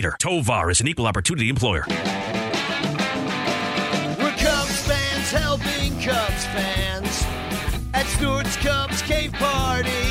leader. 0.00 0.16
Tovar 0.18 0.70
is 0.70 0.80
an 0.80 0.88
equal 0.88 1.06
opportunity 1.06 1.50
employer. 1.50 1.84
We're 4.18 4.34
Cubs 4.38 4.80
fans 4.86 5.30
helping 5.30 5.92
Cubs 6.00 6.46
fans 6.46 7.24
at 7.92 8.06
Stewart's 8.06 8.56
Cubs 8.56 9.02
cave 9.02 9.32
parties. 9.34 10.09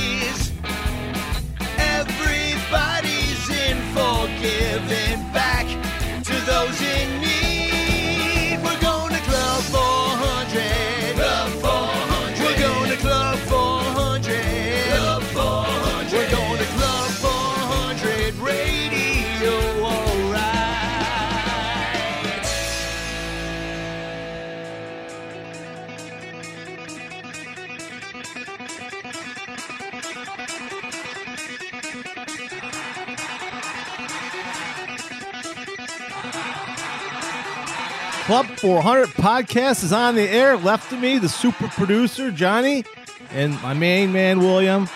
Club 38.29 38.45
400 38.59 39.07
podcast 39.07 39.83
is 39.83 39.91
on 39.91 40.13
the 40.13 40.21
air. 40.21 40.55
Left 40.55 40.91
of 40.91 40.99
me, 40.99 41.17
the 41.17 41.27
super 41.27 41.67
producer, 41.69 42.29
Johnny, 42.29 42.85
and 43.31 43.59
my 43.63 43.73
main 43.73 44.13
man, 44.13 44.37
William. 44.37 44.87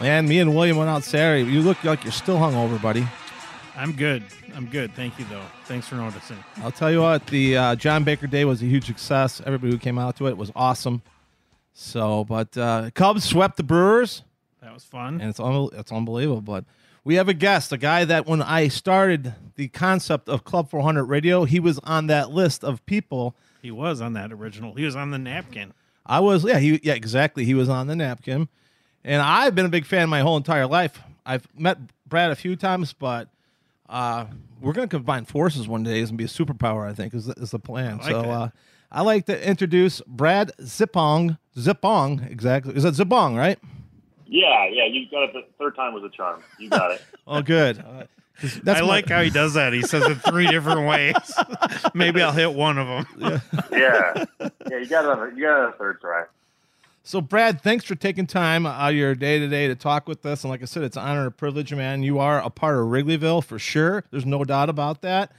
Man, 0.00 0.26
me 0.26 0.38
and 0.38 0.56
William 0.56 0.78
went 0.78 0.88
out 0.88 1.04
Saturday. 1.04 1.44
You 1.44 1.60
look 1.60 1.84
like 1.84 2.04
you're 2.04 2.10
still 2.10 2.38
hungover, 2.38 2.80
buddy. 2.80 3.06
I'm 3.76 3.92
good. 3.92 4.22
I'm 4.54 4.64
good. 4.64 4.94
Thank 4.94 5.18
you, 5.18 5.26
though. 5.26 5.44
Thanks 5.66 5.88
for 5.88 5.96
noticing. 5.96 6.42
I'll 6.62 6.72
tell 6.72 6.90
you 6.90 7.02
what, 7.02 7.26
the 7.26 7.54
uh, 7.54 7.76
John 7.76 8.02
Baker 8.02 8.26
Day 8.26 8.46
was 8.46 8.62
a 8.62 8.64
huge 8.64 8.86
success. 8.86 9.42
Everybody 9.44 9.72
who 9.72 9.78
came 9.78 9.98
out 9.98 10.16
to 10.16 10.28
it 10.28 10.38
was 10.38 10.50
awesome. 10.56 11.02
So, 11.74 12.24
but 12.24 12.56
uh, 12.56 12.88
Cubs 12.94 13.24
swept 13.24 13.58
the 13.58 13.62
Brewers, 13.62 14.22
That 14.62 14.72
was 14.72 14.84
fun. 14.84 15.20
and 15.20 15.28
it's 15.28 15.38
un- 15.38 15.68
it's 15.74 15.92
unbelievable. 15.92 16.40
But 16.40 16.64
we 17.04 17.14
have 17.14 17.28
a 17.28 17.34
guest, 17.34 17.72
a 17.72 17.78
guy 17.78 18.04
that 18.04 18.26
when 18.26 18.42
I 18.42 18.68
started 18.68 19.34
the 19.56 19.68
concept 19.68 20.28
of 20.28 20.44
Club 20.44 20.70
400 20.70 21.04
Radio, 21.04 21.44
he 21.44 21.60
was 21.60 21.78
on 21.80 22.06
that 22.08 22.30
list 22.30 22.62
of 22.64 22.84
people. 22.86 23.34
He 23.62 23.70
was 23.70 24.00
on 24.00 24.12
that 24.14 24.32
original. 24.32 24.74
He 24.74 24.84
was 24.84 24.96
on 24.96 25.10
the 25.10 25.18
napkin. 25.18 25.72
I 26.06 26.20
was, 26.20 26.44
yeah, 26.44 26.58
he, 26.58 26.80
yeah, 26.82 26.94
exactly. 26.94 27.44
He 27.44 27.54
was 27.54 27.68
on 27.68 27.86
the 27.86 27.96
napkin, 27.96 28.48
and 29.04 29.22
I've 29.22 29.54
been 29.54 29.66
a 29.66 29.70
big 29.70 29.86
fan 29.86 30.08
my 30.08 30.20
whole 30.20 30.36
entire 30.36 30.66
life. 30.66 31.00
I've 31.24 31.46
met 31.56 31.78
Brad 32.08 32.30
a 32.30 32.36
few 32.36 32.56
times, 32.56 32.92
but 32.92 33.28
uh, 33.88 34.26
we're 34.60 34.72
going 34.72 34.88
to 34.88 34.96
combine 34.96 35.24
forces 35.24 35.68
one 35.68 35.82
day 35.82 36.00
and 36.00 36.16
be 36.16 36.24
a 36.24 36.28
superpower. 36.28 36.88
I 36.88 36.94
think 36.94 37.14
is 37.14 37.26
the, 37.26 37.34
is 37.34 37.50
the 37.50 37.58
plan. 37.58 37.98
Like 37.98 38.10
so 38.10 38.20
uh, 38.22 38.48
I 38.90 39.02
like 39.02 39.26
to 39.26 39.48
introduce 39.48 40.00
Brad 40.06 40.52
Zibung. 40.60 41.38
Zibung, 41.56 42.28
exactly. 42.30 42.74
Is 42.74 42.82
that 42.82 42.94
Zibung, 42.94 43.36
right? 43.36 43.58
Yeah, 44.32 44.68
yeah, 44.70 44.84
you 44.86 45.08
got 45.10 45.24
it. 45.24 45.32
The 45.32 45.44
third 45.58 45.74
time 45.74 45.92
was 45.92 46.04
a 46.04 46.08
charm. 46.08 46.42
You 46.58 46.70
got 46.70 46.92
it. 46.92 47.02
Oh, 47.26 47.42
good. 47.42 47.78
Uh, 47.78 48.04
'cause 48.40 48.60
I 48.66 48.80
my- 48.80 48.86
like 48.86 49.08
how 49.08 49.22
he 49.22 49.30
does 49.30 49.54
that. 49.54 49.72
He 49.72 49.82
says 49.82 50.02
it 50.04 50.14
three 50.16 50.46
different 50.46 50.88
ways. 50.88 51.14
Maybe 51.94 52.22
I'll 52.22 52.32
hit 52.32 52.52
one 52.54 52.78
of 52.78 52.86
them. 53.18 53.40
Yeah, 53.70 54.24
yeah, 54.68 54.78
you 54.78 54.86
got 54.86 55.04
it. 55.28 55.36
You 55.36 55.42
got 55.42 55.58
it 55.60 55.64
on 55.64 55.70
the 55.72 55.76
third 55.78 56.00
try. 56.00 56.24
So, 57.02 57.20
Brad, 57.20 57.60
thanks 57.62 57.84
for 57.84 57.94
taking 57.94 58.26
time 58.26 58.66
out 58.66 58.90
of 58.90 58.96
your 58.96 59.14
day 59.14 59.38
to 59.38 59.48
day 59.48 59.66
to 59.68 59.74
talk 59.74 60.06
with 60.08 60.24
us. 60.26 60.44
And 60.44 60.50
like 60.50 60.62
I 60.62 60.66
said, 60.66 60.82
it's 60.82 60.96
an 60.96 61.02
honor 61.02 61.20
and 61.20 61.28
a 61.28 61.32
privilege, 61.32 61.72
man. 61.74 62.02
You 62.02 62.18
are 62.18 62.40
a 62.40 62.50
part 62.50 62.76
of 62.76 62.86
Wrigleyville 62.86 63.42
for 63.44 63.58
sure. 63.58 64.04
There's 64.10 64.26
no 64.26 64.44
doubt 64.44 64.68
about 64.68 65.02
that. 65.02 65.32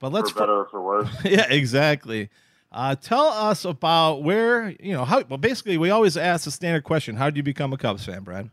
But 0.00 0.10
let's 0.12 0.30
for 0.30 0.40
better 0.40 0.52
or 0.58 0.64
for 0.66 0.80
worse. 0.82 1.08
yeah, 1.24 1.46
exactly. 1.48 2.28
Uh, 2.72 2.96
tell 2.96 3.26
us 3.26 3.66
about 3.66 4.22
where 4.22 4.70
you 4.80 4.92
know 4.92 5.04
how. 5.04 5.22
Well, 5.28 5.36
basically, 5.36 5.76
we 5.76 5.90
always 5.90 6.16
ask 6.16 6.46
the 6.46 6.50
standard 6.50 6.84
question: 6.84 7.16
How 7.16 7.26
did 7.26 7.36
you 7.36 7.42
become 7.42 7.72
a 7.72 7.76
Cubs 7.76 8.06
fan, 8.06 8.22
Brad? 8.22 8.48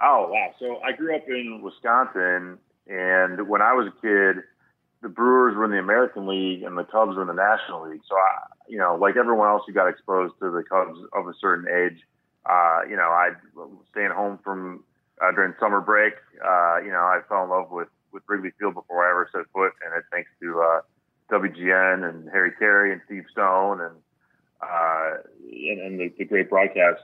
Oh 0.00 0.28
wow! 0.30 0.54
So 0.60 0.78
I 0.78 0.92
grew 0.92 1.14
up 1.16 1.28
in 1.28 1.60
Wisconsin, 1.60 2.58
and 2.86 3.48
when 3.48 3.62
I 3.62 3.72
was 3.72 3.88
a 3.88 4.00
kid, 4.00 4.44
the 5.02 5.08
Brewers 5.08 5.56
were 5.56 5.64
in 5.64 5.72
the 5.72 5.78
American 5.78 6.26
League 6.26 6.62
and 6.62 6.78
the 6.78 6.84
Cubs 6.84 7.16
were 7.16 7.22
in 7.22 7.28
the 7.28 7.34
National 7.34 7.88
League. 7.88 8.02
So 8.08 8.14
I, 8.14 8.46
you 8.68 8.78
know, 8.78 8.96
like 9.00 9.16
everyone 9.16 9.48
else 9.48 9.62
who 9.66 9.72
got 9.72 9.88
exposed 9.88 10.34
to 10.40 10.50
the 10.50 10.62
Cubs 10.62 10.98
of 11.12 11.26
a 11.26 11.32
certain 11.40 11.66
age, 11.66 12.00
uh, 12.48 12.80
you 12.88 12.96
know, 12.96 13.10
I 13.10 13.30
staying 13.90 14.10
home 14.10 14.38
from 14.44 14.84
uh, 15.20 15.32
during 15.32 15.54
summer 15.58 15.80
break. 15.80 16.14
Uh, 16.44 16.78
you 16.78 16.90
know, 16.90 17.02
I 17.02 17.20
fell 17.28 17.42
in 17.44 17.50
love 17.50 17.70
with 17.70 17.88
with 18.12 18.22
Wrigley 18.28 18.52
Field 18.58 18.74
before 18.74 19.04
I 19.04 19.10
ever 19.10 19.28
set 19.32 19.50
foot, 19.52 19.72
and 19.84 19.92
it's 19.96 20.06
thanks 20.12 20.30
to 20.40 20.60
uh, 20.60 20.80
WGN 21.30 22.08
and 22.08 22.28
Harry 22.30 22.52
Caray 22.58 22.92
and 22.92 23.00
Steve 23.06 23.24
Stone 23.30 23.80
and 23.80 23.94
uh, 24.60 25.10
and, 25.50 25.80
and 25.80 26.00
the, 26.00 26.12
the 26.18 26.24
great 26.24 26.48
broadcast. 26.48 27.00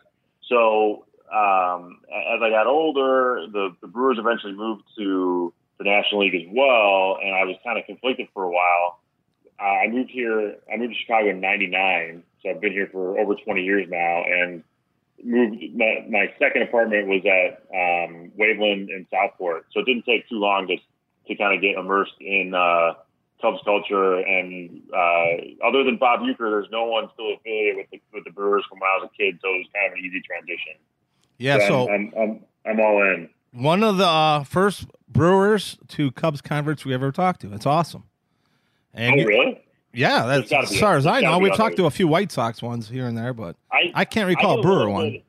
So 0.48 1.04
um, 1.32 2.00
as 2.10 2.40
I 2.42 2.50
got 2.50 2.66
older, 2.66 3.46
the, 3.50 3.74
the 3.80 3.86
Brewers 3.86 4.18
eventually 4.18 4.52
moved 4.52 4.82
to 4.98 5.52
the 5.78 5.84
National 5.84 6.20
League 6.20 6.34
as 6.34 6.48
well, 6.52 7.18
and 7.22 7.34
I 7.34 7.44
was 7.44 7.56
kind 7.64 7.78
of 7.78 7.86
conflicted 7.86 8.28
for 8.34 8.44
a 8.44 8.50
while. 8.50 9.00
Uh, 9.58 9.64
I 9.64 9.88
moved 9.88 10.10
here. 10.10 10.56
I 10.72 10.76
moved 10.76 10.94
to 10.94 10.98
Chicago 10.98 11.30
in 11.30 11.40
'99, 11.40 12.22
so 12.42 12.50
I've 12.50 12.60
been 12.60 12.72
here 12.72 12.88
for 12.90 13.18
over 13.18 13.34
20 13.34 13.62
years 13.62 13.86
now, 13.88 14.24
and 14.24 14.62
moved. 15.22 15.56
My, 15.74 16.04
my 16.08 16.34
second 16.38 16.62
apartment 16.62 17.06
was 17.08 17.22
at 17.24 17.62
um, 17.72 18.32
Waveland 18.38 18.90
in 18.90 19.06
Southport, 19.10 19.66
so 19.72 19.80
it 19.80 19.86
didn't 19.86 20.04
take 20.04 20.28
too 20.28 20.38
long 20.38 20.66
to 20.68 20.76
to 21.28 21.34
kind 21.36 21.54
of 21.54 21.62
get 21.62 21.76
immersed 21.78 22.20
in 22.20 22.54
uh, 22.54 22.94
Cubs 23.42 23.60
culture. 23.64 24.20
And 24.20 24.80
uh, 24.94 25.66
other 25.66 25.84
than 25.84 25.98
Bob 25.98 26.20
Uecker, 26.20 26.38
there's 26.50 26.68
no 26.72 26.84
one 26.86 27.08
still 27.12 27.34
affiliated 27.34 27.76
with 27.76 27.86
the, 27.90 28.00
with 28.14 28.24
the 28.24 28.30
Brewers 28.30 28.64
from 28.70 28.78
when 28.80 28.88
I 28.88 29.02
was 29.02 29.10
a 29.12 29.16
kid, 29.22 29.38
so 29.42 29.48
it 29.50 29.58
was 29.58 29.66
kind 29.74 29.92
of 29.92 29.98
an 29.98 30.04
easy 30.04 30.22
transition. 30.22 30.74
Yeah, 31.38 31.66
so 31.68 31.90
I'm, 31.90 32.12
I'm, 32.16 32.22
I'm, 32.22 32.40
I'm 32.66 32.80
all 32.80 33.02
in. 33.02 33.28
one 33.52 33.82
of 33.82 33.96
the 33.98 34.06
uh, 34.06 34.44
first 34.44 34.86
Brewers 35.08 35.76
to 35.88 36.10
Cubs 36.12 36.40
converts 36.40 36.84
we 36.84 36.94
ever 36.94 37.10
talked 37.12 37.40
to. 37.42 37.52
It's 37.52 37.66
awesome. 37.66 38.04
And 38.94 39.20
Oh, 39.20 39.24
really? 39.24 39.60
yeah, 39.92 40.24
that's 40.26 40.52
as 40.52 40.78
far 40.78 40.96
as 40.96 41.06
I 41.06 41.20
know. 41.20 41.38
We've 41.38 41.56
talked 41.56 41.76
to 41.76 41.86
a 41.86 41.90
few 41.90 42.06
White 42.08 42.30
Sox 42.30 42.62
ones 42.62 42.88
here 42.88 43.06
and 43.06 43.16
there, 43.18 43.32
but 43.34 43.56
I, 43.72 43.90
I 43.94 44.04
can't 44.04 44.28
recall 44.28 44.56
get 44.56 44.60
a 44.60 44.62
Brewer 44.62 44.76
little 44.78 44.92
one. 44.92 45.10
bit- 45.12 45.24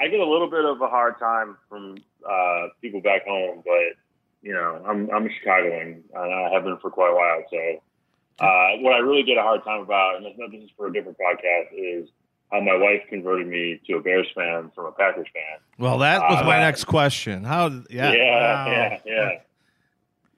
I 0.00 0.06
get 0.06 0.20
a 0.20 0.24
little 0.24 0.48
bit 0.48 0.64
of 0.64 0.80
a 0.80 0.86
hard 0.86 1.18
time 1.18 1.56
from 1.68 1.96
uh, 2.24 2.68
people 2.80 3.00
back 3.00 3.26
home, 3.26 3.62
but 3.64 3.96
you 4.42 4.52
know, 4.52 4.82
I'm 4.86 5.10
I'm 5.10 5.26
a 5.26 5.30
Chicagoan, 5.30 6.04
and 6.14 6.32
I 6.34 6.50
have 6.52 6.64
been 6.64 6.78
for 6.78 6.90
quite 6.90 7.10
a 7.10 7.14
while. 7.14 7.42
So, 7.50 8.44
uh, 8.44 8.76
what 8.82 8.94
I 8.94 8.98
really 8.98 9.22
get 9.24 9.36
a 9.38 9.42
hard 9.42 9.64
time 9.64 9.80
about, 9.80 10.16
and 10.16 10.24
this, 10.26 10.32
this 10.52 10.62
is 10.62 10.70
for 10.76 10.86
a 10.86 10.92
different 10.92 11.18
podcast, 11.18 11.66
is 11.72 12.08
how 12.52 12.60
my 12.60 12.76
wife 12.76 13.02
converted 13.10 13.46
me 13.46 13.80
to 13.86 13.96
a 13.96 14.00
Bears 14.00 14.26
fan 14.34 14.70
from 14.74 14.86
a 14.86 14.92
Packers 14.92 15.26
fan. 15.34 15.58
Well, 15.78 15.98
that 15.98 16.20
was 16.30 16.40
Uh, 16.40 16.44
my 16.44 16.58
next 16.60 16.84
question. 16.84 17.44
How? 17.44 17.66
Yeah, 17.90 18.12
yeah, 18.12 18.64
Wow. 18.64 18.72
yeah, 18.72 18.98
yeah. 19.04 19.30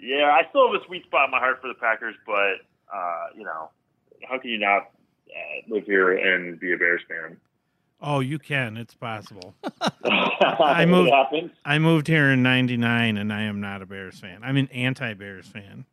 Yeah, 0.02 0.30
I 0.32 0.48
still 0.48 0.72
have 0.72 0.80
a 0.80 0.84
sweet 0.86 1.04
spot 1.04 1.26
in 1.26 1.30
my 1.30 1.38
heart 1.38 1.60
for 1.60 1.68
the 1.68 1.74
Packers, 1.74 2.16
but 2.26 2.54
uh, 2.92 3.26
you 3.36 3.44
know, 3.44 3.70
how 4.28 4.38
can 4.38 4.50
you 4.50 4.58
not 4.58 4.82
uh, 5.28 5.60
live 5.68 5.84
here 5.84 6.12
and 6.16 6.58
be 6.58 6.72
a 6.72 6.76
Bears 6.78 7.02
fan? 7.08 7.36
Oh, 8.02 8.20
you 8.20 8.38
can. 8.38 8.76
It's 8.76 8.94
possible. 8.94 9.54
I 10.04 10.86
moved- 10.86 11.12
I 11.64 11.78
moved 11.78 12.06
here 12.06 12.30
in 12.30 12.42
'99, 12.42 13.16
and 13.18 13.32
I 13.32 13.42
am 13.42 13.60
not 13.60 13.82
a 13.82 13.86
Bears 13.86 14.18
fan. 14.18 14.40
I'm 14.42 14.56
an 14.56 14.68
anti-Bears 14.68 15.46
fan. 15.46 15.84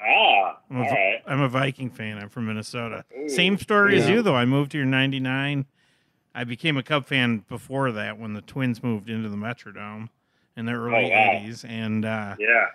Ah, 0.00 0.58
I'm 0.70 0.76
a, 0.76 0.80
right. 0.82 1.22
I'm 1.26 1.40
a 1.40 1.48
Viking 1.48 1.90
fan. 1.90 2.18
I'm 2.18 2.28
from 2.28 2.46
Minnesota. 2.46 3.04
Ooh, 3.18 3.28
Same 3.28 3.58
story 3.58 3.98
as 3.98 4.08
you, 4.08 4.22
though. 4.22 4.36
I 4.36 4.44
moved 4.44 4.72
here 4.72 4.82
in 4.82 4.90
'99. 4.90 5.66
I 6.34 6.44
became 6.44 6.76
a 6.76 6.82
Cub 6.84 7.06
fan 7.06 7.38
before 7.48 7.90
that 7.92 8.18
when 8.18 8.34
the 8.34 8.42
Twins 8.42 8.82
moved 8.82 9.10
into 9.10 9.28
the 9.28 9.36
Metrodome 9.36 10.08
in 10.56 10.66
the 10.66 10.72
early 10.72 11.06
Oh, 11.06 11.08
wow. 11.08 11.40
'80s, 11.42 11.64
and 11.68 12.04
uh, 12.04 12.36
Yeah. 12.38 12.66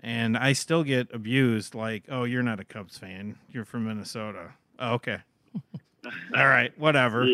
and 0.00 0.36
I 0.36 0.52
still 0.52 0.84
get 0.84 1.08
abused 1.14 1.74
like, 1.74 2.04
"Oh, 2.10 2.24
you're 2.24 2.42
not 2.42 2.60
a 2.60 2.64
Cubs 2.64 2.98
fan. 2.98 3.38
You're 3.50 3.64
from 3.64 3.86
Minnesota." 3.86 4.50
Oh, 4.78 4.94
okay. 4.94 5.20
All 6.36 6.46
right, 6.46 6.78
whatever. 6.78 7.26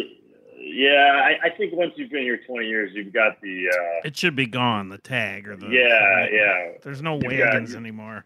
Yeah, 0.65 1.21
I, 1.43 1.47
I 1.47 1.51
think 1.51 1.73
once 1.75 1.93
you've 1.97 2.11
been 2.11 2.23
here 2.23 2.39
20 2.47 2.67
years, 2.69 2.91
you've 2.95 3.13
got 3.13 3.41
the. 3.41 3.69
Uh, 3.69 4.07
It 4.07 4.17
should 4.17 4.37
be 4.37 4.47
gone. 4.47 4.89
The 4.91 4.99
tag 4.99 5.49
or 5.49 5.57
the 5.57 5.67
yeah, 5.67 6.27
yeah. 6.31 6.79
There's 6.83 7.03
no 7.03 7.15
You've 7.15 7.25
wagons 7.25 7.75
anymore. 7.75 8.25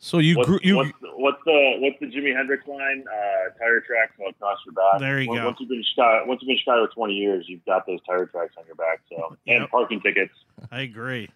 So 0.00 0.18
you 0.18 0.36
What's, 0.36 0.48
grew 0.48 0.58
you 0.62 0.76
what's, 0.76 0.92
the, 1.02 1.08
what's 1.16 1.38
the 1.44 1.72
what's 1.80 1.96
the 1.98 2.06
Jimi 2.06 2.32
Hendrix 2.36 2.64
line? 2.68 3.02
Uh, 3.12 3.58
tire 3.58 3.80
tracks 3.80 4.12
all 4.20 4.28
across 4.30 4.58
your 4.64 4.72
back. 4.72 5.00
There 5.00 5.20
you 5.20 5.28
once, 5.28 5.40
go. 5.40 5.46
Once 5.46 5.56
you've 5.58 5.68
been 5.70 5.78
in 5.78 5.84
Chicago, 5.92 6.24
once 6.28 6.40
you've 6.40 6.46
been 6.46 6.54
in 6.54 6.58
Chicago 6.60 6.86
twenty 6.94 7.14
years, 7.14 7.46
you've 7.48 7.64
got 7.64 7.84
those 7.84 7.98
tire 8.06 8.26
tracks 8.26 8.54
on 8.56 8.64
your 8.66 8.76
back. 8.76 9.00
So 9.10 9.36
and 9.48 9.62
Yep. 9.62 9.70
parking 9.70 10.00
tickets. 10.00 10.32
I 10.70 10.82
agree. 10.82 11.28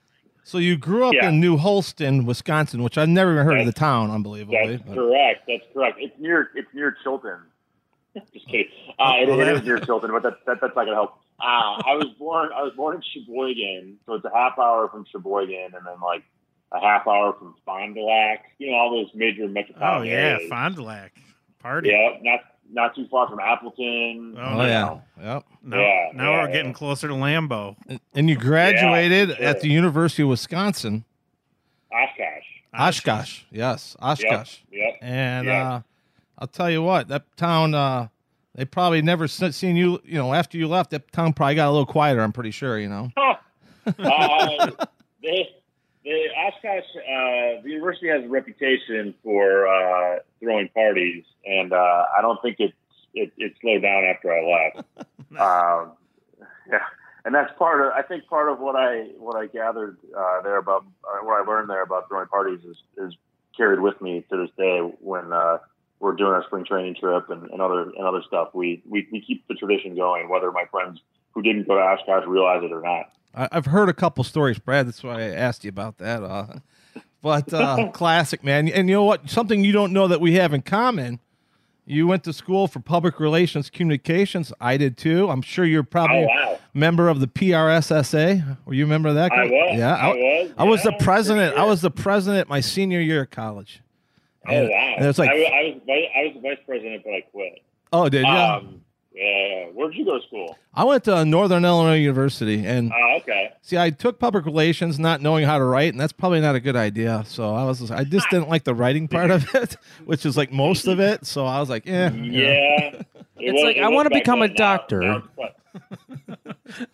so 0.45 0.59
you 0.59 0.77
grew 0.77 1.07
up 1.09 1.15
Yeah. 1.15 1.31
in 1.31 1.41
New 1.41 1.57
Holstein, 1.57 2.25
Wisconsin, 2.25 2.85
which 2.85 2.97
I've 2.97 3.09
never 3.09 3.33
even 3.33 3.45
heard 3.45 3.59
of 3.59 3.67
the 3.67 3.73
town, 3.73 4.13
unbelievably. 4.13 4.77
That's 4.77 4.83
but- 4.85 4.95
correct. 4.95 5.43
That's 5.49 5.65
correct. 5.75 5.99
It's 6.01 6.15
near 6.21 6.51
it's 6.55 6.69
near 6.73 6.97
Chilton. 7.03 7.39
Just 8.15 8.47
kidding. 8.47 8.67
Uh, 8.99 9.15
it, 9.21 9.29
it 9.29 9.37
that- 9.39 9.55
is 9.57 9.63
near 9.63 9.79
Chilton, 9.79 10.11
but 10.11 10.23
that, 10.23 10.45
that 10.47 10.61
that's 10.61 10.77
not 10.77 10.85
gonna 10.85 10.95
help. 10.95 11.15
Uh, 11.41 11.81
I 11.85 11.95
was 11.97 12.07
born 12.19 12.51
I 12.55 12.63
was 12.63 12.73
born 12.77 12.97
in 12.97 13.03
Sheboygan, 13.03 13.97
so 14.07 14.15
it's 14.15 14.25
a 14.25 14.31
half 14.35 14.59
hour 14.59 14.89
from 14.89 15.05
Sheboygan, 15.11 15.73
and 15.75 15.87
then 15.87 16.01
like 16.03 16.23
a 16.73 16.81
half 16.81 17.07
hour 17.07 17.33
from 17.39 17.55
Fond 17.65 17.95
du 17.95 18.03
Lac. 18.03 18.45
You 18.59 18.71
know 18.71 18.77
all 18.77 18.91
those 18.91 19.11
major 19.15 19.45
Oh 19.81 20.03
yeah, 20.03 20.13
areas. 20.13 20.49
Fond 20.51 20.77
du 20.77 20.83
Lac 20.83 21.13
party. 21.61 21.89
Yeah, 21.91 22.17
not 22.23 22.41
not 22.71 22.95
too 22.95 23.07
far 23.11 23.29
from 23.29 23.41
Appleton. 23.41 24.37
Oh, 24.39 24.43
Oh 24.43 24.57
no. 24.59 24.65
yeah, 24.67 24.99
yep. 25.35 25.45
Now, 25.63 25.79
Yeah, 25.79 26.11
now 26.15 26.23
yeah, 26.31 26.31
we're 26.43 26.47
yeah. 26.49 26.53
getting 26.53 26.73
closer 26.73 27.09
to 27.09 27.15
Lambeau. 27.15 27.77
And- 27.89 28.01
And 28.15 28.29
you 28.31 28.37
graduated 28.37 29.31
Yeah, 29.31 29.51
at 29.51 29.61
the. 29.61 29.69
University 29.69 30.23
of 30.23 30.29
Wisconsin, 30.29 31.05
Oshkosh. 31.93 32.45
Oshkosh. 32.75 33.43
Yes, 33.51 33.97
Oshkosh. 34.01 34.59
Yep. 34.71 34.95
And 35.03 35.47
Yeah. 35.47 35.73
uh, 35.75 35.81
I'll 36.43 36.49
tell 36.49 36.69
you 36.69 36.83
what, 36.83 37.07
that 37.07 37.37
town, 37.37 37.73
uh, 37.73 38.09
they 38.57 38.65
probably 38.65 39.01
never 39.01 39.29
seen 39.29 39.77
you. 39.77 40.01
You 40.05 40.19
know, 40.19 40.35
after 40.35 40.59
you 40.59 40.67
left, 40.67 40.91
that 40.91 41.13
town 41.13 41.35
probably 41.35 41.55
got 41.55 41.69
a 41.69 41.71
little 41.71 41.87
quieter. 41.87 42.21
I'm 42.21 42.33
pretty 42.33 42.51
sure. 42.51 42.81
You 42.81 42.89
know. 42.89 43.11
uh, 43.17 44.71
they, 45.23 45.55
the 46.03 46.27
Oshkosh, 46.37 46.83
uh, 46.97 47.63
the 47.63 47.71
university 47.71 48.09
has 48.09 48.25
a 48.25 48.29
reputation 48.29 49.15
for 49.23 49.69
uh, 49.69 50.19
throwing 50.41 50.69
parties, 50.71 51.23
and 51.47 51.73
uh, 51.73 52.07
I 52.19 52.21
don't 52.23 52.43
think 52.43 52.57
it's 52.59 52.75
it, 53.15 53.33
it 53.39 53.53
slowed 53.61 53.83
down 53.83 54.03
after 54.03 54.33
I 54.33 54.73
left. 54.75 54.89
um, 55.39 55.93
yeah, 56.69 56.81
and 57.25 57.33
that's 57.33 57.57
part 57.57 57.87
of 57.87 57.93
I 57.93 58.03
think 58.03 58.27
part 58.27 58.51
of 58.51 58.59
what 58.59 58.75
I 58.75 59.11
what 59.17 59.37
I 59.37 59.47
gathered 59.47 59.97
uh, 60.13 60.43
there 60.43 60.57
about 60.57 60.85
uh, 61.05 61.25
what 61.25 61.41
I 61.41 61.49
learned 61.49 61.71
there 61.71 61.85
about 61.85 62.09
throwing 62.09 62.27
parties 62.27 62.65
is 62.65 62.77
is 62.99 63.15
carried 63.57 63.79
with 63.79 64.03
me 64.03 64.25
to 64.29 64.37
this 64.37 64.51
day 64.59 64.81
when. 64.81 65.33
We're 66.03 66.17
doing 66.17 66.33
our 66.33 66.43
spring 66.45 66.65
training 66.65 66.97
trip 66.99 67.31
and, 67.31 67.49
and 67.49 67.63
other 67.63 67.83
and 67.83 68.05
other 68.05 68.23
stuff. 68.27 68.49
We, 68.55 68.83
we 68.89 69.07
we 69.13 69.21
keep 69.21 69.47
the 69.47 69.55
tradition 69.55 69.95
going, 69.95 70.29
whether 70.29 70.51
my 70.51 70.65
friends 70.69 71.01
who 71.31 71.43
didn't 71.43 71.69
go 71.69 71.77
to 71.77 71.81
Oshkosh 71.81 72.27
realize 72.27 72.63
it 72.65 72.73
or 72.73 72.83
not. 72.83 73.13
I, 73.35 73.49
I've 73.57 73.67
heard 73.67 73.89
a 73.89 73.95
couple 73.95 74.25
stories, 74.25 74.59
Brad. 74.59 74.89
That's 74.89 75.03
why 75.05 75.21
I 75.21 75.31
asked 75.31 75.63
you 75.65 75.69
about 75.69 75.99
that. 75.99 76.25
Uh, 76.25 76.59
but 77.23 77.55
uh, 77.55 77.89
classic, 77.95 78.43
man. 78.43 78.69
And 78.69 78.89
you 78.89 78.97
know 78.97 79.05
what? 79.05 79.31
Something 79.31 79.63
you 79.63 79.71
don't 79.71 79.93
know 79.93 80.09
that 80.09 80.21
we 80.21 80.35
have 80.35 80.53
in 80.53 80.63
common. 80.63 81.21
You 81.85 82.09
went 82.09 82.25
to 82.25 82.33
school 82.33 82.67
for 82.67 82.81
public 82.81 83.21
relations 83.21 83.71
communications. 83.71 84.53
I 84.61 84.77
did 84.77 84.97
too. 84.97 85.31
I'm 85.31 85.43
sure 85.43 85.65
you're 85.65 85.85
probably 85.85 86.25
Oh 86.25 86.27
wow! 86.27 86.59
a 86.75 86.79
member 86.79 87.09
of 87.09 87.21
the 87.21 87.29
PRSSA. 87.29 88.59
Were 88.65 88.75
you 88.75 88.85
a 88.85 88.89
member 88.89 89.09
of 89.09 89.15
that? 89.15 89.33
I 89.33 89.37
group? 89.37 89.53
was. 89.53 89.79
Yeah, 89.79 89.95
I 89.95 90.09
was. 90.09 90.53
I 90.59 90.65
was 90.65 90.83
the 90.83 90.91
yeah, 90.91 90.99
for 90.99 91.05
president. 91.05 91.57
I 91.57 91.65
was 91.65 91.81
the 91.81 91.91
president 91.91 92.49
my 92.49 92.61
senior 92.61 93.01
year 93.01 93.23
of 93.23 93.31
college. 93.31 93.83
Oh 94.49 94.69
wow! 94.69 94.95
And 94.99 95.07
it's 95.07 95.19
like, 95.19 95.31
I, 95.31 95.35
was- 95.35 95.47
I 95.47 95.63
was 95.63 95.81
I 96.17 96.23
was 96.25 96.35
the 96.35 96.41
vice 96.41 96.59
president, 96.67 97.03
but 97.05 97.15
I 97.15 97.21
quit. 97.21 97.63
oh, 97.93 98.09
did 98.09 98.23
you? 98.27 98.33
Um, 98.33 98.81
yeah. 99.15 99.67
Where'd 99.67 99.95
you 99.95 100.05
go 100.05 100.19
to 100.19 100.27
school? 100.27 100.59
I 100.75 100.85
went 100.85 101.05
to 101.05 101.25
Northern 101.25 101.65
Illinois 101.65 101.97
University, 101.99 102.65
and 102.67 102.91
Oh, 102.93 103.17
okay. 103.21 103.53
see, 103.61 103.77
I 103.79 103.91
took 103.91 104.19
public 104.19 104.45
relations, 104.47 104.99
not 104.99 105.21
knowing 105.21 105.45
how 105.45 105.59
to 105.59 105.65
write, 105.65 105.93
and 105.93 106.01
that's 106.01 106.13
probably 106.15 106.41
not 106.41 106.55
a 106.55 106.61
good 106.61 106.77
idea. 106.77 107.23
So 107.27 107.55
I 107.55 107.65
was, 107.65 107.91
I 107.91 108.05
just 108.05 108.29
didn't 108.31 108.49
like 108.49 108.65
the 108.65 108.75
writing 108.75 109.09
part 109.09 109.31
of 109.31 109.55
it, 109.55 109.77
which 110.07 110.25
is 110.27 110.37
like 110.37 110.51
most 110.51 110.87
of 110.89 110.99
it. 110.99 111.27
So 111.27 111.45
I 111.47 111.61
was 111.61 111.69
like, 111.69 111.87
eh, 111.87 112.11
you 112.11 112.33
know. 112.33 112.39
Yeah. 112.39 112.79
It 112.95 113.07
It's 113.37 113.53
was- 113.55 113.63
like, 113.65 113.77
it 113.77 113.83
I 113.83 113.89
wanna 113.89 114.11
become 114.11 114.41
a. 114.43 114.49
Now- 114.49 114.55
doctor. 114.55 115.01
now? 115.01 115.23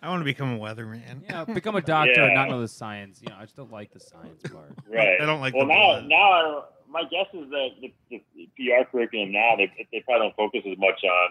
I 0.01 0.09
want 0.09 0.21
to 0.21 0.25
become 0.25 0.53
a 0.53 0.57
weatherman. 0.59 1.21
Yeah, 1.29 1.43
become 1.45 1.75
a 1.75 1.81
doctor 1.81 2.21
and 2.23 2.33
not 2.33 2.49
know 2.49 2.61
the 2.61 2.67
science. 2.67 3.19
You 3.21 3.29
know, 3.29 3.35
I 3.39 3.43
just 3.43 3.55
don't 3.55 3.71
like 3.71 3.91
the 3.91 3.99
science 3.99 4.41
part. 4.51 4.71
Right. 4.89 5.21
I 5.21 5.25
don't 5.25 5.39
like 5.41 5.53
Well, 5.53 5.67
the 5.67 5.73
now, 5.73 5.87
blood. 5.99 6.05
now, 6.07 6.17
I, 6.31 6.61
my 6.89 7.03
guess 7.03 7.27
is 7.33 7.49
that 7.49 7.69
the, 7.81 7.93
the, 8.09 8.23
the 8.35 8.47
PR 8.57 8.89
curriculum 8.89 9.31
now 9.31 9.55
they 9.57 9.71
they 9.91 10.01
probably 10.05 10.27
don't 10.27 10.35
focus 10.35 10.61
as 10.69 10.77
much 10.77 11.01
on 11.03 11.29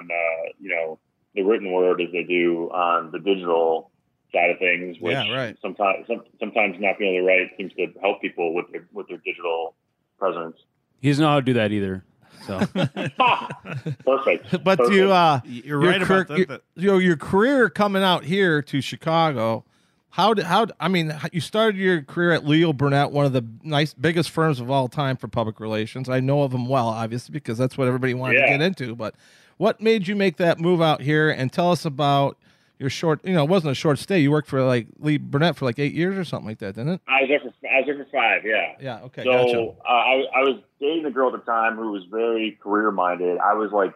on 0.00 0.08
uh, 0.10 0.52
you 0.60 0.70
know 0.70 0.98
the 1.34 1.42
written 1.42 1.70
word 1.72 2.00
as 2.00 2.08
they 2.12 2.22
do 2.24 2.70
on 2.72 3.10
the 3.12 3.18
digital 3.18 3.90
side 4.32 4.50
of 4.50 4.58
things. 4.58 4.96
Which 5.00 5.12
Yeah, 5.12 5.32
right. 5.32 5.56
Sometimes, 5.62 6.06
some, 6.06 6.22
sometimes 6.38 6.76
not 6.80 6.98
being 6.98 7.16
able 7.16 7.26
to 7.26 7.32
write 7.32 7.50
seems 7.56 7.72
to 7.74 7.86
help 8.00 8.20
people 8.20 8.54
with 8.54 8.66
their 8.72 8.86
with 8.92 9.08
their 9.08 9.18
digital 9.18 9.74
presence. 10.18 10.56
He 11.00 11.08
doesn't 11.08 11.22
know 11.22 11.30
how 11.30 11.36
to 11.36 11.42
do 11.42 11.54
that 11.54 11.72
either. 11.72 12.04
So 12.46 12.58
Perfect. 14.04 14.64
But 14.64 14.78
Perfect. 14.78 14.90
you, 14.94 15.12
uh, 15.12 15.40
You're 15.44 15.78
right 15.78 16.00
car- 16.02 16.22
about 16.22 16.28
that. 16.28 16.36
your- 16.38 16.46
that- 16.46 16.62
you 16.76 16.98
your 16.98 17.16
career 17.16 17.68
coming 17.70 18.02
out 18.02 18.24
here 18.24 18.62
to 18.62 18.80
Chicago. 18.80 19.64
How 20.10 20.34
did 20.34 20.44
how? 20.44 20.66
I 20.80 20.88
mean, 20.88 21.16
you 21.32 21.40
started 21.40 21.78
your 21.78 22.02
career 22.02 22.32
at 22.32 22.44
Leo 22.44 22.72
Burnett, 22.72 23.12
one 23.12 23.26
of 23.26 23.32
the 23.32 23.44
nice 23.62 23.94
biggest 23.94 24.30
firms 24.30 24.58
of 24.58 24.70
all 24.70 24.88
time 24.88 25.16
for 25.16 25.28
public 25.28 25.60
relations. 25.60 26.08
I 26.08 26.18
know 26.18 26.42
of 26.42 26.50
them 26.50 26.68
well, 26.68 26.88
obviously, 26.88 27.32
because 27.32 27.58
that's 27.58 27.78
what 27.78 27.86
everybody 27.86 28.14
wanted 28.14 28.40
to 28.40 28.46
get 28.46 28.60
into. 28.60 28.96
But 28.96 29.14
what 29.56 29.80
made 29.80 30.08
you 30.08 30.16
make 30.16 30.36
that 30.38 30.58
move 30.58 30.82
out 30.82 31.00
here? 31.00 31.30
And 31.30 31.52
tell 31.52 31.70
us 31.70 31.84
about 31.84 32.36
your 32.80 32.90
short. 32.90 33.24
You 33.24 33.34
know, 33.34 33.44
it 33.44 33.50
wasn't 33.50 33.70
a 33.70 33.74
short 33.76 34.00
stay. 34.00 34.18
You 34.18 34.32
worked 34.32 34.48
for 34.48 34.62
like 34.62 34.88
Leo 34.98 35.20
Burnett 35.20 35.54
for 35.56 35.64
like 35.64 35.78
eight 35.78 35.94
years 35.94 36.18
or 36.18 36.24
something 36.24 36.48
like 36.48 36.58
that, 36.58 36.74
didn't 36.74 36.94
it? 36.94 37.00
I 37.06 37.20
was 37.20 37.28
there 37.28 37.40
for 37.40 37.52
I 37.68 37.78
was 37.78 37.86
there 37.86 38.04
for 38.04 38.10
five. 38.10 38.42
Yeah. 38.44 38.74
Yeah. 38.80 39.04
Okay. 39.04 39.22
so 39.22 39.30
gotcha. 39.30 39.60
uh, 39.60 39.92
I, 39.92 40.24
I 40.34 40.40
was 40.40 40.60
dating 40.80 41.04
a 41.04 41.10
girl 41.12 41.32
at 41.32 41.44
the 41.44 41.50
time 41.50 41.76
who 41.76 41.92
was 41.92 42.04
very 42.10 42.58
career 42.60 42.90
minded. 42.90 43.38
I 43.38 43.54
was 43.54 43.70
like, 43.70 43.94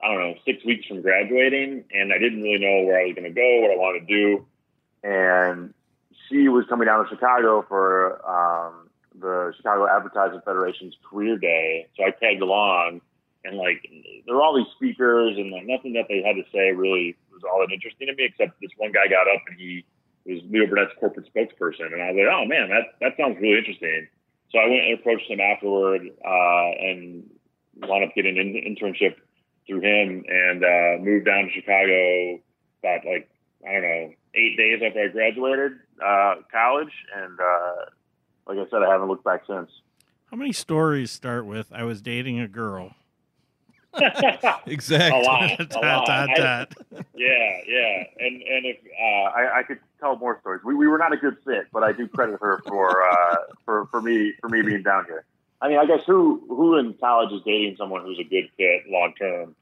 I 0.00 0.08
don't 0.08 0.20
know, 0.20 0.34
six 0.46 0.64
weeks 0.64 0.86
from 0.86 1.02
graduating, 1.02 1.84
and 1.92 2.12
I 2.12 2.18
didn't 2.18 2.40
really 2.40 2.64
know 2.64 2.86
where 2.86 3.00
I 3.00 3.06
was 3.06 3.14
going 3.14 3.28
to 3.28 3.34
go, 3.34 3.60
what 3.60 3.72
I 3.72 3.76
wanted 3.76 4.06
to 4.06 4.14
do. 4.14 4.46
And 5.02 5.74
she 6.28 6.48
was 6.48 6.64
coming 6.68 6.86
down 6.86 7.04
to 7.04 7.10
Chicago 7.10 7.64
for 7.68 8.20
um, 8.28 8.88
the 9.18 9.52
Chicago 9.56 9.86
Advertising 9.88 10.40
Federation's 10.44 10.96
Career 11.08 11.38
Day, 11.38 11.86
so 11.96 12.04
I 12.04 12.10
tagged 12.10 12.42
along. 12.42 13.00
And 13.44 13.56
like, 13.56 13.86
there 14.26 14.34
were 14.34 14.42
all 14.42 14.56
these 14.56 14.70
speakers, 14.76 15.36
and 15.36 15.50
like 15.50 15.66
nothing 15.66 15.94
that 15.94 16.06
they 16.08 16.22
had 16.22 16.36
to 16.36 16.44
say 16.52 16.72
really 16.72 17.16
was 17.32 17.42
all 17.44 17.60
that 17.60 17.72
interesting 17.72 18.08
to 18.08 18.14
me, 18.14 18.24
except 18.24 18.60
this 18.60 18.70
one 18.76 18.92
guy 18.92 19.08
got 19.08 19.28
up 19.28 19.40
and 19.48 19.58
he 19.58 19.84
was 20.26 20.42
Leo 20.50 20.66
Burnett's 20.66 20.92
corporate 21.00 21.26
spokesperson, 21.32 21.92
and 21.92 22.02
I 22.02 22.12
was 22.12 22.18
like, 22.18 22.28
oh 22.30 22.44
man, 22.44 22.68
that 22.68 22.98
that 23.00 23.16
sounds 23.16 23.38
really 23.40 23.58
interesting. 23.58 24.08
So 24.50 24.58
I 24.58 24.68
went 24.68 24.84
and 24.84 24.98
approached 24.98 25.30
him 25.30 25.40
afterward, 25.40 26.02
uh, 26.24 26.68
and 26.82 27.24
wound 27.80 28.04
up 28.04 28.14
getting 28.14 28.38
an 28.38 28.52
internship 28.52 29.16
through 29.66 29.80
him, 29.80 30.24
and 30.28 30.64
uh, 30.64 31.02
moved 31.02 31.26
down 31.26 31.44
to 31.44 31.50
Chicago 31.52 32.40
about 32.82 33.06
like 33.06 33.30
I 33.66 33.72
don't 33.72 33.82
know 33.82 34.12
eight 34.38 34.56
days 34.56 34.80
after 34.84 35.00
I 35.02 35.08
graduated 35.08 35.72
uh, 36.04 36.34
college, 36.52 36.92
and 37.16 37.38
uh, 37.38 37.74
like 38.46 38.58
I 38.58 38.70
said, 38.70 38.82
I 38.82 38.90
haven't 38.90 39.08
looked 39.08 39.24
back 39.24 39.42
since. 39.46 39.70
How 40.30 40.36
many 40.36 40.52
stories 40.52 41.10
start 41.10 41.46
with 41.46 41.72
"I 41.72 41.84
was 41.84 42.00
dating 42.02 42.38
a 42.40 42.48
girl"? 42.48 42.94
exactly. 44.66 45.20
a 45.20 45.24
lot, 45.24 45.60
a 45.74 45.78
lot. 45.80 46.06
dot, 46.06 46.30
I- 46.30 46.66
Yeah, 47.14 47.60
yeah, 47.66 48.04
and 48.18 48.42
and 48.42 48.66
if 48.66 48.76
uh, 49.00 49.04
I, 49.04 49.58
I 49.58 49.62
could 49.64 49.78
tell 49.98 50.16
more 50.16 50.38
stories, 50.40 50.62
we, 50.64 50.74
we 50.74 50.86
were 50.86 50.98
not 50.98 51.12
a 51.12 51.16
good 51.16 51.36
fit, 51.44 51.66
but 51.72 51.82
I 51.82 51.92
do 51.92 52.06
credit 52.06 52.38
her 52.40 52.60
for 52.66 53.02
uh, 53.02 53.36
for 53.64 53.86
for 53.86 54.00
me 54.00 54.34
for 54.40 54.48
me 54.48 54.62
being 54.62 54.82
down 54.82 55.04
here. 55.06 55.24
I 55.60 55.68
mean, 55.68 55.78
I 55.78 55.86
guess 55.86 56.00
who 56.06 56.44
who 56.48 56.76
in 56.76 56.94
college 56.94 57.32
is 57.32 57.42
dating 57.44 57.76
someone 57.76 58.02
who's 58.04 58.18
a 58.20 58.24
good 58.24 58.48
fit 58.56 58.82
long 58.88 59.14
term? 59.18 59.56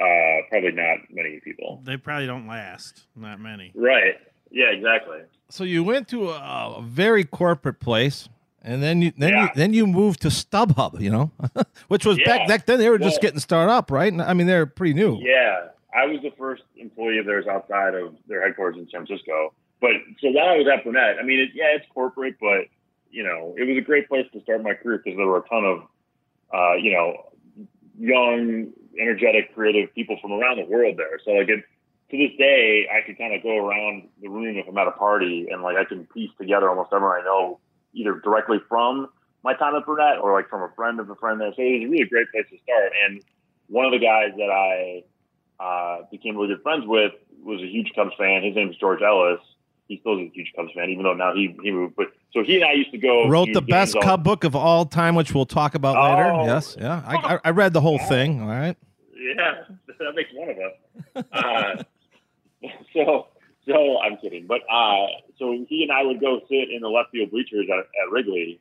Uh, 0.00 0.42
probably 0.50 0.72
not 0.72 0.98
many 1.10 1.40
people. 1.42 1.80
They 1.84 1.96
probably 1.96 2.26
don't 2.26 2.46
last. 2.46 3.06
Not 3.16 3.40
many. 3.40 3.72
Right. 3.74 4.14
Yeah. 4.50 4.66
Exactly. 4.70 5.20
So 5.48 5.64
you 5.64 5.82
went 5.84 6.08
to 6.08 6.30
a, 6.30 6.76
a 6.78 6.82
very 6.82 7.24
corporate 7.24 7.80
place, 7.80 8.28
and 8.62 8.82
then 8.82 9.00
you 9.00 9.12
then 9.16 9.32
you 9.36 9.48
then 9.54 9.72
you 9.74 9.86
moved 9.86 10.20
to 10.22 10.28
StubHub, 10.28 11.00
you 11.00 11.10
know, 11.10 11.30
which 11.88 12.04
was 12.04 12.18
back 12.18 12.40
Yeah. 12.40 12.46
back 12.46 12.66
then 12.66 12.78
they 12.78 12.90
were 12.90 12.98
just 12.98 13.14
Well- 13.16 13.20
getting 13.22 13.40
started 13.40 13.72
up, 13.72 13.90
right? 13.90 14.12
I 14.20 14.34
mean, 14.34 14.46
they're 14.46 14.66
pretty 14.66 14.92
new. 14.94 15.18
Yeah, 15.22 15.68
I 15.94 16.04
was 16.06 16.20
the 16.22 16.32
first 16.36 16.62
employee 16.76 17.18
of 17.18 17.26
theirs 17.26 17.46
outside 17.46 17.94
of 17.94 18.14
their 18.28 18.42
headquarters 18.46 18.76
in 18.78 18.88
San 18.90 19.06
Francisco. 19.06 19.54
But 19.80 19.92
so 20.20 20.30
while 20.30 20.48
I 20.48 20.56
was 20.56 20.66
at 20.66 20.84
Burnett, 20.84 21.18
I 21.18 21.22
mean, 21.22 21.38
it, 21.38 21.50
yeah, 21.54 21.66
it's 21.76 21.86
corporate, 21.94 22.36
but 22.40 22.66
you 23.10 23.22
know, 23.22 23.54
it 23.56 23.66
was 23.66 23.78
a 23.78 23.82
great 23.82 24.08
place 24.08 24.26
to 24.32 24.40
start 24.42 24.62
my 24.62 24.74
career 24.74 25.00
because 25.02 25.16
there 25.16 25.26
were 25.26 25.38
a 25.38 25.48
ton 25.48 25.64
of, 25.64 25.78
uh, 26.52 26.74
you 26.74 26.92
know, 26.92 27.14
young, 27.98 28.72
energetic, 29.00 29.54
creative 29.54 29.94
people 29.94 30.18
from 30.20 30.32
around 30.32 30.58
the 30.58 30.64
world 30.64 30.96
there. 30.96 31.18
So 31.24 31.32
like, 31.32 31.48
it, 31.48 31.64
to 32.10 32.16
this 32.16 32.36
day, 32.38 32.88
I 32.92 33.04
could 33.06 33.18
kind 33.18 33.34
of 33.34 33.42
go 33.42 33.56
around 33.56 34.08
the 34.20 34.28
room 34.28 34.56
if 34.56 34.66
I'm 34.68 34.78
at 34.78 34.86
a 34.86 34.92
party 34.92 35.48
and 35.50 35.62
like 35.62 35.76
I 35.76 35.84
can 35.84 36.06
piece 36.06 36.30
together 36.38 36.68
almost 36.68 36.92
everyone 36.92 37.20
I 37.20 37.24
know 37.24 37.58
either 37.94 38.20
directly 38.20 38.58
from 38.68 39.08
my 39.42 39.54
time 39.54 39.74
at 39.74 39.86
Burnett 39.86 40.18
or 40.18 40.32
like 40.32 40.48
from 40.48 40.62
a 40.62 40.74
friend 40.74 41.00
of 41.00 41.10
a 41.10 41.14
friend 41.16 41.40
there. 41.40 41.52
So 41.54 41.62
it 41.62 41.80
was 41.80 41.88
a 41.88 41.90
really 41.90 42.08
great 42.08 42.30
place 42.30 42.46
to 42.50 42.58
start. 42.62 42.92
And 43.06 43.22
one 43.68 43.84
of 43.84 43.92
the 43.92 43.98
guys 43.98 44.32
that 44.36 44.50
I 44.50 45.02
uh, 45.62 46.02
became 46.10 46.36
really 46.36 46.54
good 46.54 46.62
friends 46.62 46.84
with 46.86 47.12
was 47.42 47.60
a 47.62 47.66
huge 47.66 47.92
Cubs 47.94 48.12
fan. 48.18 48.42
His 48.42 48.54
name 48.54 48.70
is 48.70 48.76
George 48.76 49.02
Ellis, 49.02 49.40
he 49.88 49.98
still 50.00 50.18
is 50.18 50.28
a 50.28 50.30
huge 50.34 50.52
Cubs 50.56 50.72
fan, 50.74 50.90
even 50.90 51.04
though 51.04 51.14
now 51.14 51.34
he 51.34 51.56
he 51.62 51.70
moved. 51.70 51.94
But 51.96 52.08
so 52.32 52.42
he 52.42 52.56
and 52.56 52.64
I 52.64 52.72
used 52.72 52.90
to 52.92 52.98
go 52.98 53.28
Wrote 53.28 53.48
the 53.52 53.62
best 53.62 53.96
Cub 54.02 54.24
book 54.24 54.44
of 54.44 54.56
all 54.56 54.84
time, 54.84 55.14
which 55.14 55.32
we'll 55.34 55.46
talk 55.46 55.74
about 55.74 55.96
Oh. 55.96 56.40
later. 56.42 56.52
Yes, 56.52 56.76
yeah. 56.78 57.02
I, 57.06 57.38
I, 57.44 57.50
read 57.50 57.72
the 57.72 57.80
whole 57.80 57.98
thing. 57.98 58.42
All 58.42 58.48
right. 58.48 58.76
Yeah, 59.16 59.62
that 59.98 60.14
makes 60.14 60.30
one 60.34 60.50
of 60.50 60.56
us. 60.58 61.24
Uh, 61.32 62.68
so, 62.92 63.28
so 63.68 63.98
I'm 64.00 64.16
kidding, 64.18 64.46
but 64.46 64.60
uh, 64.70 65.06
so 65.38 65.52
he 65.68 65.82
and 65.82 65.92
I 65.92 66.02
would 66.02 66.20
go 66.20 66.40
sit 66.48 66.70
in 66.70 66.82
the 66.82 66.88
left 66.88 67.10
field 67.12 67.30
bleachers 67.30 67.66
at, 67.72 67.78
at 67.78 68.10
Wrigley, 68.10 68.60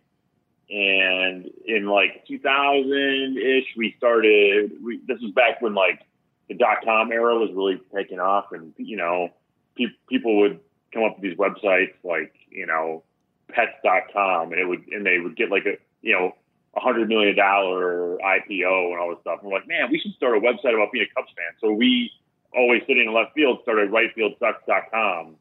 and 0.70 1.50
in 1.65 1.88
like 1.88 2.25
2000 2.27 3.38
ish, 3.38 3.65
we 3.77 3.94
started. 3.98 4.72
We, 4.84 5.00
this 5.08 5.20
was 5.22 5.32
back 5.32 5.62
when 5.62 5.74
like 5.74 6.01
the 6.50 6.55
dot 6.55 6.77
com 6.84 7.12
era 7.12 7.36
was 7.38 7.50
really 7.53 7.82
taking 7.96 8.20
off, 8.20 8.51
and 8.51 8.74
you 8.77 8.98
know, 8.98 9.29
pe- 9.77 9.86
people 10.10 10.38
would 10.41 10.60
come 10.95 11.03
up 11.03 11.19
with 11.19 11.23
these 11.23 11.37
websites 11.37 11.93
like 12.03 12.33
you 12.49 12.65
know, 12.65 13.03
pets.com, 13.49 14.51
and 14.51 14.59
it 14.59 14.65
would 14.65 14.87
and 14.87 15.05
they 15.05 15.19
would 15.19 15.35
get 15.35 15.51
like 15.51 15.65
a 15.65 15.77
you 16.01 16.13
know 16.13 16.33
a 16.75 16.79
hundred 16.79 17.07
million 17.07 17.35
dollar 17.35 18.17
IPO 18.17 18.91
and 18.91 18.99
all 18.99 19.09
this 19.09 19.19
stuff. 19.21 19.39
And 19.41 19.51
we're 19.51 19.59
like, 19.59 19.67
man, 19.67 19.89
we 19.91 19.99
should 19.99 20.13
start 20.15 20.37
a 20.37 20.39
website 20.39 20.73
about 20.73 20.91
being 20.91 21.05
a 21.05 21.13
Cubs 21.13 21.31
fan. 21.35 21.53
So 21.61 21.71
we 21.71 22.11
always 22.55 22.81
sitting 22.87 23.05
in 23.07 23.13
left 23.13 23.33
field 23.33 23.59
started 23.63 23.91
rightfieldsucks.com. 23.91 25.35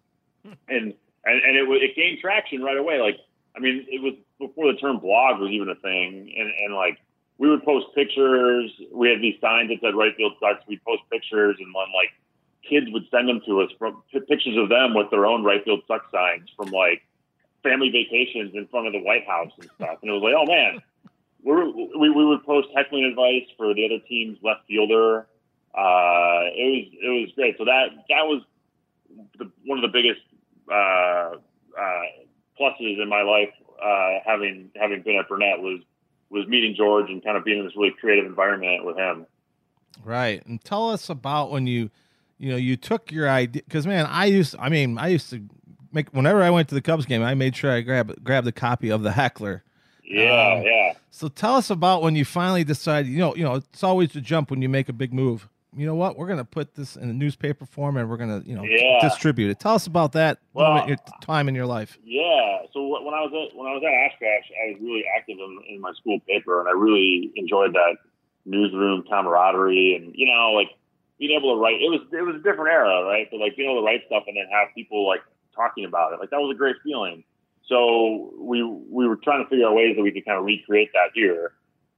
Hmm. 0.45 0.53
And, 0.69 0.95
and, 1.25 1.43
and 1.43 1.57
it 1.57 1.83
it 1.83 1.97
gained 1.97 2.19
traction 2.21 2.63
right 2.63 2.77
away. 2.77 3.01
Like, 3.01 3.19
I 3.57 3.61
mean, 3.61 3.87
it 3.89 4.03
was 4.03 4.15
before 4.39 4.73
the 4.73 4.79
term 4.79 4.99
blog 4.99 5.41
was 5.41 5.51
even 5.51 5.69
a 5.69 5.77
thing. 5.77 6.33
And, 6.37 6.51
and 6.65 6.75
like, 6.75 6.99
we 7.39 7.49
would 7.49 7.65
post 7.65 7.87
pictures. 7.95 8.71
We 8.93 9.09
had 9.09 9.21
these 9.21 9.41
signs 9.41 9.71
that 9.71 9.79
said 9.81 9.95
right 9.95 10.15
field 10.17 10.35
sucks. 10.39 10.67
We'd 10.69 10.85
post 10.85 11.03
pictures 11.11 11.57
and 11.59 11.67
then 11.67 11.91
like 11.95 12.13
kids 12.69 12.87
would 12.91 13.05
send 13.11 13.29
them 13.29 13.41
to 13.47 13.61
us 13.63 13.71
from 13.79 14.03
pictures 14.13 14.57
of 14.57 14.69
them 14.69 14.95
with 14.95 15.11
their 15.11 15.27
own 15.27 15.45
right 15.45 15.65
field 15.65 15.83
sucks 15.87 16.11
signs 16.13 16.49
from 16.57 16.71
like 16.71 17.03
family 17.63 17.91
vacations 17.91 18.55
in 18.55 18.67
front 18.69 18.87
of 18.87 18.93
the 18.93 19.01
White 19.01 19.27
House 19.27 19.53
and 19.59 19.69
stuff. 19.77 19.99
And 20.03 20.11
it 20.11 20.15
was 20.15 20.23
like, 20.23 20.35
oh 20.37 20.47
man, 20.47 20.83
we're, 21.43 21.65
we 21.99 22.11
we 22.11 22.25
would 22.25 22.45
post 22.45 22.69
heckling 22.75 23.05
advice 23.05 23.47
for 23.57 23.75
the 23.75 23.85
other 23.85 23.99
team's 24.09 24.39
left 24.43 24.67
fielder. 24.67 25.27
Uh, 25.75 26.49
it 26.55 26.69
was 26.71 26.87
it 27.03 27.09
was 27.09 27.33
great. 27.35 27.57
So 27.59 27.65
that 27.65 27.89
that 28.09 28.25
was 28.27 28.43
the, 29.39 29.51
one 29.65 29.79
of 29.79 29.83
the 29.83 29.93
biggest 29.93 30.21
uh, 30.71 31.37
uh, 31.79 32.03
pluses 32.61 33.03
in 33.03 33.09
my 33.09 33.23
life. 33.23 33.53
Uh, 33.83 34.21
having 34.25 34.71
having 34.77 35.03
been 35.03 35.17
at 35.17 35.29
Burnett 35.29 35.61
was 35.61 35.81
was 36.31 36.47
meeting 36.47 36.75
George 36.77 37.11
and 37.11 37.23
kind 37.23 37.37
of 37.37 37.45
being 37.45 37.59
in 37.59 37.65
this 37.65 37.77
really 37.77 37.95
creative 38.01 38.27
environment 38.27 38.85
with 38.85 38.97
him. 38.97 39.27
Right. 40.03 40.45
And 40.47 40.63
tell 40.63 40.91
us 40.91 41.09
about 41.09 41.51
when 41.51 41.67
you, 41.67 41.91
you 42.39 42.51
know, 42.51 42.57
you 42.57 42.77
took 42.77 43.11
your 43.13 43.29
idea 43.29 43.63
because 43.65 43.87
man, 43.87 44.07
I 44.07 44.27
used, 44.27 44.55
I 44.59 44.69
mean, 44.69 44.99
I 44.99 45.09
used 45.09 45.31
to 45.31 45.43
make 45.93 46.09
whenever 46.11 46.43
I 46.43 46.51
went 46.51 46.69
to 46.71 46.75
the 46.75 46.83
Cubs 46.83 47.07
game, 47.07 47.23
I 47.23 47.35
made 47.35 47.55
sure 47.57 47.71
I 47.73 47.81
grab 47.81 48.13
grabbed 48.25 48.47
the 48.47 48.53
copy 48.53 48.91
of 48.91 49.03
the 49.03 49.13
Heckler. 49.13 49.63
Yeah, 50.05 50.57
Um, 50.59 50.63
yeah. 50.65 50.93
So 51.11 51.29
tell 51.29 51.55
us 51.55 51.71
about 51.71 52.03
when 52.03 52.15
you 52.17 52.25
finally 52.25 52.65
decided. 52.65 53.11
You 53.11 53.19
know, 53.19 53.35
you 53.37 53.45
know, 53.45 53.55
it's 53.55 53.83
always 53.83 54.13
the 54.13 54.21
jump 54.21 54.51
when 54.51 54.61
you 54.63 54.69
make 54.69 54.89
a 54.89 54.93
big 54.93 55.15
move. 55.15 55.49
You 55.77 55.87
know 55.87 55.95
what? 55.95 56.17
We're 56.19 56.29
gonna 56.29 56.45
put 56.45 56.75
this 56.75 56.95
in 56.97 57.09
a 57.09 57.13
newspaper 57.13 57.67
form, 57.67 57.97
and 57.97 58.09
we're 58.11 58.17
gonna, 58.17 58.43
you 58.45 58.55
know, 58.55 58.63
Yeah. 58.65 58.99
distribute 59.01 59.51
it. 59.51 59.59
Tell 59.61 59.75
us 59.75 59.87
about 59.87 60.13
that 60.13 60.39
Well- 60.53 60.71
moment, 60.71 60.89
your 60.89 60.99
time 61.23 61.49
in 61.49 61.55
your 61.55 61.67
life. 61.67 61.99
Yeah. 62.05 62.59
So 62.73 62.87
when 63.05 63.15
I 63.15 63.23
was 63.23 63.33
at 63.33 63.57
when 63.57 63.67
I 63.67 63.75
was 63.75 63.83
at 63.83 63.91
Oshkosh, 64.13 64.51
I 64.63 64.73
was 64.73 64.81
really 64.83 65.05
active 65.17 65.37
in, 65.39 65.59
in 65.75 65.81
my 65.81 65.93
school 65.93 66.19
paper, 66.29 66.61
and 66.61 66.69
I 66.69 66.73
really 66.73 67.33
enjoyed 67.37 67.73
that 67.75 67.97
newsroom 68.45 69.05
camaraderie, 69.09 69.95
and 69.97 70.13
you 70.15 70.27
know, 70.27 70.51
like 70.53 70.69
being 71.19 71.37
able 71.39 71.55
to 71.55 71.61
write. 71.61 71.81
It 71.81 71.91
was 71.91 72.01
it 72.13 72.23
was 72.23 72.37
a 72.37 72.43
different 72.43 72.71
era, 72.71 73.05
right? 73.05 73.29
But 73.31 73.41
like 73.41 73.57
being 73.57 73.71
able 73.71 73.81
to 73.81 73.87
write 73.87 74.03
stuff 74.07 74.25
and 74.27 74.37
then 74.37 74.47
have 74.51 74.75
people 74.75 75.07
like 75.07 75.23
talking 75.55 75.85
about 75.85 76.13
it, 76.13 76.21
like 76.21 76.31
that 76.31 76.41
was 76.41 76.55
a 76.55 76.59
great 76.59 76.77
feeling. 76.83 77.25
So 77.69 78.33
we 78.39 78.63
we 78.63 79.09
were 79.09 79.17
trying 79.17 79.43
to 79.43 79.49
figure 79.49 79.67
out 79.67 79.75
ways 79.75 79.97
that 79.97 80.03
we 80.03 80.13
could 80.13 80.25
kind 80.25 80.39
of 80.39 80.45
recreate 80.45 80.91
that 80.93 81.11
here. 81.15 81.53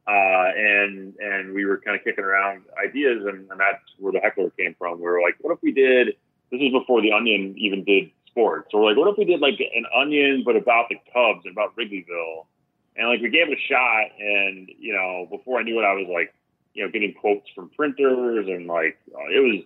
Uh, 0.06 0.52
and 0.54 1.14
and 1.18 1.52
we 1.52 1.64
were 1.64 1.78
kind 1.78 1.96
of 1.96 2.04
kicking 2.04 2.22
around 2.22 2.62
ideas, 2.78 3.24
and, 3.26 3.50
and 3.50 3.58
that's 3.58 3.82
where 3.98 4.12
the 4.12 4.20
heckler 4.20 4.50
came 4.50 4.74
from. 4.78 4.98
We 4.98 5.04
were 5.04 5.20
like, 5.20 5.34
what 5.40 5.52
if 5.52 5.58
we 5.62 5.72
did? 5.72 6.14
This 6.52 6.60
is 6.60 6.70
before 6.70 7.02
the 7.02 7.10
Onion 7.10 7.54
even 7.58 7.82
did 7.82 8.10
sports. 8.28 8.68
So 8.70 8.78
we're 8.78 8.90
like, 8.90 8.96
what 8.96 9.10
if 9.10 9.18
we 9.18 9.24
did 9.24 9.40
like 9.40 9.58
an 9.58 9.84
Onion, 9.92 10.44
but 10.44 10.54
about 10.54 10.86
the 10.90 10.96
Cubs 11.12 11.44
and 11.44 11.52
about 11.52 11.74
Wrigleyville? 11.74 12.46
And 12.94 13.08
like 13.08 13.20
we 13.20 13.30
gave 13.30 13.48
it 13.48 13.58
a 13.58 13.62
shot, 13.68 14.14
and 14.20 14.70
you 14.78 14.94
know, 14.94 15.26
before 15.28 15.58
I 15.58 15.64
knew 15.64 15.80
it, 15.80 15.84
I 15.84 15.94
was 15.94 16.06
like, 16.06 16.32
you 16.76 16.84
know, 16.84 16.90
getting 16.90 17.14
quotes 17.14 17.48
from 17.54 17.70
printers, 17.70 18.46
and 18.48 18.66
like 18.66 18.98
uh, 19.14 19.28
it 19.32 19.40
was 19.40 19.64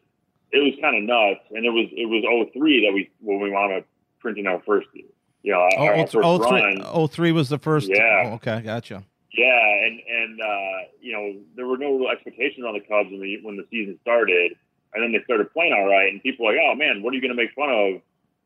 it 0.53 0.59
was 0.63 0.75
kind 0.81 0.97
of 0.97 1.03
nuts. 1.03 1.45
And 1.51 1.67
it 1.67 1.71
was 1.71 1.89
it 1.91 2.07
was 2.07 2.23
03 2.55 2.87
that 2.87 2.93
we 2.95 3.11
when 3.21 3.41
we 3.41 3.51
wound 3.51 3.73
up 3.73 3.85
printing 4.21 4.47
our 4.47 4.63
first, 4.65 4.87
you 4.95 5.53
know, 5.53 5.69
Oh, 5.77 5.85
our 5.87 5.95
oh, 5.95 6.07
first 6.07 6.17
oh, 6.23 6.39
three, 6.39 6.63
run. 6.63 6.83
oh, 6.87 7.07
three 7.09 7.33
was 7.33 7.49
the 7.49 7.59
first. 7.59 7.89
Yeah. 7.89 8.27
oh, 8.27 8.35
okay, 8.35 8.61
gotcha. 8.63 9.03
Yeah, 9.33 9.87
and 9.87 10.01
and 10.09 10.41
uh, 10.41 10.79
you 11.01 11.13
know 11.13 11.41
there 11.57 11.67
were 11.67 11.79
no 11.79 11.97
real 11.99 12.09
expectations 12.11 12.65
on 12.65 12.75
the 12.75 12.81
Cubs 12.81 13.11
when 13.11 13.21
the 13.21 13.39
when 13.43 13.57
the 13.57 13.67
season 13.71 13.99
started, 14.03 14.53
and 14.95 15.03
then 15.03 15.11
they 15.13 15.23
started 15.25 15.53
playing 15.53 15.73
all 15.73 15.87
right, 15.89 16.13
and 16.13 16.23
people 16.23 16.47
were 16.47 16.53
like, 16.53 16.61
oh 16.63 16.75
man, 16.77 17.03
what 17.03 17.11
are 17.13 17.17
you 17.17 17.21
going 17.23 17.35
to 17.35 17.41
make 17.43 17.53
fun 17.55 17.71
of 17.71 18.03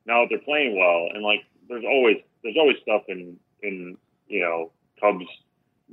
now 0.07 0.23
that 0.23 0.29
they're 0.31 0.39
playing 0.45 0.77
well? 0.79 1.09
And 1.13 1.23
like, 1.23 1.41
there's 1.69 1.85
always 1.85 2.17
there's 2.43 2.57
always 2.57 2.77
stuff 2.81 3.03
in 3.09 3.37
in 3.63 3.97
you 4.29 4.41
know 4.41 4.73
Cubs 5.01 5.27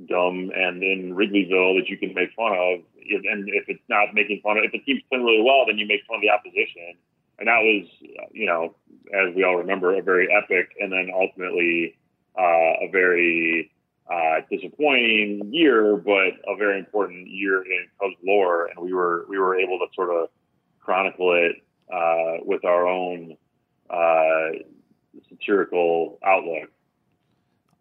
dumb 0.08 0.50
and 0.54 0.82
in 0.82 1.14
Wrigleyville 1.14 1.78
that 1.78 1.88
you 1.88 1.96
can 1.96 2.14
make 2.14 2.32
fun 2.34 2.52
of, 2.52 2.80
and 2.96 3.48
if 3.48 3.64
it's 3.68 3.82
not 3.88 4.14
making 4.14 4.40
fun 4.42 4.58
of, 4.58 4.64
if 4.64 4.72
the 4.72 4.78
team's 4.80 5.02
playing 5.08 5.24
really 5.24 5.42
well, 5.42 5.66
then 5.66 5.78
you 5.78 5.86
make 5.86 6.00
fun 6.06 6.16
of 6.16 6.22
the 6.22 6.30
opposition, 6.30 6.94
and 7.38 7.48
that 7.48 7.60
was 7.60 7.86
you 8.32 8.46
know 8.46 8.74
as 9.12 9.34
we 9.34 9.44
all 9.44 9.56
remember 9.56 9.96
a 9.96 10.02
very 10.02 10.28
epic, 10.32 10.70
and 10.80 10.92
then 10.92 11.10
ultimately 11.14 11.96
uh, 12.38 12.86
a 12.86 12.88
very 12.90 13.70
uh, 14.10 14.40
disappointing 14.50 15.50
year, 15.52 15.96
but 15.96 16.34
a 16.48 16.56
very 16.56 16.78
important 16.78 17.28
year 17.28 17.62
in 17.62 17.86
Cubs 18.00 18.16
lore, 18.24 18.66
and 18.66 18.84
we 18.84 18.92
were 18.92 19.26
we 19.28 19.38
were 19.38 19.56
able 19.58 19.78
to 19.78 19.86
sort 19.94 20.10
of 20.10 20.28
chronicle 20.80 21.32
it 21.34 21.56
uh, 21.92 22.42
with 22.44 22.64
our 22.64 22.86
own 22.86 23.36
uh, 23.90 24.50
satirical 25.28 26.18
outlook. 26.24 26.70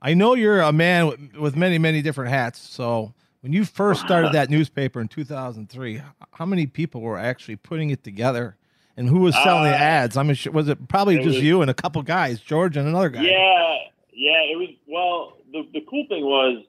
I 0.01 0.13
know 0.13 0.33
you're 0.33 0.61
a 0.61 0.71
man 0.73 1.07
with, 1.07 1.35
with 1.35 1.55
many, 1.55 1.77
many 1.77 2.01
different 2.01 2.31
hats. 2.31 2.59
So 2.59 3.13
when 3.41 3.53
you 3.53 3.65
first 3.65 4.01
started 4.01 4.33
that 4.33 4.49
newspaper 4.55 4.99
in 4.99 5.07
2003, 5.07 6.01
how 6.33 6.45
many 6.45 6.65
people 6.65 7.01
were 7.01 7.17
actually 7.19 7.57
putting 7.57 7.89
it 7.91 8.03
together? 8.03 8.55
And 8.97 9.07
who 9.07 9.19
was 9.19 9.35
selling 9.35 9.63
the 9.63 9.75
Uh, 9.75 9.79
ads? 9.79 10.17
I 10.17 10.23
mean, 10.23 10.35
was 10.51 10.67
it 10.67 10.87
probably 10.87 11.15
it 11.15 11.23
just 11.23 11.35
was- 11.37 11.43
you 11.43 11.61
and 11.61 11.69
a 11.71 11.73
couple 11.73 12.01
guys, 12.03 12.39
George 12.41 12.75
and 12.77 12.87
another 12.87 13.09
guy? 13.09 13.21
Yeah, 13.23 13.77
yeah. 14.13 14.41
It 14.51 14.57
was 14.57 14.69
well. 14.87 15.37
The 15.53 15.65
the 15.73 15.81
cool 15.89 16.05
thing 16.09 16.23
was, 16.25 16.63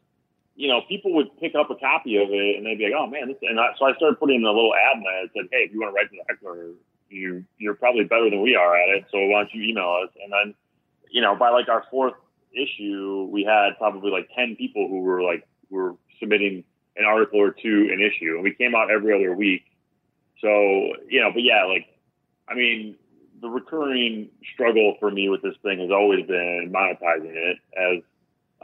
you 0.57 0.69
know, 0.69 0.81
people 0.89 1.15
would 1.15 1.29
pick 1.41 1.55
up 1.57 1.69
a 1.71 1.75
copy 1.75 2.17
of 2.17 2.29
it 2.31 2.57
and 2.57 2.65
they'd 2.67 2.79
be 2.79 2.85
like, 2.85 2.95
"Oh 2.97 3.07
man!" 3.09 3.29
This, 3.29 3.37
and 3.43 3.59
I, 3.59 3.71
so 3.79 3.87
I 3.87 3.95
started 3.97 4.19
putting 4.21 4.37
in 4.37 4.45
a 4.45 4.53
little 4.53 4.73
ad 4.75 4.99
in 4.99 5.03
that 5.03 5.29
said, 5.35 5.49
"Hey, 5.51 5.65
if 5.67 5.73
you 5.73 5.81
want 5.81 5.93
to 5.93 5.97
write 5.97 6.11
to 6.11 6.17
the 6.17 6.25
heckler, 6.33 6.69
you 7.11 7.45
you're 7.59 7.75
probably 7.75 8.05
better 8.05 8.31
than 8.31 8.41
we 8.41 8.55
are 8.55 8.77
at 8.77 8.89
it. 8.91 9.05
So 9.11 9.19
why 9.27 9.41
don't 9.43 9.53
you 9.55 9.65
email 9.69 10.01
us?" 10.05 10.11
And 10.23 10.33
then, 10.33 10.55
you 11.11 11.21
know, 11.21 11.35
by 11.35 11.51
like 11.51 11.69
our 11.69 11.85
fourth 11.91 12.15
issue, 12.54 13.28
we 13.30 13.44
had 13.44 13.76
probably 13.78 14.11
like 14.11 14.28
ten 14.37 14.56
people 14.56 14.88
who 14.88 15.00
were 15.00 15.23
like 15.23 15.47
were 15.71 15.97
submitting 16.21 16.64
an 16.97 17.04
article 17.04 17.40
or 17.40 17.50
two 17.50 17.88
an 17.92 18.00
issue, 18.00 18.35
and 18.35 18.42
we 18.42 18.54
came 18.54 18.75
out 18.75 18.90
every 18.90 19.14
other 19.14 19.35
week. 19.35 19.64
So 20.40 20.49
you 21.09 21.21
know, 21.21 21.30
but 21.32 21.42
yeah, 21.42 21.64
like 21.64 21.87
I 22.49 22.54
mean, 22.54 22.97
the 23.40 23.49
recurring 23.49 24.28
struggle 24.52 24.97
for 25.00 25.11
me 25.11 25.28
with 25.28 25.42
this 25.42 25.54
thing 25.62 25.80
has 25.80 25.90
always 25.90 26.26
been 26.26 26.73
monetizing 26.75 27.35
it, 27.35 27.59
as 27.76 28.02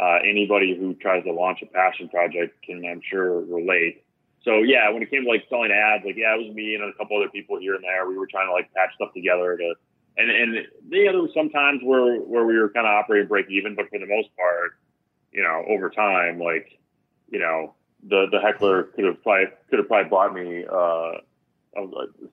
uh, 0.01 0.19
anybody 0.29 0.77
who 0.79 0.95
tries 0.95 1.25
to 1.25 1.33
launch 1.33 1.61
a 1.63 1.67
passion 1.67 2.09
project 2.09 2.63
can, 2.63 2.85
I'm 2.85 3.03
sure, 3.09 3.41
relate. 3.41 4.05
So 4.45 4.59
yeah, 4.59 4.89
when 4.91 5.03
it 5.03 5.11
came 5.11 5.25
to 5.25 5.29
like 5.29 5.45
selling 5.51 5.73
ads, 5.73 6.05
like 6.05 6.17
yeah, 6.17 6.35
it 6.35 6.47
was 6.47 6.55
me 6.55 6.75
and 6.75 6.85
a 6.85 6.93
couple 6.97 7.17
other 7.17 7.29
people 7.29 7.59
here 7.59 7.75
and 7.75 7.83
there. 7.83 8.09
We 8.09 8.17
were 8.17 8.27
trying 8.27 8.47
to 8.47 8.53
like 8.53 8.73
patch 8.73 8.95
stuff 8.95 9.13
together 9.13 9.57
to, 9.57 9.75
and 10.19 10.31
and 10.31 10.55
yeah, 10.91 11.13
there 11.13 11.23
was 11.23 11.31
some 11.33 11.49
times 11.49 11.81
where 11.83 12.17
where 12.19 12.45
we 12.45 12.59
were 12.59 12.69
kind 12.69 12.87
of 12.87 12.93
operating 12.93 13.29
break 13.29 13.47
even, 13.49 13.75
but 13.75 13.89
for 13.89 13.99
the 13.99 14.07
most 14.07 14.29
part, 14.37 14.73
you 15.33 15.43
know, 15.43 15.65
over 15.69 15.89
time, 15.89 16.41
like 16.41 16.79
you 17.31 17.39
know, 17.39 17.75
the 18.07 18.27
the 18.31 18.41
heckler 18.41 18.85
could 18.95 19.05
have 19.05 19.23
probably 19.23 19.47
could 19.71 19.79
have 19.79 19.89
probably 19.89 20.11
bought 20.11 20.35
me 20.35 20.67
uh, 20.67 21.13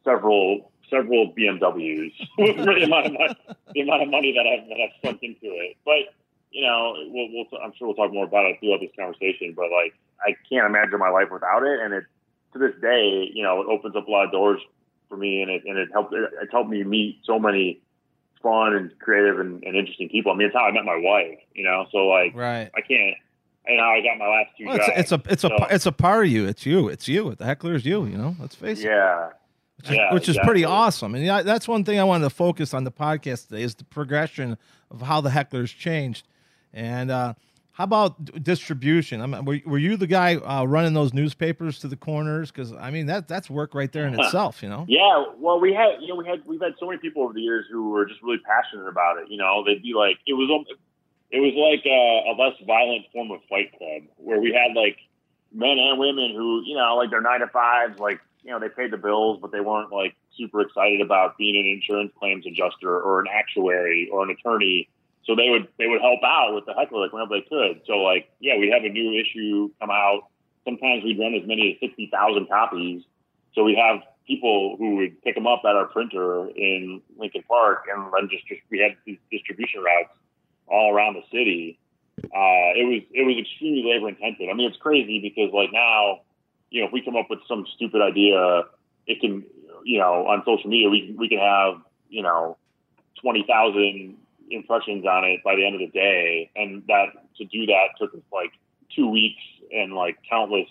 several 0.04 0.72
several 0.89 1.32
BMWs 1.34 2.13
for 2.36 2.54
the 2.74 2.84
amount 2.84 3.06
of 3.08 3.13
money, 3.13 3.38
the 3.74 3.82
amount 3.82 4.01
of 4.01 4.10
money 4.10 4.34
that 4.34 4.48
I've 4.48 4.68
that 4.68 4.77
I've 4.82 5.06
sunk 5.06 5.22
into 5.22 5.54
it. 5.54 5.77
But 5.86 6.13
you 6.50 6.65
know, 6.65 6.96
we'll, 7.10 7.27
we'll 7.32 7.62
I'm 7.62 7.74
sure 7.77 7.88
we'll 7.88 7.96
talk 7.96 8.12
more 8.12 8.25
about 8.25 8.46
it 8.46 8.58
throughout 8.60 8.80
this 8.82 8.92
conversation. 8.98 9.54
But 9.56 9.70
like, 9.70 9.94
I 10.25 10.34
can't 10.50 10.65
imagine 10.65 10.98
my 10.98 11.10
life 11.10 11.27
without 11.32 11.62
it, 11.62 11.80
and 11.82 11.94
it 11.94 12.06
to 12.54 12.60
this 12.60 12.74
day, 12.82 13.30
you 13.32 13.44
know, 13.44 13.62
it 13.62 13.68
opens 13.68 13.96
up 13.96 14.08
a 14.08 14.12
lot 14.12 14.25
of 14.25 14.32
doors 14.32 14.62
for 15.09 15.17
me, 15.17 15.41
and 15.41 15.51
it 15.51 15.63
and 15.65 15.77
it 15.77 15.89
helped 15.93 16.13
it, 16.13 16.29
it's 16.41 16.51
helped 16.51 16.69
me 16.69 16.83
meet 16.83 17.19
so 17.24 17.39
many 17.39 17.81
fun 18.41 18.75
and 18.75 18.91
creative 19.00 19.39
and, 19.39 19.63
and 19.63 19.75
interesting 19.75 20.09
people. 20.09 20.31
I 20.31 20.35
mean, 20.35 20.47
it's 20.47 20.55
how 20.55 20.65
I 20.65 20.71
met 20.71 20.85
my 20.85 20.97
wife, 20.97 21.39
you 21.53 21.63
know. 21.63 21.85
So 21.91 22.05
like, 22.07 22.35
Right. 22.35 22.69
I 22.75 22.81
can't. 22.81 23.15
And 23.67 23.79
how 23.79 23.89
I 23.93 24.01
got 24.01 24.19
my 24.19 24.27
last 24.27 24.50
two 24.55 24.65
Well, 24.67 24.75
it's, 24.75 24.88
it's 24.95 25.12
a 25.12 25.21
it's 25.27 25.43
a 25.43 25.67
it's 25.71 25.85
a 25.88 25.91
part 25.91 26.25
of 26.25 26.31
you. 26.31 26.45
It's 26.45 26.65
you. 26.67 26.88
It's 26.88 27.07
you. 27.07 27.33
The 27.33 27.45
heckler 27.45 27.74
is 27.74 27.83
you. 27.85 28.05
You 28.05 28.17
know. 28.17 28.35
Let's 28.39 28.53
face 28.55 28.79
it. 28.81 28.85
Yeah. 28.85 29.29
which 29.77 29.89
is, 29.89 29.95
Yeah, 29.95 30.13
which 30.13 30.29
is 30.29 30.38
pretty 30.43 30.63
awesome. 30.63 31.15
And 31.15 31.25
yeah, 31.25 31.41
that's 31.41 31.67
one 31.67 31.83
thing 31.83 32.00
I 32.00 32.03
wanted 32.03 32.25
to 32.25 32.29
focus 32.29 32.75
on 32.75 32.83
the 32.83 32.91
podcast 32.91 33.47
today 33.47 33.63
is 33.63 33.74
the 33.74 33.83
progression 33.85 34.57
of 34.91 35.01
how 35.01 35.19
the 35.21 35.31
hecklers 35.31 35.75
changed. 35.75 36.27
And 36.74 37.09
uh, 37.09 37.33
how 37.75 37.84
about 37.84 38.41
distribution? 38.41 39.20
I 39.20 39.25
mean, 39.25 39.44
were, 39.44 39.60
were 39.65 39.77
you 39.77 39.98
the 39.98 40.08
guy 40.08 40.36
uh, 40.36 40.63
running 40.63 40.94
those 40.94 41.13
newspapers 41.13 41.77
to 41.79 41.89
the 41.89 41.98
corners? 41.98 42.50
Because 42.50 42.72
I 42.72 42.89
mean, 42.89 43.08
that 43.08 43.27
that's 43.27 43.50
work 43.50 43.75
right 43.75 43.91
there 43.91 44.08
in 44.08 44.17
itself. 44.20 44.63
You 44.63 44.70
know. 44.70 44.86
Yeah, 44.88 45.25
well, 45.38 45.60
we 45.60 45.74
had 45.74 46.01
you 46.01 46.08
know 46.08 46.15
we 46.15 46.25
had 46.25 46.41
we've 46.46 46.62
had 46.62 46.75
so 46.79 46.86
many 46.86 47.00
people 47.00 47.24
over 47.24 47.34
the 47.34 47.41
years 47.41 47.65
who 47.70 47.89
were 47.89 48.05
just 48.05 48.24
really 48.24 48.38
passionate 48.38 48.88
about 48.88 49.17
it. 49.17 49.29
You 49.29 49.38
know, 49.38 49.62
they'd 49.65 49.84
be 49.84 49.94
like, 49.94 50.20
it 50.25 50.32
was 50.32 50.65
it 51.32 51.39
was 51.39 51.51
like 51.53 51.86
a, 51.86 52.32
a 52.32 52.34
less 52.41 52.55
violent 52.65 53.12
form 53.12 53.32
of 53.32 53.41
Fight 53.50 53.77
Club 53.77 54.03
where 54.15 54.39
we 54.39 54.53
had 54.53 54.74
like 54.74 54.96
men 55.51 55.77
and 55.77 56.00
women 56.00 56.32
who 56.34 56.63
you 56.65 56.77
know 56.77 56.96
like 56.96 57.10
their 57.10 57.20
nine 57.20 57.41
to 57.41 57.48
fives, 57.48 58.00
like 58.00 58.22
you 58.41 58.51
know 58.51 58.60
they 58.62 58.70
paid 58.70 58.91
the 58.91 58.98
bills, 58.98 59.39
but 59.41 59.51
they 59.51 59.60
weren't 59.60 59.91
like 59.91 60.15
super 60.38 60.62
excited 60.62 61.01
about 61.01 61.38
being 61.38 61.58
an 61.58 61.65
insurance 61.65 62.13
claims 62.17 62.46
adjuster 62.46 63.01
or 63.01 63.20
an 63.20 63.27
actuary 63.29 64.08
or 64.13 64.24
an 64.24 64.29
attorney. 64.29 64.88
So 65.25 65.36
they 65.36 65.50
would 65.50 65.67
they 65.77 65.88
would 65.88 66.01
help 66.01 66.20
out 66.24 66.53
with 66.53 66.65
the 66.65 66.74
heckler 66.74 67.01
like 67.01 67.13
whenever 67.13 67.36
they 67.36 67.46
could. 67.50 67.82
So 67.88 67.98
like 67.98 68.29
yeah, 68.39 68.58
we'd 68.58 68.72
have 68.72 68.84
a 68.84 68.89
new 68.89 69.20
issue 69.20 69.72
come 69.79 69.89
out. 69.89 70.29
Sometimes 70.63 71.03
we'd 71.03 71.20
run 71.20 71.34
as 71.34 71.48
many 71.48 71.74
as 71.74 71.79
sixty 71.79 72.10
thousand 72.12 72.48
copies. 72.48 73.03
So 73.53 73.63
we 73.63 73.75
have 73.75 74.01
people 74.27 74.75
who 74.77 74.98
would 74.98 75.22
pick 75.24 75.36
them 75.36 75.48
up 75.48 75.62
at 75.65 75.75
our 75.75 75.86
printer 75.86 76.50
in 76.50 77.01
Lincoln 77.17 77.44
Park, 77.48 77.86
and 77.91 78.12
then 78.13 78.29
just, 78.29 78.48
just 78.48 78.62
we 78.70 78.79
had 78.79 78.96
these 79.05 79.17
distribution 79.32 79.82
routes 79.82 80.13
all 80.67 80.94
around 80.94 81.15
the 81.15 81.24
city. 81.32 81.79
Uh, 82.24 82.74
it 82.77 82.86
was 82.86 83.01
it 83.12 83.25
was 83.25 83.38
extremely 83.39 83.84
labor 83.89 84.10
intensive. 84.10 84.48
I 84.50 84.53
mean, 84.53 84.70
it's 84.70 84.77
crazy 84.77 85.20
because 85.20 85.53
like 85.53 85.72
now, 85.72 86.22
you 86.70 86.82
know, 86.82 86.88
if 86.88 86.94
we 86.94 87.01
come 87.01 87.15
up 87.15 87.27
with 87.29 87.39
some 87.48 87.65
stupid 87.75 88.01
idea, 88.01 88.63
it 89.08 89.22
can, 89.22 89.44
you 89.84 90.00
know, 90.00 90.27
on 90.27 90.44
social 90.46 90.70
media, 90.70 90.89
we 90.89 91.15
we 91.17 91.29
can 91.29 91.39
have 91.39 91.82
you 92.10 92.22
know 92.22 92.58
twenty 93.22 93.44
thousand 93.48 94.17
impressions 94.50 95.06
on 95.06 95.24
it 95.25 95.44
by 95.44 95.56
the 95.56 95.66
end 95.66 95.75
of 95.75 95.82
the 95.82 95.88
day, 95.88 96.52
and 96.56 96.84
that 96.88 97.08
to 97.38 97.46
do 97.46 97.66
that 97.68 97.90
took 98.00 98.14
us 98.14 98.22
like 98.32 98.52
two 98.96 99.10
weeks 99.10 99.42
and 99.72 99.94
like 99.94 100.18
countless 100.30 100.68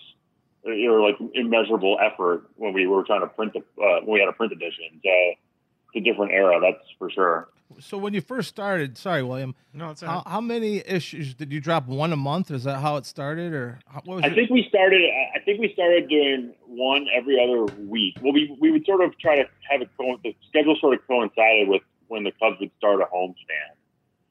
or 0.65 1.01
like 1.01 1.15
immeasurable 1.33 1.97
effort 2.01 2.49
when 2.55 2.73
we 2.73 2.87
were 2.87 3.03
trying 3.03 3.21
to 3.21 3.27
print 3.27 3.53
the 3.53 3.59
uh, 3.81 3.99
when 4.01 4.13
we 4.13 4.19
had 4.19 4.29
a 4.29 4.33
print 4.33 4.51
edition. 4.53 4.85
So 5.03 5.09
it's 5.11 5.95
a 5.95 5.99
different 6.01 6.31
era, 6.31 6.59
that's 6.61 6.83
for 6.97 7.09
sure. 7.09 7.49
So 7.79 7.97
when 7.97 8.13
you 8.13 8.21
first 8.21 8.47
started, 8.49 8.95
sorry, 8.95 9.23
William, 9.23 9.55
No, 9.73 9.89
it's 9.89 10.01
how, 10.01 10.21
how 10.27 10.39
many 10.39 10.83
issues 10.85 11.33
did 11.33 11.51
you 11.51 11.59
drop? 11.59 11.87
One 11.87 12.13
a 12.13 12.15
month? 12.15 12.51
Is 12.51 12.63
that 12.63 12.79
how 12.79 12.95
it 12.97 13.07
started, 13.07 13.53
or 13.53 13.79
how, 13.87 14.01
what 14.05 14.15
was 14.17 14.23
I 14.23 14.27
it? 14.27 14.35
think 14.35 14.49
we 14.51 14.65
started. 14.69 15.01
I 15.35 15.39
think 15.39 15.59
we 15.59 15.73
started 15.73 16.07
doing 16.07 16.53
one 16.67 17.07
every 17.13 17.37
other 17.43 17.65
week. 17.81 18.17
Well, 18.21 18.33
we 18.33 18.55
we 18.59 18.71
would 18.71 18.85
sort 18.85 19.01
of 19.01 19.17
try 19.17 19.35
to 19.37 19.49
have 19.69 19.81
it 19.81 19.89
go. 19.97 20.17
The 20.23 20.35
schedule 20.47 20.77
sort 20.79 20.93
of 20.93 21.05
coincided 21.07 21.67
with 21.67 21.81
when 22.07 22.23
the 22.23 22.31
Cubs 22.31 22.57
would 22.59 22.71
start 22.77 23.01
a 23.01 23.05
homestand. 23.05 23.75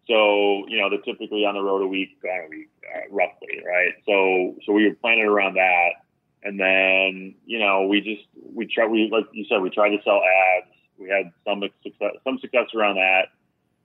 So 0.06 0.66
you 0.68 0.80
know 0.80 0.90
they're 0.90 1.00
typically 1.00 1.44
on 1.44 1.54
the 1.54 1.62
road 1.62 1.82
a 1.82 1.86
week, 1.86 2.18
uh, 2.24 2.46
a 2.46 2.48
week 2.48 2.68
uh, 2.84 3.08
roughly, 3.10 3.62
right? 3.66 3.94
So 4.06 4.56
so 4.66 4.72
we 4.72 4.84
would 4.84 5.00
plan 5.00 5.18
it 5.18 5.26
around 5.26 5.54
that, 5.54 6.04
and 6.42 6.60
then 6.60 7.34
you 7.46 7.58
know 7.58 7.86
we 7.86 8.00
just 8.00 8.26
we 8.54 8.66
try 8.66 8.86
we 8.86 9.08
like 9.10 9.24
you 9.32 9.46
said 9.48 9.62
we 9.62 9.70
tried 9.70 9.90
to 9.90 10.02
sell 10.04 10.20
ads. 10.20 10.70
We 10.98 11.08
had 11.08 11.32
some 11.46 11.62
success 11.82 12.12
some 12.22 12.38
success 12.38 12.66
around 12.74 12.96
that 12.96 13.28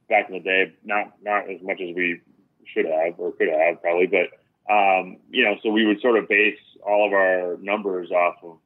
back 0.09 0.27
in 0.27 0.33
the 0.33 0.41
day. 0.41 0.73
Not 0.83 1.13
not 1.23 1.49
as 1.49 1.61
much 1.61 1.79
as 1.79 1.95
we 1.95 2.21
should 2.65 2.85
have 2.85 3.17
or 3.17 3.31
could 3.31 3.47
have 3.49 3.81
probably, 3.81 4.07
but 4.07 4.29
um, 4.69 5.17
you 5.29 5.43
know, 5.43 5.55
so 5.63 5.69
we 5.69 5.85
would 5.85 6.01
sort 6.01 6.17
of 6.17 6.27
base 6.27 6.59
all 6.85 7.07
of 7.07 7.13
our 7.13 7.57
numbers 7.61 8.11
off 8.11 8.35
of 8.43 8.57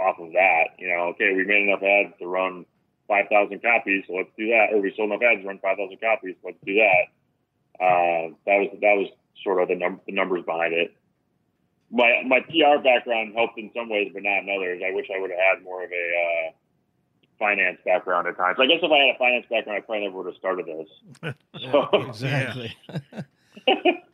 off 0.00 0.18
of 0.18 0.32
that. 0.32 0.74
You 0.78 0.88
know, 0.88 1.14
okay, 1.14 1.32
we 1.34 1.44
made 1.44 1.68
enough 1.68 1.82
ads 1.82 2.18
to 2.18 2.26
run 2.26 2.66
five 3.08 3.26
thousand 3.30 3.62
copies, 3.62 4.04
so 4.06 4.14
let's 4.14 4.30
do 4.36 4.48
that. 4.48 4.72
Or 4.72 4.80
we 4.80 4.92
sold 4.96 5.10
enough 5.10 5.22
ads 5.22 5.42
to 5.42 5.48
run 5.48 5.58
five 5.58 5.76
thousand 5.76 6.00
copies, 6.00 6.36
so 6.40 6.48
let's 6.48 6.58
do 6.64 6.74
that. 6.76 7.04
Uh, 7.80 8.34
that 8.46 8.56
was 8.62 8.70
that 8.80 8.94
was 8.94 9.08
sort 9.42 9.62
of 9.62 9.68
the, 9.68 9.74
num- 9.74 10.00
the 10.06 10.12
numbers 10.12 10.44
behind 10.44 10.72
it. 10.72 10.94
My 11.90 12.22
my 12.26 12.40
PR 12.40 12.82
background 12.82 13.34
helped 13.34 13.58
in 13.58 13.70
some 13.74 13.88
ways, 13.88 14.10
but 14.12 14.22
not 14.22 14.42
in 14.42 14.48
others. 14.50 14.82
I 14.84 14.94
wish 14.94 15.06
I 15.14 15.20
would 15.20 15.30
have 15.30 15.38
had 15.38 15.64
more 15.64 15.84
of 15.84 15.90
a 15.90 15.94
uh, 15.94 16.50
finance 17.38 17.78
background 17.84 18.26
at 18.26 18.36
times. 18.36 18.58
I 18.60 18.66
guess 18.66 18.78
if 18.82 18.90
I 18.90 18.98
had 18.98 19.14
a 19.14 19.18
finance 19.18 19.46
background, 19.50 19.78
I 19.78 19.80
probably 19.80 20.04
never 20.04 20.16
would 20.18 20.26
have 20.26 20.36
started 20.36 20.66
this. 20.66 21.34
So, 21.72 21.88
exactly. 21.92 22.76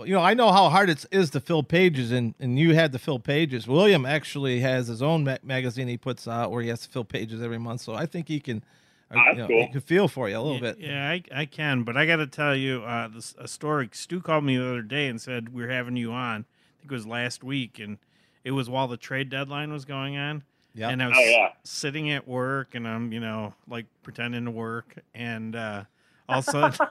well, 0.00 0.08
you 0.08 0.14
know, 0.14 0.22
I 0.22 0.32
know 0.34 0.50
how 0.50 0.70
hard 0.70 0.88
it 0.88 1.04
is 1.12 1.28
to 1.30 1.40
fill 1.40 1.62
pages, 1.62 2.10
and, 2.10 2.34
and 2.40 2.58
you 2.58 2.74
had 2.74 2.92
to 2.92 2.98
fill 2.98 3.18
pages. 3.18 3.66
William 3.68 4.06
actually 4.06 4.60
has 4.60 4.88
his 4.88 5.02
own 5.02 5.24
ma- 5.24 5.36
magazine 5.42 5.88
he 5.88 5.96
puts 5.98 6.26
out 6.26 6.50
where 6.50 6.62
he 6.62 6.68
has 6.70 6.80
to 6.80 6.88
fill 6.88 7.04
pages 7.04 7.42
every 7.42 7.58
month. 7.58 7.82
So 7.82 7.94
I 7.94 8.06
think 8.06 8.28
he 8.28 8.40
can, 8.40 8.64
uh, 9.10 9.16
Ah, 9.18 9.30
you 9.32 9.36
know, 9.36 9.46
cool. 9.46 9.60
he 9.66 9.72
can 9.72 9.80
feel 9.82 10.08
for 10.08 10.28
you 10.28 10.38
a 10.38 10.40
little 10.40 10.54
yeah, 10.54 10.72
bit. 10.72 10.78
Yeah, 10.78 11.10
I, 11.10 11.22
I 11.42 11.44
can, 11.44 11.82
but 11.82 11.96
I 11.98 12.06
got 12.06 12.16
to 12.16 12.26
tell 12.26 12.56
you, 12.56 12.82
uh, 12.82 13.08
this, 13.08 13.34
a 13.38 13.46
story. 13.46 13.90
Stu 13.92 14.20
called 14.22 14.44
me 14.44 14.56
the 14.56 14.66
other 14.68 14.82
day 14.82 15.06
and 15.06 15.20
said 15.20 15.52
we're 15.52 15.70
having 15.70 15.96
you 15.96 16.12
on. 16.12 16.46
I 16.46 16.80
think 16.80 16.92
it 16.92 16.94
was 16.94 17.06
last 17.06 17.44
week, 17.44 17.78
and 17.78 17.98
it 18.42 18.52
was 18.52 18.70
while 18.70 18.88
the 18.88 18.96
trade 18.96 19.28
deadline 19.28 19.70
was 19.72 19.84
going 19.84 20.16
on. 20.16 20.44
Yeah. 20.74 20.88
And 20.88 21.02
I 21.02 21.08
was 21.08 21.16
Oh, 21.18 21.24
yeah. 21.28 21.48
sitting 21.64 22.10
at 22.10 22.26
work, 22.26 22.74
and 22.74 22.88
I'm, 22.88 23.12
you 23.12 23.20
know, 23.20 23.52
like 23.68 23.84
pretending 24.02 24.44
to 24.46 24.50
work, 24.50 24.94
and 25.14 25.54
uh, 25.54 25.84
all 26.30 26.38
of 26.38 26.48
a 26.48 26.50
sudden, 26.50 26.88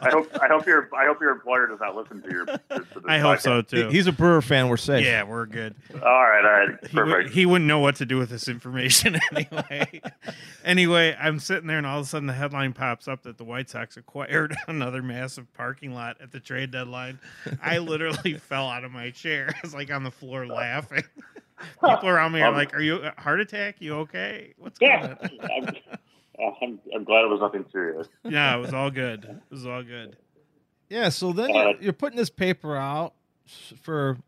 I 0.00 0.10
hope 0.10 0.28
I 0.40 0.48
hope 0.48 0.66
your 0.66 0.88
I 0.94 1.06
hope 1.06 1.20
your 1.20 1.30
employer 1.30 1.66
does 1.66 1.80
not 1.80 1.94
listen 1.94 2.22
to 2.22 2.30
your. 2.30 2.46
To 2.46 2.60
this 2.70 2.80
I 3.06 3.18
hope 3.18 3.38
podcast. 3.38 3.42
so 3.42 3.62
too. 3.62 3.88
he's 3.88 4.06
a 4.06 4.12
Brewer 4.12 4.42
fan. 4.42 4.68
We're 4.68 4.76
safe. 4.76 5.04
yeah, 5.04 5.22
we're 5.22 5.46
good. 5.46 5.74
All 5.94 6.00
right, 6.00 6.44
all 6.44 6.50
right, 6.50 6.68
he, 6.88 6.96
would, 6.96 7.06
perfect. 7.06 7.30
he 7.34 7.46
wouldn't 7.46 7.68
know 7.68 7.78
what 7.78 7.96
to 7.96 8.06
do 8.06 8.16
with 8.16 8.30
this 8.30 8.48
information 8.48 9.18
anyway. 9.32 10.00
anyway, 10.64 11.16
I'm 11.20 11.38
sitting 11.38 11.66
there, 11.66 11.78
and 11.78 11.86
all 11.86 12.00
of 12.00 12.06
a 12.06 12.08
sudden 12.08 12.26
the 12.26 12.32
headline 12.32 12.72
pops 12.72 13.08
up 13.08 13.22
that 13.24 13.38
the 13.38 13.44
White 13.44 13.68
Sox 13.70 13.96
acquired 13.96 14.54
another 14.68 15.02
massive 15.02 15.52
parking 15.54 15.94
lot 15.94 16.20
at 16.20 16.32
the 16.32 16.40
trade 16.40 16.70
deadline. 16.70 17.18
I 17.62 17.78
literally 17.78 18.38
fell 18.38 18.68
out 18.68 18.84
of 18.84 18.92
my 18.92 19.10
chair. 19.10 19.48
I 19.54 19.58
was 19.62 19.74
like 19.74 19.92
on 19.92 20.04
the 20.04 20.10
floor 20.10 20.44
uh. 20.44 20.48
laughing. 20.48 21.04
People 21.84 22.08
around 22.08 22.32
me 22.32 22.40
are 22.40 22.48
um, 22.48 22.54
like, 22.54 22.74
"Are 22.74 22.80
you 22.80 22.96
a 22.96 23.20
heart 23.20 23.40
attack? 23.40 23.76
You 23.78 23.94
okay? 23.98 24.52
What's 24.58 24.80
going 24.80 25.16
on?" 25.22 25.76
I'm, 26.38 26.44
uh, 26.46 26.52
I'm, 26.62 26.80
I'm 26.94 27.04
glad 27.04 27.24
it 27.24 27.28
was 27.30 27.40
nothing 27.40 27.64
serious. 27.72 28.06
Yeah, 28.24 28.56
it 28.56 28.60
was 28.60 28.72
all 28.72 28.90
good. 28.90 29.24
It 29.24 29.50
was 29.50 29.66
all 29.66 29.82
good. 29.82 30.16
Yeah. 30.88 31.08
So 31.08 31.32
then 31.32 31.50
Uh, 31.50 31.54
you're, 31.54 31.80
you're 31.80 31.92
putting 31.92 32.16
this 32.16 32.30
paper 32.30 32.76
out 32.76 33.14
for 33.82 34.18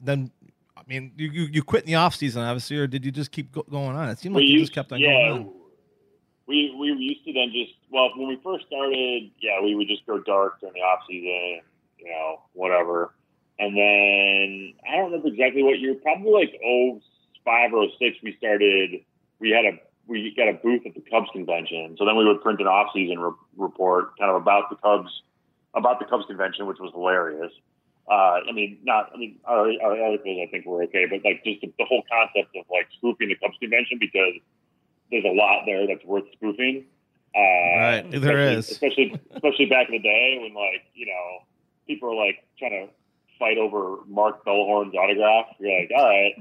then. 0.00 0.30
I 0.76 0.82
mean, 0.86 1.12
you, 1.16 1.28
you, 1.30 1.42
you 1.52 1.62
quit 1.62 1.82
in 1.82 1.88
the 1.88 1.96
off 1.96 2.14
season, 2.14 2.42
obviously, 2.42 2.78
or 2.78 2.86
did 2.86 3.04
you 3.04 3.10
just 3.10 3.30
keep 3.30 3.52
go- 3.52 3.66
going 3.68 3.96
on? 3.96 4.08
It 4.08 4.18
seemed 4.18 4.34
like 4.34 4.44
you 4.44 4.60
just 4.60 4.72
kept 4.72 4.92
on 4.92 5.00
yeah, 5.00 5.28
going 5.28 5.42
on. 5.42 5.52
We 6.46 6.74
we 6.78 6.88
used 6.92 7.24
to 7.26 7.32
then 7.32 7.50
just 7.52 7.72
well 7.90 8.10
when 8.16 8.28
we 8.28 8.40
first 8.42 8.66
started, 8.66 9.30
yeah, 9.40 9.60
we 9.62 9.74
would 9.74 9.88
just 9.88 10.06
go 10.06 10.18
dark 10.18 10.60
during 10.60 10.74
the 10.74 10.80
off 10.80 11.00
season, 11.08 11.60
you 11.98 12.10
know, 12.10 12.40
whatever. 12.54 13.12
And 13.58 13.76
then 13.76 14.74
I 14.88 14.96
don't 14.96 15.06
remember 15.06 15.28
exactly 15.28 15.62
what 15.62 15.78
year, 15.78 15.94
probably 15.94 16.32
like 16.32 16.58
oh 16.64 17.00
five 17.44 17.72
or 17.72 17.86
06, 17.98 18.18
we 18.22 18.34
started. 18.38 19.00
We 19.40 19.50
had 19.50 19.64
a 19.64 19.78
we 20.08 20.34
got 20.36 20.48
a 20.48 20.54
booth 20.54 20.82
at 20.86 20.94
the 20.94 21.02
Cubs 21.10 21.28
convention, 21.32 21.94
so 21.98 22.04
then 22.06 22.16
we 22.16 22.24
would 22.24 22.40
print 22.42 22.60
an 22.60 22.66
off 22.66 22.90
season 22.94 23.18
re- 23.20 23.32
report, 23.56 24.18
kind 24.18 24.30
of 24.30 24.36
about 24.40 24.70
the 24.70 24.76
Cubs, 24.76 25.10
about 25.74 26.00
the 26.00 26.06
Cubs 26.06 26.24
convention, 26.26 26.66
which 26.66 26.78
was 26.80 26.90
hilarious. 26.92 27.52
Uh, 28.10 28.40
I 28.48 28.52
mean, 28.52 28.78
not. 28.84 29.10
I 29.14 29.18
mean, 29.18 29.38
our, 29.44 29.68
our 29.84 30.02
articles 30.02 30.38
I 30.42 30.50
think 30.50 30.64
were 30.64 30.82
okay, 30.84 31.04
but 31.10 31.20
like 31.24 31.44
just 31.44 31.60
the, 31.60 31.70
the 31.78 31.84
whole 31.84 32.02
concept 32.10 32.56
of 32.56 32.64
like 32.72 32.88
spoofing 32.96 33.28
the 33.28 33.36
Cubs 33.36 33.56
convention 33.60 33.98
because 34.00 34.32
there's 35.10 35.24
a 35.26 35.34
lot 35.34 35.64
there 35.66 35.86
that's 35.86 36.04
worth 36.04 36.24
spoofing. 36.32 36.86
Uh, 37.36 37.38
Right, 37.78 38.10
there 38.10 38.38
especially- 38.40 38.54
is. 38.56 38.70
especially 38.70 39.20
especially 39.34 39.66
back 39.66 39.86
in 39.88 39.92
the 39.92 39.98
day 40.02 40.38
when 40.40 40.54
like 40.54 40.82
you 40.94 41.04
know 41.04 41.44
people 41.86 42.08
are 42.10 42.26
like 42.26 42.42
trying 42.58 42.70
to 42.72 42.92
fight 43.38 43.58
over 43.58 43.98
Mark 44.08 44.42
Bellhorn's 44.46 44.94
autograph. 44.94 45.46
You're 45.60 45.78
like, 45.80 45.90
all 45.94 46.04
right. 46.08 46.34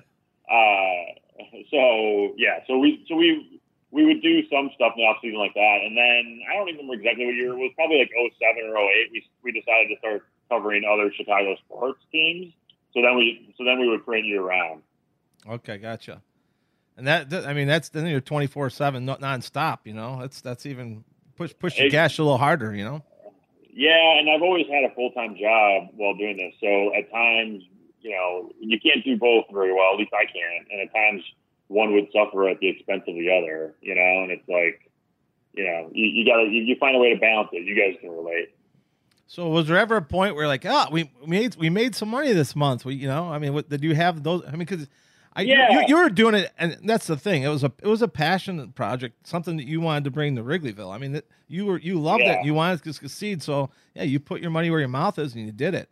Uh, 0.49 1.43
so 1.69 2.33
yeah, 2.37 2.59
so 2.65 2.77
we 2.77 3.03
so 3.09 3.15
we 3.17 3.56
we 3.91 4.05
would 4.05 4.21
do 4.21 4.41
some 4.49 4.69
stuff 4.75 4.93
in 4.95 5.03
the 5.03 5.07
off 5.07 5.17
season 5.21 5.39
like 5.39 5.53
that, 5.53 5.79
and 5.83 5.95
then 5.95 6.41
I 6.49 6.55
don't 6.55 6.69
even 6.69 6.87
remember 6.87 7.01
exactly 7.01 7.25
what 7.25 7.35
year 7.35 7.53
it 7.53 7.57
was. 7.57 7.71
Probably 7.75 7.99
like 7.99 8.11
07 8.11 8.69
or 8.69 8.77
08. 8.77 9.11
We 9.11 9.23
we 9.43 9.51
decided 9.51 9.89
to 9.89 9.97
start 9.99 10.23
covering 10.49 10.83
other 10.83 11.11
Chicago 11.15 11.55
sports 11.65 12.01
teams. 12.11 12.53
So 12.93 13.01
then 13.01 13.15
we 13.15 13.53
so 13.57 13.63
then 13.63 13.79
we 13.79 13.87
would 13.87 14.03
print 14.05 14.25
year 14.25 14.41
round. 14.41 14.81
Okay, 15.47 15.77
gotcha. 15.77 16.21
And 16.97 17.05
that, 17.07 17.29
that 17.29 17.45
I 17.45 17.53
mean, 17.53 17.67
that's 17.67 17.89
then 17.89 18.07
you're 18.07 18.21
24 18.21 18.69
seven, 18.71 19.05
nonstop. 19.05 19.79
You 19.85 19.93
know, 19.93 20.19
that's 20.19 20.41
that's 20.41 20.65
even 20.65 21.03
push 21.35 21.53
push 21.57 21.77
the 21.77 21.89
cash 21.89 22.17
a 22.17 22.23
little 22.23 22.37
harder. 22.37 22.75
You 22.75 22.83
know. 22.83 23.03
Yeah, 23.71 24.17
and 24.19 24.27
I've 24.29 24.41
always 24.41 24.65
had 24.67 24.83
a 24.89 24.93
full 24.95 25.11
time 25.11 25.37
job 25.39 25.89
while 25.95 26.15
doing 26.15 26.37
this. 26.37 26.53
So 26.59 26.95
at 26.95 27.11
times, 27.11 27.63
you 28.01 28.09
know, 28.09 28.51
you 28.59 28.79
can't 28.79 29.05
do 29.05 29.15
both 29.15 29.45
very 29.53 29.71
well. 29.71 29.93
At 29.93 29.99
least 29.99 30.13
I 30.13 30.25
can't. 30.25 30.67
And 30.71 30.81
at 30.81 30.93
times, 30.93 31.21
one 31.67 31.93
would 31.93 32.07
suffer 32.13 32.47
at 32.49 32.59
the 32.59 32.69
expense 32.69 33.03
of 33.07 33.15
the 33.15 33.29
other. 33.31 33.75
You 33.81 33.95
know, 33.95 34.23
and 34.23 34.31
it's 34.31 34.47
like, 34.47 34.89
you 35.53 35.63
know, 35.65 35.89
you, 35.93 36.05
you 36.05 36.25
gotta 36.25 36.43
you, 36.43 36.61
you 36.63 36.75
find 36.79 36.95
a 36.95 36.99
way 36.99 37.13
to 37.13 37.19
balance 37.19 37.49
it. 37.53 37.65
You 37.65 37.75
guys 37.75 37.95
can 38.01 38.09
relate. 38.11 38.53
So 39.29 39.49
was 39.49 39.67
there 39.67 39.77
ever 39.77 39.97
a 39.97 40.01
point 40.01 40.35
where 40.35 40.47
like, 40.47 40.65
ah, 40.65 40.87
we 40.91 41.11
we 41.21 41.27
made 41.27 41.55
we 41.57 41.69
made 41.69 41.95
some 41.95 42.09
money 42.09 42.31
this 42.33 42.55
month? 42.55 42.85
We, 42.85 42.95
you 42.95 43.07
know, 43.07 43.25
I 43.31 43.39
mean, 43.39 43.53
what 43.53 43.69
did 43.69 43.83
you 43.83 43.93
have 43.95 44.23
those? 44.23 44.43
I 44.47 44.51
mean, 44.51 44.59
because 44.59 44.87
I, 45.33 45.41
you- 45.41 45.53
Yeah. 45.53 45.81
you, 45.81 45.85
you 45.89 45.97
were 45.97 46.09
doing 46.09 46.33
it, 46.35 46.51
and 46.57 46.77
that's 46.85 47.07
the 47.07 47.17
thing. 47.17 47.43
It 47.43 47.49
was 47.49 47.63
a 47.63 47.71
it 47.83 47.87
was 47.87 48.01
a 48.01 48.07
passion 48.07 48.71
project, 48.71 49.27
something 49.27 49.57
that 49.57 49.67
you 49.67 49.81
wanted 49.81 50.05
to 50.05 50.11
bring 50.11 50.35
to 50.37 50.43
Wrigleyville. 50.43 50.93
I 50.93 50.97
mean, 50.97 51.11
that 51.11 51.25
you 51.49 51.65
were 51.65 51.77
you 51.77 51.99
loved 51.99 52.23
Yeah. 52.23 52.39
it. 52.39 52.45
You 52.45 52.53
wanted 52.53 52.81
to 52.83 52.93
succeed, 52.93 53.43
so 53.43 53.69
yeah, 53.95 54.03
you 54.03 54.19
put 54.21 54.41
your 54.41 54.49
money 54.51 54.69
where 54.69 54.79
your 54.79 54.87
mouth 54.87 55.19
is, 55.19 55.35
and 55.35 55.45
you 55.45 55.51
did 55.51 55.73
it. 55.73 55.89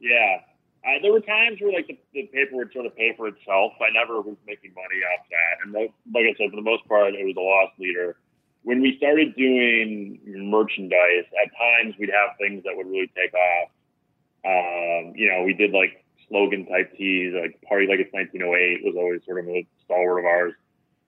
Yeah. 0.00 0.40
I, 0.86 1.02
there 1.02 1.12
were 1.12 1.20
times 1.20 1.58
where 1.60 1.72
like 1.72 1.88
the, 1.88 1.98
the 2.14 2.30
paper 2.30 2.56
would 2.56 2.72
sort 2.72 2.86
of 2.86 2.94
pay 2.94 3.12
for 3.16 3.26
itself. 3.26 3.72
I 3.82 3.90
never 3.90 4.22
was 4.22 4.36
making 4.46 4.70
money 4.74 5.02
off 5.02 5.26
that, 5.28 5.54
and 5.64 5.74
like, 5.74 5.90
I 6.14 6.34
said, 6.38 6.50
for 6.50 6.56
the 6.56 6.62
most 6.62 6.86
part, 6.86 7.14
it 7.14 7.26
was 7.26 7.34
a 7.36 7.42
loss 7.42 7.72
leader. 7.78 8.16
When 8.62 8.80
we 8.80 8.96
started 8.96 9.34
doing 9.36 10.18
merchandise, 10.26 11.26
at 11.42 11.50
times 11.58 11.94
we'd 11.98 12.10
have 12.10 12.38
things 12.38 12.62
that 12.64 12.76
would 12.76 12.86
really 12.86 13.10
take 13.14 13.34
off. 13.34 13.70
Um, 14.46 15.12
you 15.14 15.26
know, 15.30 15.42
we 15.42 15.54
did 15.54 15.72
like 15.72 16.04
slogan 16.28 16.66
type 16.66 16.94
tees, 16.96 17.34
like 17.34 17.60
"Party 17.62 17.86
Like 17.86 17.98
It's 17.98 18.12
1908" 18.14 18.86
was 18.86 18.94
always 18.96 19.22
sort 19.26 19.42
of 19.42 19.48
a 19.50 19.66
stalwart 19.84 20.20
of 20.20 20.26
ours. 20.26 20.54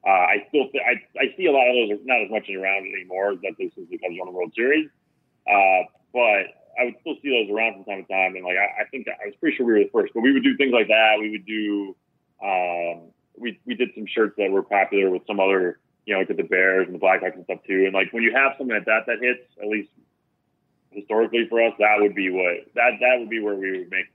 Uh, 0.06 0.10
I 0.10 0.46
still 0.48 0.70
th- 0.70 0.82
I, 0.82 0.98
I 1.18 1.34
see 1.36 1.46
a 1.46 1.52
lot 1.52 1.66
of 1.70 1.74
those, 1.74 1.98
not 2.06 2.22
as 2.22 2.30
much 2.30 2.50
around 2.50 2.86
anymore. 2.86 3.34
That 3.42 3.54
this 3.58 3.70
is 3.76 3.86
because 3.90 4.10
won 4.14 4.26
the 4.26 4.34
World 4.34 4.52
Series, 4.54 4.90
uh, 5.46 5.82
but 6.12 6.58
I 6.78 6.84
would 6.84 6.94
still 7.00 7.16
see 7.22 7.30
those 7.30 7.50
around 7.54 7.74
from 7.74 7.84
time 7.84 8.04
to 8.04 8.12
time. 8.12 8.36
And 8.36 8.44
like 8.44 8.56
I, 8.56 8.82
I 8.82 8.84
think 8.90 9.06
I 9.08 9.26
was 9.26 9.34
pretty 9.40 9.56
sure 9.56 9.66
we 9.66 9.72
were 9.72 9.78
the 9.80 9.90
first, 9.92 10.14
but 10.14 10.20
we 10.20 10.32
would 10.32 10.44
do 10.44 10.56
things 10.56 10.72
like 10.72 10.88
that. 10.88 11.16
We 11.20 11.30
would 11.30 11.46
do 11.46 11.96
um, 12.42 13.10
we 13.36 13.58
we 13.66 13.74
did 13.74 13.90
some 13.94 14.06
shirts 14.06 14.34
that 14.38 14.50
were 14.50 14.62
popular 14.62 15.10
with 15.10 15.22
some 15.26 15.40
other 15.40 15.78
you 16.06 16.14
know 16.14 16.20
like 16.20 16.28
the 16.28 16.42
Bears 16.42 16.86
and 16.86 16.94
the 16.94 16.98
Blackhawks 16.98 17.34
and 17.34 17.44
stuff 17.44 17.60
too. 17.66 17.84
And 17.84 17.94
like 17.94 18.12
when 18.12 18.22
you 18.22 18.32
have 18.34 18.52
something 18.58 18.74
like 18.74 18.86
that 18.86 19.06
that 19.06 19.18
hits, 19.20 19.42
at 19.60 19.68
least 19.68 19.90
historically 20.90 21.46
for 21.48 21.62
us, 21.64 21.74
that 21.78 21.96
would 21.98 22.14
be 22.14 22.30
what 22.30 22.72
that 22.74 22.92
that 23.00 23.16
would 23.18 23.30
be 23.30 23.40
where 23.40 23.54
we 23.54 23.78
would 23.78 23.90
make 23.90 24.06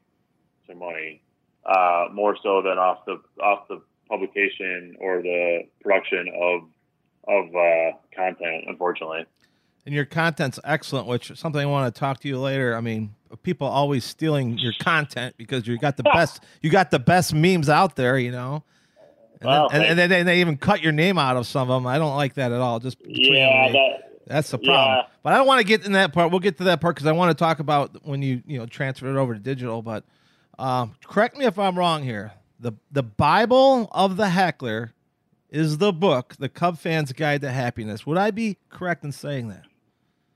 some 0.68 0.80
money, 0.80 1.22
uh, 1.66 2.08
more 2.14 2.38
so 2.42 2.62
than 2.62 2.78
off 2.78 3.06
the 3.06 3.22
off 3.42 3.68
the 3.68 3.82
publication 4.10 4.96
or 5.00 5.22
the 5.22 5.64
production 5.82 6.28
of 6.30 6.62
of 7.28 7.56
uh, 7.56 7.98
content. 8.16 8.66
Unfortunately, 8.68 9.26
And 9.86 9.94
your 9.94 10.06
content's 10.06 10.60
excellent, 10.64 11.08
which 11.08 11.30
is 11.30 11.40
something 11.40 11.62
I 11.62 11.66
want 11.66 11.94
to 11.94 12.00
talk 12.00 12.20
to 12.22 12.28
you 12.28 12.40
later. 12.40 12.76
I 12.76 12.82
mean, 12.82 13.16
people 13.44 13.68
always 13.68 14.06
stealing 14.06 14.58
your 14.58 14.74
content 14.80 15.36
because 15.38 15.68
you 15.68 15.78
got 15.78 15.98
the 15.98 16.04
best 16.04 16.42
you 16.62 16.70
got 16.70 16.92
the 16.92 17.00
best 17.00 17.34
memes 17.34 17.70
out 17.70 17.96
there, 17.96 18.18
you 18.18 18.32
know. 18.32 18.64
And, 19.42 19.50
Well, 19.50 19.70
then, 19.70 19.82
and, 19.82 20.00
and 20.00 20.12
then 20.12 20.26
they, 20.26 20.40
even 20.40 20.56
cut 20.56 20.82
your 20.82 20.94
name 20.94 21.18
out 21.18 21.36
of 21.36 21.46
some 21.46 21.70
of 21.70 21.82
them. 21.82 21.88
I 21.88 21.98
don't 21.98 22.16
like 22.16 22.36
that 22.36 22.54
at 22.54 22.62
all. 22.62 22.80
Just 22.80 23.00
between 23.00 23.34
yeah, 23.34 23.72
that 23.74 24.22
That's 24.26 24.52
the 24.52 24.58
problem. 24.58 25.00
Yeah. 25.00 25.14
But 25.22 25.34
I 25.34 25.38
don't 25.38 25.48
want 25.48 25.60
to 25.60 25.68
get 25.68 25.86
in 25.86 25.92
that 25.94 26.14
part. 26.14 26.32
We'll 26.32 26.40
get 26.40 26.58
to 26.60 26.66
that 26.66 26.80
part 26.80 26.96
because 26.96 27.08
I 27.08 27.12
want 27.12 27.38
to 27.38 27.42
talk 27.42 27.60
about 27.60 28.06
when 28.06 28.22
you 28.22 28.42
you 28.46 28.58
know 28.58 28.66
transfer 28.66 29.08
it 29.08 29.20
over 29.20 29.34
to 29.34 29.40
digital. 29.40 29.82
But 29.82 30.06
um, 30.58 30.96
correct 31.06 31.38
me 31.38 31.46
if 31.46 31.60
I'm 31.60 31.78
wrong 31.78 32.04
here. 32.04 32.32
the 32.60 32.74
The 32.92 33.04
Bible 33.04 33.90
of 33.92 34.16
the 34.16 34.30
Heckler 34.30 34.94
is 35.50 35.78
the 35.78 35.92
book, 35.92 36.36
the 36.40 36.50
Cub 36.50 36.78
Fan's 36.78 37.12
Guide 37.12 37.42
to 37.42 37.52
Happiness. 37.52 38.06
Would 38.06 38.18
I 38.18 38.32
be 38.32 38.58
correct 38.70 39.04
in 39.04 39.12
saying 39.12 39.50
that? 39.50 39.64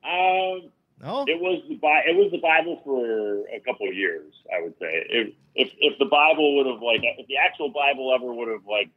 Um, 0.07 0.71
No. 1.01 1.25
it 1.27 1.39
was 1.39 1.61
the 1.67 1.75
Bi- 1.75 2.03
it 2.07 2.15
was 2.15 2.31
the 2.31 2.39
Bible 2.39 2.81
for 2.83 3.47
a 3.49 3.59
couple 3.59 3.87
of 3.87 3.93
years. 3.93 4.33
I 4.55 4.61
would 4.63 4.73
say 4.79 5.05
if 5.09 5.33
if 5.55 5.69
if 5.79 5.99
the 5.99 6.05
Bible 6.05 6.55
would 6.57 6.65
have 6.65 6.81
like 6.81 7.01
if 7.03 7.27
the 7.27 7.37
actual 7.37 7.69
Bible 7.69 8.13
ever 8.13 8.33
would 8.33 8.47
have 8.47 8.65
like 8.65 8.89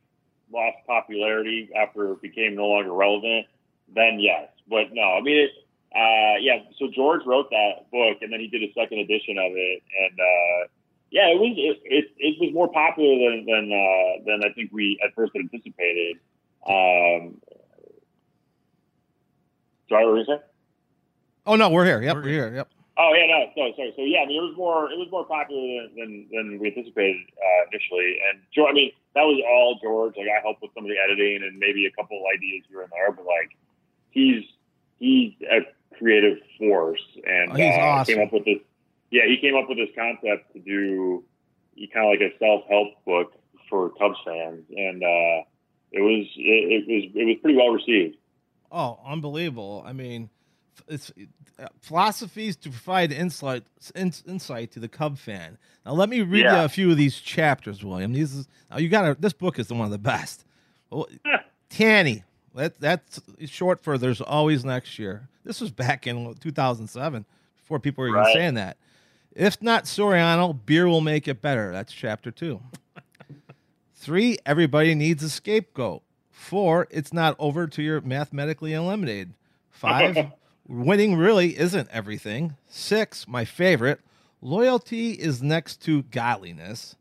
lost 0.53 0.79
popularity 0.87 1.71
after 1.77 2.13
it 2.13 2.23
became 2.23 2.55
no 2.55 2.67
longer 2.67 2.93
relevant, 2.93 3.47
then 3.95 4.19
yes. 4.21 4.49
But 4.69 4.93
no, 4.93 5.03
I 5.03 5.21
mean 5.21 5.49
it. 5.49 5.51
Uh, 5.93 6.39
yeah. 6.41 6.63
So 6.79 6.89
George 6.95 7.23
wrote 7.27 7.51
that 7.51 7.91
book, 7.91 8.19
and 8.23 8.33
then 8.33 8.39
he 8.41 8.47
did 8.47 8.63
a 8.63 8.73
second 8.73 8.99
edition 9.01 9.39
of 9.39 9.53
it, 9.55 9.83
and 10.05 10.21
uh, 10.21 10.69
yeah, 11.11 11.27
it 11.29 11.39
was 11.39 11.55
it, 11.57 11.81
it, 11.85 12.05
it 12.19 12.37
was 12.41 12.55
more 12.55 12.71
popular 12.71 13.31
than 13.31 13.45
than 13.45 13.73
uh, 13.73 14.23
than 14.25 14.45
I 14.49 14.53
think 14.55 14.71
we 14.73 14.99
at 15.05 15.15
first 15.15 15.33
anticipated. 15.35 16.19
Um, 16.65 17.41
sorry, 19.89 20.05
what 20.05 20.13
were 20.13 20.19
you 20.19 20.25
saying? 20.27 20.41
Oh 21.51 21.57
no, 21.57 21.69
we're 21.69 21.85
here. 21.85 22.01
Yep, 22.01 22.15
We're 22.17 22.23
we're 22.23 22.29
here. 22.29 22.55
Yep. 22.55 22.69
Oh 22.99 23.13
yeah, 23.15 23.27
no, 23.27 23.51
sorry, 23.57 23.73
sorry. 23.77 23.93
So 23.97 24.03
yeah, 24.03 24.21
I 24.21 24.27
mean, 24.27 24.39
it 24.39 24.47
was 24.47 24.57
more 24.57 24.91
it 24.91 24.99
was 24.99 25.09
more 25.11 25.25
popular 25.27 25.89
than 25.97 25.97
than, 25.97 26.29
than 26.33 26.59
we 26.61 26.69
anticipated 26.69 27.17
uh, 27.39 27.63
initially. 27.73 28.19
And 28.31 28.41
George, 28.55 28.71
I 28.71 28.75
mean, 28.75 28.91
that 29.15 29.23
was 29.25 29.41
all 29.49 29.79
George. 29.83 30.15
Like 30.17 30.29
I 30.29 30.41
helped 30.43 30.63
with 30.63 30.71
some 30.75 30.85
of 30.85 30.91
the 30.91 30.97
editing 31.03 31.43
and 31.43 31.59
maybe 31.59 31.87
a 31.87 31.91
couple 31.93 32.19
of 32.19 32.25
ideas 32.35 32.65
here 32.69 32.83
and 32.83 32.91
there, 32.93 33.11
but 33.13 33.25
like 33.25 33.51
he's 34.11 34.45
he's 34.99 35.33
a 35.51 35.61
creative 35.97 36.39
force 36.59 37.03
and 37.25 37.53
Oh, 37.53 37.55
he's 37.57 37.75
uh, 37.75 37.81
awesome. 37.81 38.15
came 38.15 38.27
up 38.27 38.33
with 38.33 38.45
this. 38.45 38.59
Yeah, 39.11 39.23
he 39.27 39.39
came 39.41 39.57
up 39.57 39.69
with 39.69 39.79
this 39.79 39.91
concept 39.97 40.53
to 40.53 40.61
do 40.61 41.25
kind 41.93 42.07
of 42.07 42.11
like 42.21 42.21
a 42.21 42.37
self 42.39 42.63
help 42.69 42.89
book 43.05 43.33
for 43.69 43.91
Cubs 43.91 44.19
fans, 44.25 44.65
and 44.77 45.03
uh, 45.03 45.43
it 45.93 46.03
was 46.03 46.27
it, 46.37 46.85
it 46.87 46.87
was 46.87 47.05
it 47.15 47.25
was 47.25 47.37
pretty 47.41 47.57
well 47.57 47.71
received. 47.71 48.17
Oh, 48.71 49.01
unbelievable! 49.07 49.83
I 49.87 49.93
mean, 49.93 50.29
it's 50.89 51.13
uh, 51.59 51.67
philosophies 51.81 52.57
to 52.57 52.71
provide 52.71 53.13
insight 53.13 53.65
in, 53.95 54.13
insight 54.27 54.71
to 54.73 54.81
the 54.81 54.89
Cub 54.89 55.19
fan. 55.19 55.59
Now, 55.85 55.93
let 55.93 56.09
me 56.09 56.23
read 56.23 56.45
you 56.45 56.51
a 56.51 56.69
few 56.69 56.91
of 56.91 56.97
these 56.97 57.17
chapters, 57.19 57.85
William. 57.85 58.13
These 58.13 58.35
is 58.35 58.49
now 58.71 58.79
you 58.79 58.89
got. 58.89 59.21
This 59.21 59.33
book 59.33 59.59
is 59.59 59.69
the 59.69 59.75
one 59.75 59.85
of 59.87 59.91
the 59.91 59.99
best. 59.99 60.45
Well, 60.91 61.09
Tanny. 61.71 62.25
That 62.55 62.81
that's 62.81 63.21
short 63.47 63.81
for 63.83 63.97
"There's 63.97 64.21
always 64.21 64.65
next 64.65 64.99
year." 64.99 65.29
This 65.45 65.61
was 65.61 65.71
back 65.71 66.07
in 66.07 66.35
2007, 66.41 67.25
before 67.57 67.79
people 67.79 68.03
were 68.03 68.09
even 68.09 68.21
Right. 68.21 68.33
saying 68.35 68.55
that. 68.55 68.77
If 69.35 69.63
not 69.63 69.85
Soriano, 69.85 70.59
beer 70.67 70.89
will 70.89 71.01
make 71.01 71.29
it 71.29 71.41
better. 71.41 71.71
That's 71.73 71.93
chapter 71.93 72.31
two. 72.33 72.61
Three, 73.95 74.39
everybody 74.47 74.95
needs 74.95 75.23
a 75.23 75.31
scapegoat. 75.31 76.03
Four, 76.31 76.89
it's 76.91 77.13
not 77.13 77.37
over 77.39 77.67
till 77.67 77.85
you're 77.85 78.01
mathematically 78.01 78.73
eliminated. 78.73 79.35
Five, 79.71 80.17
winning 80.71 81.17
really 81.17 81.59
isn't 81.59 81.89
everything. 81.91 82.57
Six, 82.69 83.27
my 83.27 83.45
favorite, 83.45 84.01
loyalty 84.41 85.13
is 85.13 85.43
next 85.43 85.83
to 85.83 86.03
godliness. 86.05 86.97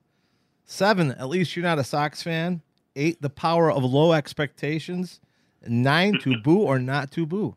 Seven, 0.65 1.11
at 1.11 1.29
least 1.29 1.55
you're 1.55 1.63
not 1.63 1.79
a 1.79 1.83
Sox 1.83 2.23
fan. 2.23 2.61
Eight, 2.95 3.21
the 3.21 3.29
power 3.29 3.71
of 3.71 3.83
low 3.83 4.13
expectations. 4.13 5.19
Nine, 5.65 6.19
to 6.19 6.37
boo 6.43 6.61
or 6.61 6.79
not 6.79 7.11
to 7.11 7.25
boo. 7.25 7.55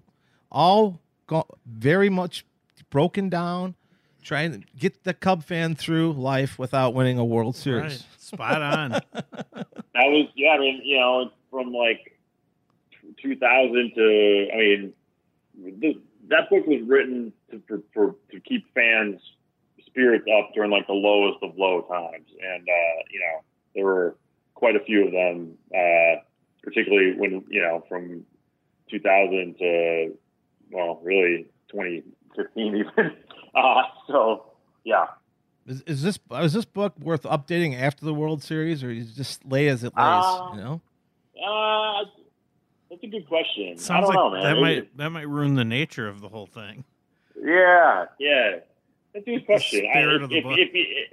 All 0.50 1.00
go- 1.26 1.46
very 1.66 2.10
much 2.10 2.44
broken 2.90 3.28
down, 3.28 3.74
trying 4.22 4.52
to 4.52 4.66
get 4.78 5.04
the 5.04 5.14
Cub 5.14 5.42
fan 5.42 5.74
through 5.74 6.12
life 6.12 6.58
without 6.58 6.94
winning 6.94 7.18
a 7.18 7.24
World 7.24 7.56
Series. 7.56 7.82
Right. 7.92 8.06
Spot 8.18 8.62
on. 8.62 9.00
That 9.94 10.06
was 10.06 10.26
yeah. 10.34 10.52
I 10.52 10.58
mean, 10.58 10.80
you 10.82 10.98
know, 10.98 11.30
from 11.50 11.70
like 11.70 12.18
2000 13.20 13.92
to 13.94 14.48
I 14.50 14.56
mean, 14.56 14.92
the, 15.62 16.00
that 16.28 16.50
book 16.50 16.66
was 16.66 16.82
written 16.86 17.32
to 17.50 17.62
for, 17.68 17.82
for 17.92 18.14
to 18.30 18.40
keep 18.40 18.64
fans' 18.74 19.20
spirits 19.86 20.26
up 20.38 20.50
during 20.54 20.70
like 20.70 20.86
the 20.86 20.92
lowest 20.92 21.38
of 21.42 21.56
low 21.56 21.82
times, 21.82 22.28
and 22.40 22.62
uh, 22.62 23.02
you 23.10 23.20
know, 23.20 23.40
there 23.74 23.84
were 23.84 24.16
quite 24.54 24.76
a 24.76 24.80
few 24.80 25.06
of 25.06 25.12
them, 25.12 25.54
uh, 25.74 26.20
particularly 26.62 27.18
when 27.18 27.44
you 27.48 27.60
know 27.60 27.84
from 27.88 28.24
2000 28.90 29.56
to 29.58 30.18
well, 30.70 31.00
really 31.02 31.46
2015 31.70 32.76
even. 32.96 33.12
Uh, 33.54 33.82
so 34.06 34.46
yeah. 34.84 35.06
Is, 35.66 35.82
is 35.82 36.02
this 36.02 36.18
is 36.40 36.52
this 36.54 36.64
book 36.64 36.98
worth 36.98 37.22
updating 37.22 37.80
after 37.80 38.04
the 38.04 38.14
World 38.14 38.42
Series, 38.42 38.82
or 38.82 38.90
is 38.90 39.10
it 39.10 39.14
just 39.14 39.44
lay 39.44 39.68
as 39.68 39.84
it 39.84 39.92
lays? 39.96 40.24
Uh, 40.24 40.50
you 40.54 40.60
know, 40.60 40.80
Uh, 41.36 42.04
that's 42.92 43.02
a 43.02 43.06
good 43.08 43.26
question. 43.26 43.72
I 43.72 43.76
Sounds 43.80 44.06
don't 44.06 44.08
like 44.08 44.14
know, 44.16 44.30
man. 44.30 44.42
that 44.44 44.56
It- 44.56 44.60
might 44.60 44.96
that 44.98 45.10
might 45.10 45.28
ruin 45.28 45.54
the 45.56 45.64
nature 45.64 46.06
of 46.08 46.20
the 46.20 46.28
whole 46.28 46.46
thing. 46.46 46.84
Yeah, 47.42 48.04
yeah. 48.20 48.58
That's 49.14 49.26
a 49.26 49.30
good 49.30 49.46
question. 49.46 49.86
I, 49.88 49.98
spirit 50.00 50.22
of 50.22 50.28
the 50.30 50.36
if, 50.38 50.44
book. 50.44 50.58
if, 50.58 50.70
if, 50.72 51.12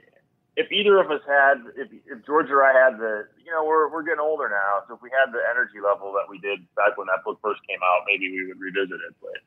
if 0.68 0.72
either 0.72 1.00
of 1.00 1.10
us 1.12 1.22
had, 1.28 1.56
if, 1.76 1.88
if 2.06 2.26
George 2.26 2.50
or 2.50 2.63
I 2.63 2.72
had 2.74 3.00
the, 3.00 3.28
you 3.44 3.52
know, 3.52 3.63
we're, 3.65 3.89
we're 3.92 4.04
getting 4.04 4.20
older 4.20 4.48
now, 4.50 4.84
so 4.88 4.96
if 4.96 5.02
we 5.02 5.10
had 5.10 5.32
the 5.34 5.39
energy 5.50 5.80
level 5.84 6.12
that 6.13 6.30
we 6.30 6.38
did 6.39 6.60
back 6.76 6.98
when 6.98 7.08
that 7.08 7.24
book 7.26 7.39
first 7.42 7.60
came 7.68 7.80
out, 7.84 8.04
maybe 8.06 8.30
we 8.30 8.46
would 8.48 8.60
revisit 8.60 9.00
it. 9.10 9.15
But 9.22 9.39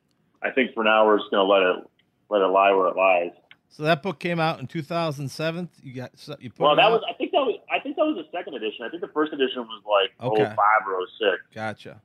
I 0.47 0.51
think 0.51 0.73
for 0.73 0.83
now 0.83 1.05
we're 1.05 1.19
just 1.19 1.31
going 1.31 1.45
to 1.45 1.51
let 1.51 1.61
it 1.61 1.85
let 2.29 2.41
it 2.41 2.47
lie 2.47 2.71
where 2.73 2.87
it 2.87 2.95
lies. 2.97 3.31
so 3.69 3.83
that 3.83 4.01
book 4.03 4.19
came 4.19 4.39
out 4.39 4.59
in 4.59 4.65
2007. 4.67 5.69
You 5.83 5.93
got 5.93 6.11
so 6.15 6.35
you 6.39 6.49
put 6.49 6.63
Well, 6.63 6.75
that 6.75 6.81
out? 6.85 6.91
was 6.93 7.03
I 7.09 7.13
think 7.13 7.31
that 7.31 7.41
was 7.45 7.57
I 7.71 7.79
think 7.79 7.95
that 7.95 8.05
was 8.05 8.17
the 8.17 8.37
second 8.37 8.55
edition. 8.55 8.85
I 8.85 8.89
think 8.89 9.01
the 9.01 9.13
first 9.13 9.33
edition 9.33 9.61
was 9.63 9.81
like 9.85 10.11
Okay. 10.21 10.43
oh 10.43 10.45
five 10.45 10.81
or 10.87 10.95
oh 11.01 11.05
six. 11.19 11.41
Gotcha. 11.53 12.01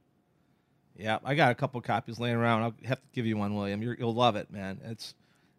Yeah, 0.98 1.18
I 1.24 1.34
got 1.34 1.52
a 1.52 1.54
couple 1.54 1.80
copies 1.80 2.18
laying 2.18 2.36
around. 2.36 2.62
I'll 2.62 2.74
have 2.84 3.00
to 3.00 3.06
give 3.14 3.24
you 3.24 3.36
one, 3.36 3.54
William. 3.54 3.80
You're, 3.80 3.94
you'll 3.94 4.14
love 4.14 4.34
it, 4.36 4.50
man. 4.50 4.80
It's 4.84 5.14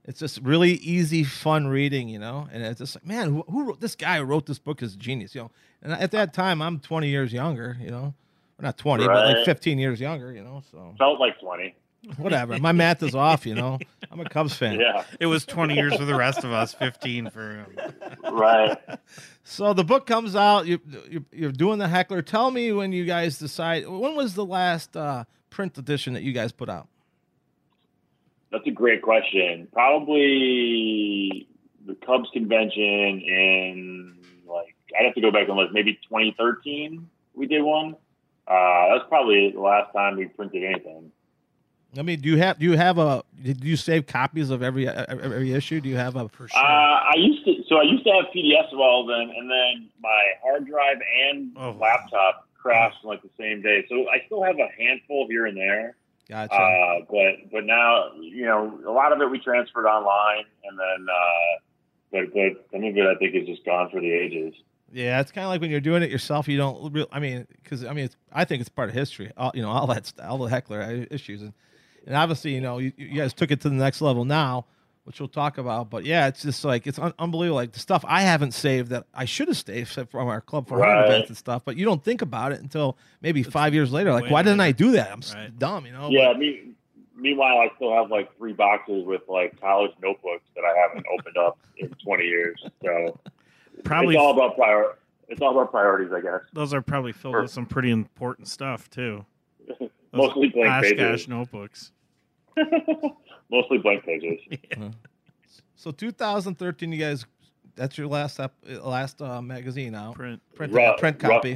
it's 0.05 0.19
just 0.19 0.41
really 0.41 0.73
easy, 0.73 1.23
fun 1.23 1.67
reading, 1.67 2.09
you 2.09 2.19
know. 2.19 2.47
And 2.51 2.63
it's 2.63 2.79
just 2.79 2.95
like, 2.95 3.05
man, 3.05 3.29
who, 3.33 3.43
who 3.49 3.63
wrote 3.63 3.79
this 3.79 3.95
guy 3.95 4.17
who 4.17 4.23
wrote 4.23 4.45
this 4.45 4.59
book 4.59 4.81
is 4.81 4.95
a 4.95 4.97
genius, 4.97 5.35
you 5.35 5.41
know. 5.41 5.51
And 5.81 5.93
at 5.93 6.11
that 6.11 6.33
time, 6.33 6.61
I'm 6.61 6.79
20 6.79 7.07
years 7.07 7.31
younger, 7.31 7.77
you 7.79 7.89
know. 7.89 8.13
Well, 8.57 8.65
not 8.65 8.77
20, 8.77 9.05
but 9.05 9.37
like 9.37 9.45
15 9.45 9.79
years 9.79 10.01
younger, 10.01 10.33
you 10.33 10.43
know. 10.43 10.61
So 10.71 10.93
Felt 10.97 11.19
like 11.19 11.39
twenty. 11.39 11.75
Whatever. 12.17 12.57
My 12.59 12.71
math 12.71 13.03
is 13.03 13.13
off. 13.13 13.45
You 13.45 13.55
know, 13.55 13.77
I'm 14.11 14.19
a 14.19 14.29
Cubs 14.29 14.55
fan. 14.55 14.79
Yeah, 14.79 15.03
It 15.19 15.25
was 15.25 15.45
20 15.45 15.75
years 15.75 15.95
for 15.95 16.05
the 16.05 16.15
rest 16.15 16.43
of 16.43 16.51
us, 16.51 16.73
15 16.73 17.29
for 17.29 17.55
him. 17.55 17.65
right. 18.31 18.77
So 19.43 19.73
the 19.73 19.83
book 19.83 20.05
comes 20.07 20.35
out. 20.35 20.65
You, 20.65 20.79
you 21.09 21.25
you're 21.31 21.51
doing 21.51 21.77
the 21.79 21.87
heckler. 21.87 22.21
Tell 22.21 22.51
me 22.51 22.71
when 22.71 22.93
you 22.93 23.05
guys 23.05 23.37
decide. 23.37 23.87
When 23.87 24.15
was 24.15 24.33
the 24.35 24.45
last 24.45 24.95
uh, 24.95 25.25
print 25.49 25.77
edition 25.77 26.13
that 26.13 26.23
you 26.23 26.31
guys 26.31 26.51
put 26.51 26.69
out? 26.69 26.87
That's 28.51 28.65
a 28.65 28.71
great 28.71 29.01
question. 29.01 29.67
Probably 29.73 31.47
the 31.85 31.95
Cubs 31.95 32.29
convention 32.33 32.81
in 33.21 34.17
like 34.47 34.75
I'd 34.99 35.05
have 35.05 35.15
to 35.15 35.21
go 35.21 35.31
back 35.31 35.47
and 35.47 35.57
look. 35.57 35.71
Maybe 35.71 35.93
2013 36.09 37.09
we 37.35 37.47
did 37.47 37.61
one. 37.61 37.95
Uh, 38.47 38.93
that's 38.93 39.07
probably 39.07 39.51
the 39.51 39.59
last 39.61 39.93
time 39.93 40.17
we 40.17 40.25
printed 40.25 40.63
anything. 40.63 41.11
I 41.97 42.01
mean, 42.03 42.19
do 42.21 42.29
you 42.29 42.37
have 42.37 42.59
do 42.59 42.65
you 42.65 42.77
have 42.77 42.97
a 42.99 43.23
did 43.41 43.63
you 43.63 43.75
save 43.75 44.05
copies 44.05 44.49
of 44.51 44.61
every 44.61 44.87
every 44.87 45.53
issue? 45.53 45.81
Do 45.81 45.89
you 45.89 45.97
have 45.97 46.15
a 46.15 46.29
For 46.29 46.45
Uh. 46.55 46.57
I 46.57 47.13
used 47.17 47.43
to, 47.45 47.63
so 47.67 47.77
I 47.77 47.83
used 47.83 48.03
to 48.05 48.11
have 48.11 48.25
PDFs 48.35 48.71
of 48.71 48.79
all 48.79 49.01
of 49.01 49.07
them, 49.07 49.29
and 49.35 49.49
then 49.49 49.89
my 50.01 50.21
hard 50.43 50.67
drive 50.67 50.97
and 51.29 51.51
Oh. 51.57 51.71
laptop 51.79 52.47
crashed 52.55 53.03
like 53.03 53.21
the 53.23 53.29
same 53.39 53.61
day. 53.61 53.85
So 53.89 54.07
I 54.09 54.21
still 54.27 54.43
have 54.43 54.57
a 54.59 54.67
handful 54.77 55.25
here 55.27 55.45
and 55.47 55.57
there, 55.57 55.95
gotcha? 56.29 56.53
uh, 56.53 56.99
but 57.09 57.51
but 57.51 57.65
now 57.65 58.11
you 58.19 58.45
know 58.45 58.79
a 58.85 58.91
lot 58.91 59.11
of 59.11 59.19
it 59.21 59.29
we 59.31 59.39
transferred 59.39 59.87
online, 59.87 60.45
and 60.65 60.77
then 60.77 61.07
uh, 61.09 61.59
but 62.11 62.33
but 62.33 62.67
some 62.71 62.83
of 62.83 62.95
it 62.95 63.05
I 63.07 63.15
think 63.15 63.33
is 63.33 63.47
just 63.47 63.65
gone 63.65 63.89
for 63.89 63.99
the 63.99 64.11
ages. 64.11 64.53
yeah, 64.93 65.19
it's 65.21 65.31
kind 65.31 65.45
of 65.45 65.49
like 65.49 65.61
when 65.61 65.71
you're 65.71 65.79
doing 65.79 66.03
it 66.03 66.11
yourself. 66.11 66.47
You 66.47 66.57
don't. 66.57 66.93
Real, 66.93 67.07
I 67.11 67.19
mean, 67.19 67.47
because 67.63 67.83
I 67.83 67.93
mean, 67.93 68.05
it's, 68.05 68.15
I 68.31 68.45
think 68.45 68.61
it's 68.61 68.69
part 68.69 68.89
of 68.89 68.95
history. 68.95 69.31
All, 69.37 69.51
you 69.55 69.63
know, 69.63 69.69
all 69.69 69.87
that 69.87 70.11
all 70.23 70.37
the 70.37 70.49
heckler 70.49 70.81
issues, 71.09 71.41
and 71.41 71.53
and 72.07 72.15
obviously, 72.15 72.53
you 72.53 72.61
know, 72.61 72.77
you, 72.79 72.91
you 72.97 73.09
guys 73.15 73.33
took 73.33 73.51
it 73.51 73.61
to 73.61 73.69
the 73.69 73.75
next 73.75 74.01
level 74.01 74.25
now, 74.25 74.65
which 75.03 75.19
we'll 75.19 75.29
talk 75.29 75.57
about. 75.57 75.89
But 75.89 76.05
yeah, 76.05 76.27
it's 76.27 76.41
just 76.41 76.63
like 76.65 76.85
it's 76.87 76.99
un- 76.99 77.13
unbelievable. 77.19 77.55
Like 77.55 77.71
the 77.71 77.79
stuff 77.79 78.03
I 78.07 78.21
haven't 78.21 78.53
saved 78.53 78.89
that 78.89 79.05
I 79.13 79.25
should 79.25 79.47
have 79.47 79.57
saved 79.57 79.89
from 79.89 80.27
our 80.27 80.41
club 80.41 80.67
for 80.67 80.77
Right. 80.77 81.05
events 81.05 81.29
and 81.29 81.37
stuff. 81.37 81.63
But 81.65 81.77
you 81.77 81.85
don't 81.85 82.03
think 82.03 82.21
about 82.21 82.51
it 82.51 82.59
until 82.61 82.97
maybe 83.21 83.43
five 83.43 83.73
years 83.73 83.91
later. 83.91 84.11
Like, 84.13 84.29
why 84.29 84.41
didn't 84.43 84.61
I 84.61 84.71
do 84.71 84.91
that? 84.91 85.11
I'm 85.11 85.21
Right. 85.35 85.57
dumb, 85.59 85.85
you 85.85 85.91
know. 85.93 86.09
Yeah. 86.09 86.33
Me, 86.33 86.61
meanwhile, 87.15 87.57
I 87.59 87.69
still 87.75 87.93
have 87.93 88.09
like 88.11 88.35
three 88.37 88.53
boxes 88.53 89.05
with 89.05 89.21
like 89.27 89.59
college 89.59 89.91
notebooks 90.01 90.43
that 90.55 90.63
I 90.63 90.77
haven't 90.77 91.05
opened 91.19 91.37
up 91.37 91.57
in 91.77 91.89
20 92.03 92.23
years. 92.25 92.63
So 92.83 93.19
Probably 93.83 94.15
it's 94.15 94.21
all 94.21 94.31
about 94.33 94.55
prior. 94.55 94.95
It's 95.31 95.41
all 95.41 95.51
about 95.51 95.69
priorities, 95.71 96.11
I 96.11 96.21
guess. 96.21 96.41
those 96.53 96.73
are 96.73 96.81
probably 96.81 97.11
filled 97.11 97.35
with 97.35 97.51
some 97.51 97.65
pretty 97.67 97.91
important 97.91 98.47
stuff 98.47 98.89
too. 98.89 99.25
Those 100.11 100.27
Mostly 100.29 100.49
blank 100.49 100.69
Oshkosh 100.85 100.89
pages. 100.97 101.27
notebooks. 101.27 101.91
Mostly 103.51 103.77
blank 103.79 104.05
pages. 104.05 104.39
So 105.75 105.91
2013, 105.91 106.91
you 106.91 106.99
guys, 106.99 107.25
that's 107.77 107.97
your 107.97 108.07
last 108.07 108.37
up, 108.37 108.53
last 108.83 109.21
uh, 109.21 109.41
magazine 109.41 109.95
out, 109.95 110.13
Print. 110.15 110.41
print 110.53 110.73
Rough- 110.73 110.99
print 110.99 111.23
rough- 111.23 111.31
copy, 111.31 111.53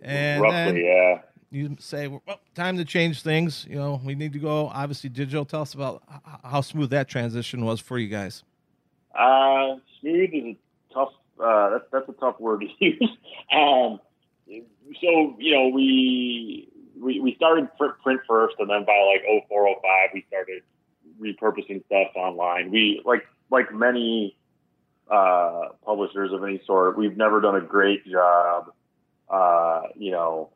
and 0.00 0.40
then 0.40 0.40
Roughly, 0.40 0.84
yeah. 0.84 1.22
you 1.50 1.76
say, 1.80 2.06
well, 2.06 2.22
time 2.54 2.76
to 2.76 2.84
change 2.84 3.22
things. 3.22 3.66
You 3.68 3.74
know, 3.74 4.00
we 4.04 4.14
need 4.14 4.32
to 4.34 4.38
go 4.38 4.68
obviously 4.68 5.10
digital. 5.10 5.44
Tell 5.44 5.62
us 5.62 5.74
about 5.74 6.04
h- 6.08 6.20
how 6.44 6.60
smooth 6.60 6.90
that 6.90 7.08
transition 7.08 7.64
was 7.64 7.80
for 7.80 7.98
you 7.98 8.06
guys. 8.06 8.44
Uh, 9.12 9.74
smooth 10.00 10.30
is 10.32 10.44
a 10.44 10.56
tough. 10.94 11.12
Uh, 11.42 11.70
that's 11.70 11.84
that's 11.90 12.08
a 12.08 12.12
tough 12.12 12.38
word 12.38 12.60
to 12.60 12.68
use. 12.78 13.10
um, 13.52 13.98
so 15.00 15.34
you 15.40 15.52
know, 15.52 15.66
we 15.74 16.68
we 17.04 17.20
we 17.20 17.34
started 17.36 17.68
print, 17.76 18.20
first, 18.26 18.56
and 18.58 18.68
then 18.68 18.84
by 18.84 18.98
like 19.12 19.22
04, 19.48 19.76
05, 19.82 20.10
we 20.14 20.24
started 20.28 20.62
repurposing 21.20 21.84
stuff 21.86 22.08
online. 22.16 22.70
We 22.70 23.02
like 23.04 23.26
like 23.50 23.72
many 23.72 24.36
uh, 25.10 25.68
publishers 25.84 26.32
of 26.32 26.42
any 26.42 26.60
sort. 26.66 26.96
We've 26.96 27.16
never 27.16 27.40
done 27.40 27.56
a 27.56 27.60
great 27.60 28.06
job. 28.06 28.72
Uh, 29.28 29.82
you 29.96 30.10
know, 30.10 30.50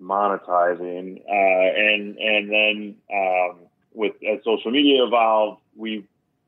monetizing, 0.00 1.22
uh, 1.28 1.92
and 1.92 2.18
and 2.18 2.50
then 2.50 2.96
um, 3.12 3.58
with 3.94 4.14
as 4.28 4.44
social 4.44 4.70
media 4.70 5.04
evolved, 5.04 5.60
we 5.76 6.06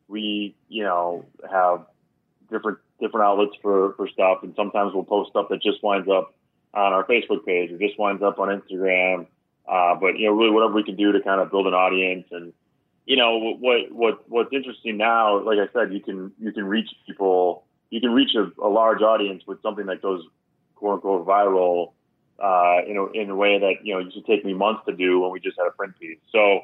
we 0.09 0.55
you 0.69 0.83
know 0.83 1.25
have 1.51 1.87
different 2.51 2.79
different 3.01 3.27
outlets 3.27 3.57
for 3.63 3.95
for 3.95 4.09
stuff, 4.09 4.39
and 4.43 4.55
sometimes 4.57 4.93
we'll 4.95 5.05
post 5.05 5.31
stuff 5.31 5.47
that 5.51 5.63
just 5.63 5.83
winds 5.83 6.09
up 6.09 6.35
on 6.75 6.93
our 6.93 7.05
Facebook 7.05 7.45
page 7.47 7.71
or 7.71 7.79
just 7.79 7.99
winds 7.99 8.23
up 8.23 8.39
on 8.39 8.49
Instagram. 8.49 9.27
Uh, 9.69 9.95
but 9.95 10.19
you 10.19 10.27
know, 10.27 10.35
really, 10.35 10.51
whatever 10.51 10.75
we 10.75 10.85
can 10.85 10.97
do 10.97 11.13
to 11.13 11.21
kind 11.21 11.41
of 11.41 11.51
build 11.51 11.67
an 11.67 11.75
audience, 11.75 12.27
and 12.31 12.53
you 13.07 13.17
know, 13.17 13.39
what 13.39 13.91
what 13.93 14.29
what's 14.29 14.53
interesting 14.53 14.97
now, 14.97 15.41
like 15.41 15.59
I 15.59 15.73
said, 15.73 15.93
you 15.93 16.01
can 16.01 16.33
you 16.39 16.53
can 16.53 16.65
reach 16.65 16.91
people, 17.07 17.65
you 17.91 18.01
can 18.01 18.11
reach 18.11 18.35
a, 18.35 18.51
a 18.63 18.69
large 18.69 19.03
audience 19.03 19.43
with 19.47 19.63
something 19.63 19.87
that 19.87 20.03
goes 20.03 20.23
quote 20.75 20.95
unquote 20.95 21.27
viral. 21.27 21.93
Uh, 22.37 22.81
in 22.89 22.97
a, 22.97 23.07
in 23.13 23.31
a 23.31 23.37
way 23.37 23.61
that 23.61 23.75
you 23.85 23.95
know 23.95 24.01
used 24.01 24.17
to 24.17 24.23
take 24.23 24.45
me 24.45 24.53
months 24.53 24.83
to 24.85 24.93
do 24.93 25.21
when 25.21 25.31
we 25.31 25.39
just 25.39 25.57
had 25.57 25.69
a 25.69 25.71
print 25.71 25.97
piece. 26.01 26.19
So 26.33 26.63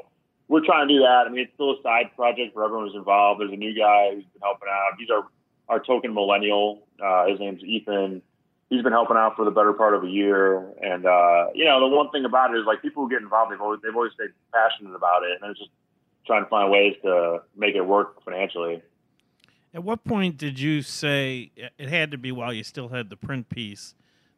we're 0.50 0.64
trying 0.64 0.88
to 0.88 0.94
do 0.94 1.00
that. 1.00 1.26
I 1.26 1.30
mean, 1.30 1.42
it's 1.44 1.54
still 1.54 1.78
a 1.78 1.82
side 1.82 2.10
project 2.16 2.52
for 2.54 2.64
everyone 2.64 2.88
who's 2.88 2.96
involved. 2.96 3.40
There's 3.40 3.52
a 3.52 3.56
new 3.56 3.72
guy 3.72 4.10
who's 4.12 4.24
been 4.24 4.42
helping 4.42 4.68
out. 4.68 4.98
He's 4.98 5.08
our, 5.08 5.28
our 5.68 5.78
token 5.78 6.12
millennial. 6.12 6.88
Uh, 7.00 7.28
his 7.28 7.38
name's 7.38 7.62
Ethan. 7.62 8.20
He's 8.70 8.82
been 8.82 8.92
helping 8.92 9.16
out 9.16 9.36
for 9.36 9.44
the 9.44 9.50
better 9.50 9.72
part 9.72 9.94
of 9.94 10.04
a 10.04 10.08
year. 10.08 10.72
And, 10.80 11.04
uh, 11.04 11.48
you 11.54 11.64
know, 11.64 11.80
the 11.80 11.94
one 11.94 12.10
thing 12.10 12.24
about 12.24 12.54
it 12.54 12.58
is 12.58 12.66
like 12.66 12.80
people 12.80 13.02
who 13.02 13.10
get 13.10 13.20
involved, 13.20 13.52
they've 13.52 13.60
always, 13.60 13.80
they've 13.82 13.94
always 13.94 14.12
stayed 14.12 14.30
passionate 14.54 14.94
about 14.94 15.24
it. 15.24 15.38
And 15.42 15.50
it's 15.50 15.58
just 15.58 15.72
trying 16.24 16.44
to 16.44 16.48
find 16.48 16.70
ways 16.70 16.94
to 17.02 17.42
make 17.56 17.74
it 17.74 17.82
work 17.82 18.24
financially. 18.24 18.80
At 19.74 19.84
what 19.84 20.04
point 20.04 20.36
did 20.36 20.58
you 20.58 20.82
say 20.82 21.50
it 21.56 21.88
had 21.88 22.10
to 22.12 22.18
be 22.18 22.32
while 22.32 22.52
you 22.52 22.62
still 22.64 22.88
had 22.88 23.10
the 23.10 23.16
print 23.16 23.48
piece? 23.48 23.94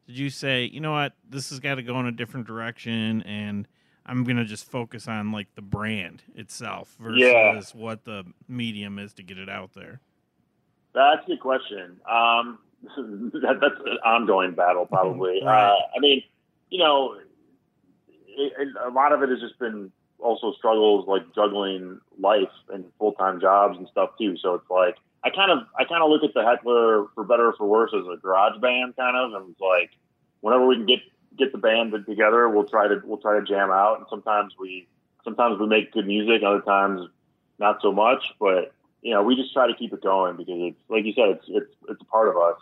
Did 0.06 0.18
you 0.18 0.30
say, 0.30 0.64
you 0.64 0.80
know 0.80 0.92
what, 0.92 1.12
this 1.28 1.50
has 1.50 1.60
got 1.60 1.76
to 1.76 1.82
go 1.82 1.98
in 2.00 2.06
a 2.06 2.12
different 2.12 2.46
direction, 2.46 3.22
and 3.22 3.66
I'm 4.04 4.24
gonna 4.24 4.44
just 4.44 4.68
focus 4.70 5.06
on 5.08 5.30
like 5.32 5.54
the 5.54 5.62
brand 5.62 6.22
itself 6.34 6.96
versus 6.98 7.20
Yeah. 7.22 7.62
what 7.72 8.04
the 8.04 8.24
medium 8.48 8.98
is 8.98 9.14
to 9.14 9.22
get 9.22 9.38
it 9.38 9.48
out 9.48 9.74
there? 9.74 10.00
That's 10.92 11.24
a 11.24 11.28
good 11.28 11.40
question. 11.40 12.00
Um, 12.10 12.58
that, 12.96 13.58
that's 13.60 13.80
an 13.86 13.98
ongoing 14.04 14.54
battle, 14.54 14.86
probably. 14.86 15.40
Right. 15.44 15.70
Uh, 15.70 15.76
I 15.96 16.00
mean, 16.00 16.22
you 16.70 16.78
know, 16.78 17.16
it, 18.08 18.52
it, 18.58 18.68
a 18.84 18.90
lot 18.90 19.12
of 19.12 19.22
it 19.22 19.28
has 19.28 19.40
just 19.40 19.58
been 19.58 19.92
also 20.18 20.52
struggles 20.52 21.06
like 21.08 21.22
juggling 21.34 22.00
life 22.18 22.50
and 22.72 22.84
full 22.98 23.12
time 23.12 23.40
jobs 23.40 23.76
and 23.76 23.88
stuff 23.88 24.10
too. 24.18 24.36
So 24.36 24.54
it's 24.54 24.70
like 24.70 24.96
I 25.24 25.30
kind 25.30 25.50
of 25.50 25.66
I 25.78 25.84
kind 25.84 26.02
of 26.02 26.10
look 26.10 26.24
at 26.24 26.34
the 26.34 26.42
heckler 26.42 27.06
for 27.14 27.24
better 27.24 27.48
or 27.48 27.54
for 27.54 27.66
worse 27.66 27.92
as 27.94 28.04
a 28.12 28.16
garage 28.16 28.60
band 28.60 28.96
kind 28.96 29.16
of, 29.16 29.40
and 29.40 29.50
it's 29.50 29.60
like 29.60 29.90
whenever 30.40 30.66
we 30.66 30.76
can 30.76 30.86
get 30.86 31.00
get 31.38 31.52
the 31.52 31.58
band 31.58 31.92
together, 32.06 32.48
we'll 32.48 32.68
try 32.68 32.88
to 32.88 33.00
we'll 33.04 33.18
try 33.18 33.38
to 33.38 33.44
jam 33.44 33.70
out. 33.70 33.98
And 33.98 34.06
sometimes 34.08 34.54
we 34.58 34.88
sometimes 35.24 35.58
we 35.60 35.66
make 35.66 35.92
good 35.92 36.06
music, 36.06 36.42
other 36.46 36.62
times 36.62 37.08
not 37.58 37.80
so 37.82 37.92
much, 37.92 38.22
but 38.40 38.72
you 39.02 39.12
know, 39.12 39.22
we 39.22 39.34
just 39.36 39.52
try 39.52 39.66
to 39.66 39.74
keep 39.74 39.92
it 39.92 40.02
going 40.02 40.36
because 40.36 40.54
it's 40.56 40.78
like 40.88 41.04
you 41.04 41.12
said, 41.12 41.28
it's 41.30 41.44
it's 41.48 41.74
it's 41.88 42.00
a 42.00 42.04
part 42.06 42.28
of 42.28 42.36
us. 42.36 42.56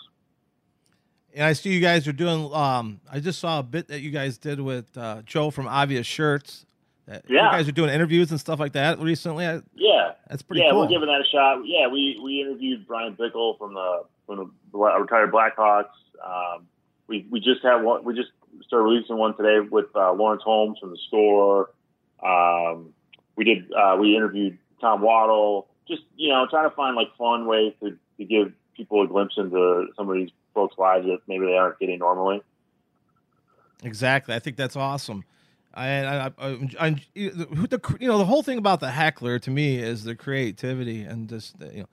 And 1.35 1.44
I 1.44 1.53
see 1.53 1.70
you 1.72 1.81
guys 1.81 2.09
are 2.09 2.12
doing. 2.12 2.53
Um, 2.53 3.00
I 3.11 3.20
just 3.20 3.38
saw 3.38 3.61
a 3.61 3.62
bit 3.62 3.88
that 3.88 4.00
you 4.00 4.11
guys 4.11 4.37
did 4.38 4.61
with 4.61 4.96
uh, 4.96 5.22
Joe 5.24 5.50
from 5.50 5.68
Obvious 5.68 6.07
Shirts. 6.07 6.66
That 7.07 7.24
You 7.29 7.37
Yeah. 7.37 7.50
guys 7.53 7.68
are 7.68 7.72
doing 7.72 7.90
interviews 7.90 8.31
and 8.31 8.40
stuff 8.40 8.59
like 8.59 8.72
that 8.72 8.98
recently. 8.98 9.46
I, 9.46 9.61
Yeah, 9.74 10.12
that's 10.29 10.42
pretty 10.42 10.61
cool. 10.62 10.66
yeah, 10.66 10.72
cool. 10.72 10.81
we're 10.81 10.88
giving 10.88 11.07
that 11.09 11.20
a 11.20 11.29
shot. 11.31 11.61
Yeah, 11.64 11.87
we 11.88 12.18
we 12.22 12.40
interviewed 12.40 12.87
Bryan 12.87 13.14
Bickell 13.16 13.59
from 13.59 13.74
the 13.74 14.03
from 14.26 14.53
the 14.72 14.79
retired 14.79 15.31
Blackhawks. 15.33 15.90
Um, 16.24 16.66
we 17.07 17.26
we 17.31 17.38
just 17.40 17.62
had 17.62 17.76
one. 17.83 18.03
We 18.05 18.14
just 18.14 18.31
started 18.66 18.85
releasing 18.85 19.16
one 19.16 19.37
today 19.37 19.61
with 19.61 19.87
uh, 19.94 20.12
Lawrence 20.12 20.42
Holmes 20.42 20.79
from 20.81 20.90
the 20.90 20.98
Score. 21.07 21.70
Um, 22.24 22.92
we 23.37 23.44
did. 23.44 23.70
Uh, 23.72 23.96
we 24.00 24.16
interviewed 24.16 24.59
Tom 24.81 25.00
Waddle. 25.00 25.68
Just 25.90 26.03
you 26.16 26.29
know, 26.29 26.46
trying 26.48 26.70
to 26.70 26.74
find 26.74 26.96
like 26.96 27.09
fun 27.18 27.46
ways 27.46 27.74
to, 27.83 27.98
to 28.18 28.24
give 28.24 28.53
people 28.76 29.03
a 29.03 29.07
glimpse 29.07 29.35
into 29.37 29.88
some 29.96 30.09
of 30.09 30.14
these 30.14 30.31
folks' 30.55 30.79
lives 30.79 31.07
that 31.07 31.18
maybe 31.26 31.46
they 31.46 31.57
aren't 31.57 31.79
getting 31.79 31.98
normally. 31.98 32.42
Exactly. 33.83 34.35
I 34.35 34.38
think 34.38 34.57
that's 34.57 34.76
awesome. 34.76 35.24
I, 35.72 35.88
I, 35.88 36.26
I, 36.26 36.68
I, 36.81 36.90
the, 37.14 37.96
you 38.00 38.09
know, 38.09 38.18
the 38.18 38.24
whole 38.24 38.42
thing 38.42 38.59
about 38.59 38.81
the 38.81 38.90
heckler 38.90 39.38
to 39.38 39.50
me 39.50 39.76
is 39.76 40.05
the 40.05 40.16
creativity 40.16 41.03
and 41.03 41.29
just 41.29 41.55
you 41.61 41.81
know, 41.81 41.88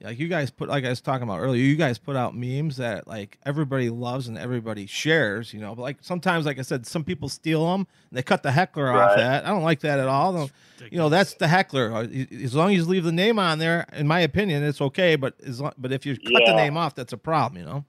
like 0.00 0.18
you 0.18 0.28
guys 0.28 0.50
put, 0.50 0.68
like 0.68 0.84
I 0.84 0.88
was 0.88 1.00
talking 1.00 1.22
about 1.22 1.38
earlier, 1.40 1.62
you 1.62 1.76
guys 1.76 1.98
put 1.98 2.16
out 2.16 2.36
memes 2.36 2.76
that 2.76 3.08
like 3.08 3.38
everybody 3.44 3.90
loves 3.90 4.28
and 4.28 4.38
everybody 4.38 4.86
shares. 4.86 5.52
You 5.52 5.60
know, 5.60 5.74
but 5.74 5.82
like 5.82 5.98
sometimes, 6.00 6.46
like 6.46 6.58
I 6.58 6.62
said, 6.62 6.86
some 6.86 7.04
people 7.04 7.28
steal 7.28 7.64
them. 7.70 7.86
And 8.10 8.18
they 8.18 8.22
cut 8.22 8.42
the 8.42 8.52
heckler 8.52 8.90
off 8.90 9.16
that. 9.16 9.44
I 9.44 9.48
don't 9.48 9.62
like 9.62 9.80
that 9.80 9.98
at 9.98 10.08
all. 10.08 10.50
You 10.90 10.98
know, 10.98 11.08
that's 11.08 11.34
the 11.34 11.48
heckler. 11.48 11.92
Uh, 11.92 12.06
As 12.44 12.54
long 12.54 12.70
as 12.70 12.76
you 12.76 12.84
leave 12.84 13.04
the 13.04 13.12
name 13.12 13.38
on 13.38 13.58
there, 13.58 13.86
in 13.92 14.06
my 14.06 14.20
opinion, 14.20 14.62
it's 14.62 14.80
okay. 14.80 15.16
But 15.16 15.34
as 15.44 15.60
long, 15.60 15.72
but 15.76 15.92
if 15.92 16.06
you 16.06 16.16
cut 16.16 16.42
the 16.46 16.54
name 16.54 16.76
off, 16.76 16.94
that's 16.94 17.12
a 17.12 17.18
problem. 17.18 17.60
You 17.60 17.68
know. 17.68 17.84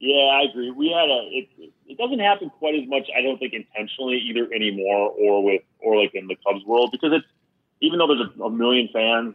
Yeah, 0.00 0.24
I 0.24 0.42
agree. 0.50 0.70
We 0.70 0.90
had 0.90 1.08
a. 1.08 1.28
It, 1.30 1.72
it 1.86 1.98
doesn't 1.98 2.20
happen 2.20 2.50
quite 2.58 2.74
as 2.74 2.88
much, 2.88 3.08
I 3.16 3.20
don't 3.20 3.38
think, 3.38 3.52
intentionally 3.52 4.16
either 4.16 4.52
anymore, 4.52 5.10
or 5.18 5.44
with 5.44 5.62
or 5.80 6.00
like 6.00 6.14
in 6.14 6.26
the 6.26 6.36
Cubs 6.46 6.64
world 6.64 6.90
because 6.90 7.12
it's 7.12 7.26
even 7.82 7.98
though 7.98 8.06
there's 8.06 8.28
a, 8.40 8.44
a 8.44 8.50
million 8.50 8.88
fans, 8.92 9.34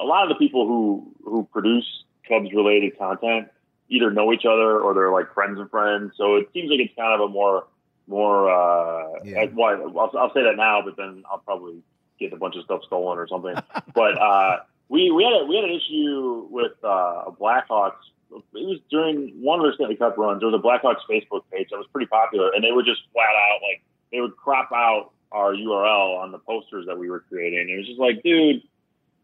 a 0.00 0.04
lot 0.04 0.24
of 0.24 0.28
the 0.28 0.34
people 0.36 0.66
who 0.66 1.12
who 1.24 1.48
produce 1.52 1.86
Cubs 2.28 2.52
related 2.52 2.98
content 2.98 3.48
either 3.88 4.10
know 4.10 4.32
each 4.32 4.44
other 4.44 4.78
or 4.80 4.92
they're 4.94 5.10
like 5.10 5.32
friends 5.32 5.58
of 5.58 5.70
friends. 5.70 6.12
So 6.16 6.36
it 6.36 6.48
seems 6.52 6.70
like 6.70 6.80
it's 6.80 6.94
kind 6.94 7.14
of 7.20 7.28
a 7.28 7.32
more 7.32 7.66
more. 8.06 8.50
Uh, 8.50 9.20
Yeah. 9.24 9.44
well, 9.54 9.92
I'll, 9.98 10.18
I'll 10.18 10.32
say 10.34 10.42
that 10.42 10.56
now, 10.56 10.82
but 10.82 10.96
then 10.96 11.24
I'll 11.30 11.38
probably 11.38 11.82
get 12.20 12.32
a 12.32 12.36
bunch 12.36 12.56
of 12.56 12.64
stuff 12.64 12.82
stolen 12.86 13.18
or 13.18 13.26
something. 13.26 13.54
but 13.94 14.18
uh, 14.20 14.58
we 14.88 15.10
we 15.10 15.24
had 15.24 15.42
a, 15.42 15.44
we 15.46 15.56
had 15.56 15.64
an 15.64 15.70
issue 15.74 16.46
with 16.50 16.72
uh, 16.84 17.24
a 17.26 17.32
Blackhawks. 17.32 18.04
It 18.30 18.42
was 18.52 18.78
during 18.90 19.30
one 19.40 19.58
of 19.58 19.64
their 19.64 19.72
Stanley 19.72 19.96
Cup 19.96 20.18
runs. 20.18 20.40
There 20.40 20.50
was 20.50 20.60
a 20.60 20.62
Blackhawks 20.62 21.00
Facebook 21.10 21.42
page 21.50 21.68
that 21.70 21.78
was 21.78 21.86
pretty 21.92 22.08
popular, 22.08 22.50
and 22.54 22.62
they 22.62 22.72
would 22.72 22.84
just 22.84 23.00
flat 23.12 23.24
out 23.24 23.60
like 23.62 23.82
they 24.12 24.20
would 24.20 24.36
crop 24.36 24.70
out 24.74 25.12
our 25.32 25.52
URL 25.52 26.18
on 26.18 26.32
the 26.32 26.38
posters 26.38 26.86
that 26.86 26.98
we 26.98 27.08
were 27.10 27.20
creating. 27.20 27.68
It 27.70 27.76
was 27.78 27.86
just 27.86 27.98
like, 28.00 28.22
dude, 28.22 28.62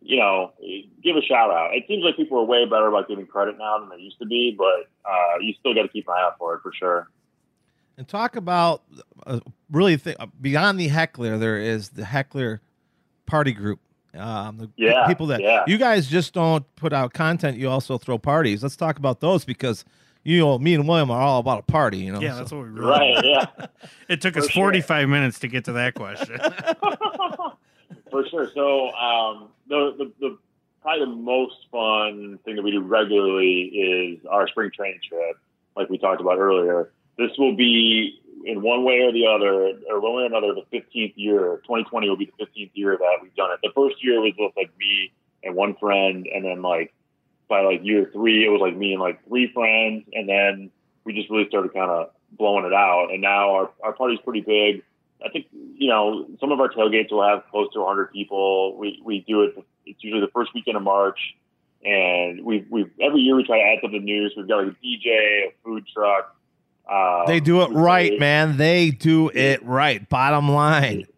you 0.07 0.19
know, 0.19 0.53
give 1.03 1.17
a 1.17 1.23
shout 1.23 1.51
out. 1.51 1.75
It 1.75 1.85
seems 1.89 2.05
like 2.05 2.17
people 2.17 2.39
are 2.39 2.45
way 2.45 2.65
better 2.67 2.87
about 2.89 3.09
giving 3.09 3.27
credit 3.27 3.57
now 3.59 3.79
than 3.79 3.89
they 3.89 3.97
used 4.03 4.19
to 4.19 4.27
be, 4.27 4.55
but 4.57 4.89
uh, 5.11 5.39
you 5.41 5.55
still 5.59 5.75
got 5.75 5.83
to 5.83 5.89
keep 5.89 6.07
an 6.09 6.15
eye 6.17 6.23
out 6.27 6.37
for 6.39 6.55
it 6.55 6.61
for 6.63 6.73
sure. 6.79 7.09
And 7.97 8.07
talk 8.07 8.37
about 8.37 8.83
uh, 9.27 9.41
really 9.71 9.97
th- 9.97 10.17
beyond 10.41 10.79
the 10.79 10.89
heckler, 10.89 11.39
there 11.39 11.57
is 11.59 11.89
the 11.91 12.05
heckler 12.05 12.61
party 13.27 13.53
group. 13.53 13.81
Um, 14.17 14.59
the 14.59 14.71
Yeah, 14.77 15.07
people 15.09 15.27
that 15.29 15.41
yeah. 15.41 15.65
you 15.67 15.79
guys 15.79 16.07
just 16.07 16.35
don't 16.35 16.65
put 16.77 16.93
out 16.93 17.13
content, 17.15 17.57
you 17.57 17.69
also 17.71 17.97
throw 17.99 18.19
parties. 18.19 18.63
Let's 18.63 18.77
talk 18.77 18.99
about 18.99 19.21
those 19.21 19.45
because 19.45 19.85
you 20.23 20.39
know 20.41 20.59
me 20.59 20.75
and 20.75 20.87
William 20.87 21.11
are 21.11 21.21
all 21.21 21.41
about 21.41 21.61
a 21.61 21.63
party. 21.63 21.99
You 21.99 22.13
know, 22.13 22.21
Yeah, 22.21 22.33
so- 22.33 22.39
that's 22.39 22.53
what 22.53 22.63
we 22.65 22.69
really. 22.69 22.91
Right? 22.91 23.25
Yeah. 23.25 23.67
It 24.09 24.21
took 24.21 24.37
us 24.37 24.47
For 24.47 24.53
sure. 24.53 24.63
45 24.65 25.09
minutes 25.09 25.39
to 25.41 25.49
get 25.49 25.65
to 25.65 25.73
that 25.73 25.95
question. 25.95 26.39
For 28.15 28.29
sure. 28.29 28.49
So 28.55 28.93
um, 28.93 29.49
the, 29.67 29.93
the 29.99 30.13
the 30.21 30.39
probably 30.83 31.07
the 31.07 31.13
most 31.17 31.57
fun 31.73 32.39
thing 32.45 32.55
that 32.55 32.63
we 32.63 32.71
do 32.71 32.81
regularly 32.81 33.63
is 33.63 34.25
our 34.31 34.47
spring 34.47 34.71
training 34.73 35.01
trip, 35.09 35.37
like 35.75 35.91
we 35.91 35.99
talked 35.99 36.21
about 36.21 36.39
earlier. 36.39 36.93
This 37.19 37.33
will 37.39 37.57
be 37.57 38.21
in 38.45 38.63
one 38.63 38.85
way 38.85 39.01
or 39.01 39.11
the 39.11 39.27
other, 39.27 39.73
or 39.91 39.99
one 39.99 40.15
way 40.15 40.23
or 40.23 40.27
another, 40.27 40.55
the 40.55 40.79
15th 40.79 41.15
year. 41.17 41.57
2020 41.65 42.09
will 42.09 42.17
be 42.17 42.31
the 42.39 42.45
15th 42.45 42.71
year 42.75 42.97
that 42.97 43.17
we've 43.21 43.35
done 43.35 43.51
it. 43.51 43.59
The 43.65 43.73
first 43.75 43.97
year 44.05 44.21
was 44.21 44.33
just 44.39 44.57
like 44.57 44.71
me 44.79 45.13
and 45.43 45.57
one 45.57 45.75
friend, 45.75 46.29
and 46.33 46.45
then 46.45 46.63
like 46.63 46.95
by 47.49 47.63
like 47.63 47.81
year 47.83 48.11
three, 48.13 48.47
it 48.47 48.49
was 48.49 48.61
like 48.61 48.77
me 48.77 48.93
and 48.93 49.03
like 49.03 49.27
three 49.27 49.53
friends, 49.53 50.05
and 50.13 50.29
then 50.29 50.71
we 51.03 51.15
just 51.15 51.29
really 51.31 51.49
started 51.49 51.75
kind 51.75 51.91
of 51.91 52.11
blowing 52.31 52.65
it 52.65 52.73
out. 52.73 53.09
And 53.11 53.21
now 53.21 53.57
our 53.57 53.71
our 53.83 53.93
party's 53.93 54.21
pretty 54.21 54.43
big. 54.43 54.85
I 55.25 55.31
think 55.31 55.47
you 55.77 55.89
know 55.89 56.27
some 56.41 56.53
of 56.53 56.61
our 56.61 56.69
tailgates 56.69 57.11
will 57.11 57.27
have 57.27 57.43
close 57.51 57.73
to 57.73 57.81
100 57.81 58.13
people. 58.13 58.77
We 58.77 59.01
we 59.05 59.25
do 59.27 59.43
it. 59.43 59.55
It's 59.87 60.03
usually 60.03 60.21
the 60.21 60.33
first 60.33 60.55
weekend 60.55 60.77
of 60.77 60.83
March, 60.83 61.19
and 61.85 62.45
we 62.45 62.67
we 62.71 62.87
every 63.01 63.21
year 63.21 63.37
we 63.37 63.45
try 63.45 63.59
to 63.59 63.65
add 63.65 63.79
something 63.83 64.05
new. 64.05 64.29
So 64.31 64.35
we've 64.39 64.49
got 64.49 64.65
like 64.65 64.75
a 64.75 64.87
DJ, 64.87 65.49
a 65.49 65.55
food 65.65 65.85
truck. 65.93 66.35
Uh, 66.91 67.27
they 67.27 67.41
do 67.41 67.63
it 67.63 67.71
right, 67.71 68.19
man. 68.19 68.57
They 68.57 68.91
do 68.91 69.31
it 69.31 69.65
right. 69.65 70.07
Bottom 70.09 70.51
line. 70.51 71.05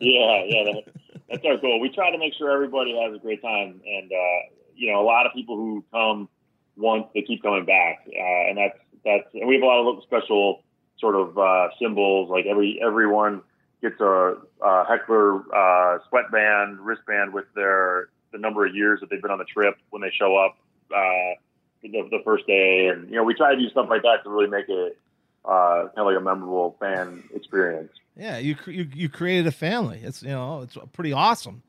Yeah, 0.00 0.44
yeah, 0.46 0.64
that, 0.64 0.82
that's 1.28 1.44
our 1.44 1.56
goal. 1.56 1.80
We 1.80 1.88
try 1.88 2.12
to 2.12 2.18
make 2.18 2.32
sure 2.34 2.50
everybody 2.50 2.96
has 2.96 3.14
a 3.14 3.18
great 3.18 3.42
time, 3.42 3.80
and 3.84 4.12
uh, 4.12 4.54
you 4.76 4.92
know, 4.92 5.00
a 5.00 5.06
lot 5.06 5.26
of 5.26 5.32
people 5.32 5.56
who 5.56 5.84
come 5.92 6.28
once 6.76 7.06
they 7.14 7.22
keep 7.22 7.42
coming 7.42 7.64
back, 7.64 8.06
uh, 8.06 8.48
and 8.48 8.56
that's 8.56 8.78
that's. 9.04 9.24
And 9.34 9.48
we 9.48 9.54
have 9.54 9.62
a 9.62 9.66
lot 9.66 9.96
of 9.96 10.02
special 10.04 10.62
sort 10.98 11.16
of 11.16 11.36
uh, 11.36 11.68
symbols. 11.80 12.30
Like 12.30 12.46
every 12.46 12.80
everyone 12.80 13.42
gets 13.82 14.00
a, 14.00 14.36
a 14.62 14.84
heckler 14.86 15.42
uh, 15.54 15.98
sweatband, 16.08 16.80
wristband 16.80 17.32
with 17.32 17.46
their 17.54 18.08
the 18.32 18.38
number 18.38 18.66
of 18.66 18.74
years 18.74 19.00
that 19.00 19.08
they've 19.10 19.22
been 19.22 19.30
on 19.30 19.38
the 19.38 19.44
trip 19.44 19.76
when 19.90 20.02
they 20.02 20.10
show 20.10 20.36
up 20.36 20.58
uh, 20.90 21.34
the, 21.82 22.08
the 22.10 22.20
first 22.24 22.46
day, 22.46 22.88
and 22.88 23.08
you 23.08 23.16
know, 23.16 23.24
we 23.24 23.34
try 23.34 23.54
to 23.54 23.60
do 23.60 23.68
stuff 23.70 23.86
like 23.88 24.02
that 24.02 24.22
to 24.24 24.30
really 24.30 24.48
make 24.48 24.68
it 24.68 24.98
uh, 25.44 25.88
kind 25.94 25.98
of 25.98 26.06
like 26.06 26.16
a 26.16 26.20
memorable 26.20 26.76
fan 26.80 27.22
experience. 27.34 27.92
Yeah, 28.16 28.38
you 28.38 28.56
you 28.66 28.88
you 28.94 29.08
created 29.08 29.46
a 29.46 29.52
family. 29.52 30.00
It's 30.02 30.22
you 30.22 30.30
know 30.30 30.62
it's 30.62 30.76
pretty 30.92 31.12
awesome. 31.12 31.62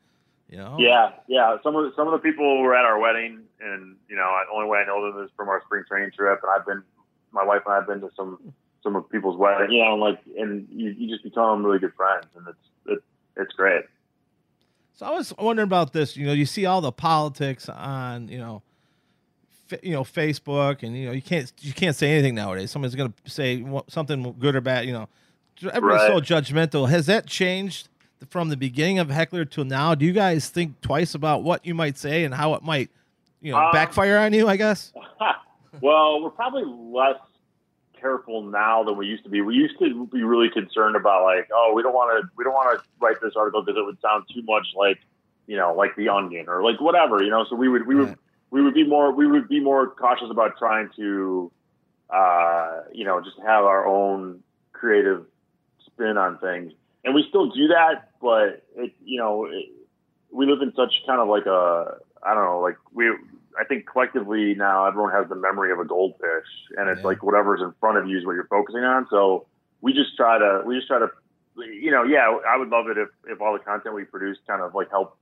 You 0.48 0.56
know. 0.56 0.76
Yeah, 0.80 1.12
yeah. 1.28 1.56
Some 1.62 1.76
of 1.76 1.84
the, 1.84 1.92
some 1.94 2.08
of 2.08 2.12
the 2.12 2.18
people 2.18 2.60
were 2.60 2.74
at 2.74 2.84
our 2.84 2.98
wedding, 2.98 3.42
and 3.60 3.96
you 4.08 4.16
know, 4.16 4.28
the 4.48 4.52
only 4.52 4.68
way 4.68 4.80
I 4.80 4.84
know 4.84 5.12
them 5.12 5.22
is 5.24 5.30
from 5.36 5.48
our 5.48 5.62
spring 5.64 5.84
training 5.86 6.10
trip. 6.10 6.40
And 6.42 6.50
I've 6.50 6.66
been, 6.66 6.82
my 7.30 7.44
wife 7.44 7.62
and 7.66 7.72
I 7.72 7.76
have 7.76 7.86
been 7.86 8.00
to 8.00 8.10
some 8.16 8.52
some 8.82 8.96
of 8.96 9.08
people's 9.10 9.36
weddings. 9.36 9.72
You 9.72 9.84
know, 9.84 9.92
and 9.92 10.00
like, 10.00 10.18
and 10.38 10.68
you, 10.70 10.90
you 10.90 11.08
just 11.08 11.24
become 11.24 11.64
really 11.64 11.78
good 11.78 11.94
friends, 11.94 12.26
and 12.36 12.46
it's 12.48 12.58
it's 12.86 13.02
it's 13.36 13.52
great. 13.54 13.84
So 14.94 15.06
I 15.06 15.10
was 15.10 15.32
wondering 15.38 15.66
about 15.66 15.92
this. 15.92 16.16
You 16.16 16.26
know, 16.26 16.32
you 16.32 16.46
see 16.46 16.66
all 16.66 16.80
the 16.80 16.92
politics 16.92 17.68
on 17.68 18.28
you 18.28 18.38
know, 18.38 18.62
fa- 19.68 19.80
you 19.82 19.92
know 19.92 20.02
Facebook, 20.02 20.82
and 20.82 20.96
you 20.96 21.06
know 21.06 21.12
you 21.12 21.22
can't 21.22 21.52
you 21.60 21.72
can't 21.72 21.96
say 21.96 22.10
anything 22.12 22.34
nowadays. 22.34 22.70
Somebody's 22.70 22.94
going 22.94 23.12
to 23.24 23.30
say 23.30 23.64
something 23.88 24.34
good 24.38 24.54
or 24.56 24.60
bad. 24.60 24.86
You 24.86 24.92
know, 24.92 25.08
everybody's 25.72 26.06
so 26.06 26.20
judgmental. 26.20 26.88
Has 26.90 27.06
that 27.06 27.26
changed 27.26 27.88
from 28.28 28.50
the 28.50 28.56
beginning 28.56 28.98
of 28.98 29.08
Heckler 29.08 29.46
till 29.46 29.64
now? 29.64 29.94
Do 29.94 30.04
you 30.04 30.12
guys 30.12 30.50
think 30.50 30.80
twice 30.82 31.14
about 31.14 31.42
what 31.42 31.64
you 31.64 31.74
might 31.74 31.96
say 31.96 32.24
and 32.24 32.34
how 32.34 32.52
it 32.54 32.62
might, 32.62 32.90
you 33.40 33.52
know, 33.52 33.58
Um, 33.58 33.72
backfire 33.72 34.18
on 34.18 34.34
you? 34.34 34.46
I 34.48 34.56
guess. 34.56 34.92
well, 35.80 36.22
we're 36.22 36.28
probably 36.28 36.64
less 36.66 37.16
careful 38.00 38.42
now 38.42 38.82
than 38.84 38.96
we 38.96 39.06
used 39.06 39.24
to 39.24 39.30
be. 39.30 39.40
We 39.40 39.54
used 39.54 39.78
to 39.78 40.06
be 40.06 40.22
really 40.22 40.50
concerned 40.50 40.96
about 40.96 41.24
like, 41.24 41.48
oh, 41.54 41.72
we 41.74 41.82
don't 41.82 41.94
want 41.94 42.22
to 42.22 42.28
we 42.36 42.44
don't 42.44 42.54
want 42.54 42.78
to 42.78 42.84
write 43.00 43.20
this 43.20 43.34
article 43.36 43.62
because 43.62 43.78
it 43.78 43.84
would 43.84 44.00
sound 44.00 44.24
too 44.32 44.42
much 44.42 44.66
like, 44.76 44.98
you 45.46 45.56
know, 45.56 45.74
like 45.74 45.96
the 45.96 46.08
Onion 46.08 46.48
or 46.48 46.62
like 46.62 46.80
whatever, 46.80 47.22
you 47.22 47.30
know. 47.30 47.44
So 47.48 47.56
we 47.56 47.68
would 47.68 47.86
we 47.86 47.94
would 47.94 48.18
we 48.50 48.62
would 48.62 48.74
be 48.74 48.86
more 48.86 49.12
we 49.12 49.26
would 49.26 49.48
be 49.48 49.60
more 49.60 49.90
cautious 49.90 50.28
about 50.30 50.58
trying 50.58 50.88
to, 50.96 51.52
uh, 52.10 52.82
you 52.92 53.04
know, 53.04 53.20
just 53.20 53.38
have 53.38 53.64
our 53.64 53.86
own 53.86 54.42
creative 54.72 55.26
spin 55.86 56.16
on 56.16 56.38
things, 56.38 56.72
and 57.04 57.14
we 57.14 57.24
still 57.28 57.50
do 57.50 57.68
that, 57.68 58.10
but 58.20 58.64
it 58.76 58.92
you 59.04 59.18
know. 59.18 59.46
It, 59.46 59.66
we 60.32 60.46
live 60.46 60.62
in 60.62 60.72
such 60.74 60.94
kind 61.06 61.20
of 61.20 61.28
like 61.28 61.46
a 61.46 61.96
I 62.22 62.34
don't 62.34 62.44
know 62.44 62.60
like 62.60 62.76
we 62.92 63.10
I 63.60 63.64
think 63.64 63.86
collectively 63.86 64.54
now 64.54 64.86
everyone 64.86 65.12
has 65.12 65.28
the 65.28 65.34
memory 65.34 65.70
of 65.72 65.78
a 65.78 65.84
goldfish 65.84 66.48
and 66.78 66.88
it's 66.88 67.00
Yeah. 67.00 67.06
like 67.08 67.22
whatever's 67.22 67.60
in 67.60 67.72
front 67.80 67.98
of 67.98 68.08
you 68.08 68.18
is 68.18 68.24
what 68.26 68.32
you're 68.32 68.46
focusing 68.48 68.82
on 68.84 69.06
so 69.10 69.46
we 69.82 69.92
just 69.92 70.16
try 70.16 70.38
to 70.38 70.62
we 70.66 70.76
just 70.76 70.88
try 70.88 70.98
to 70.98 71.08
you 71.56 71.90
know 71.90 72.02
yeah 72.04 72.26
I 72.48 72.56
would 72.56 72.68
love 72.70 72.86
it 72.88 72.96
if 72.98 73.08
if 73.28 73.40
all 73.40 73.52
the 73.52 73.58
content 73.58 73.94
we 73.94 74.04
produce 74.04 74.38
kind 74.46 74.62
of 74.62 74.74
like 74.74 74.88
help 74.90 75.16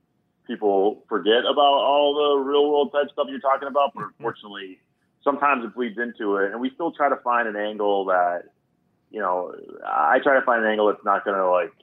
people 0.47 1.03
forget 1.09 1.43
about 1.45 1.59
all 1.91 2.13
the 2.15 2.43
real 2.49 2.69
world 2.71 2.91
type 2.93 3.11
stuff 3.11 3.27
you're 3.29 3.39
talking 3.39 3.67
about 3.67 3.93
but 3.93 4.05
unfortunately 4.05 4.79
sometimes 5.23 5.63
it 5.65 5.75
bleeds 5.75 5.97
into 5.99 6.37
it 6.37 6.51
and 6.51 6.61
we 6.61 6.69
still 6.71 6.91
try 6.91 7.09
to 7.09 7.17
find 7.17 7.47
an 7.47 7.55
angle 7.55 8.05
that 8.05 8.43
you 9.11 9.19
know 9.19 9.53
I 9.85 10.19
try 10.23 10.39
to 10.39 10.45
find 10.45 10.63
an 10.63 10.71
angle 10.71 10.87
that's 10.87 11.03
not 11.03 11.25
going 11.25 11.37
to 11.37 11.49
like 11.49 11.73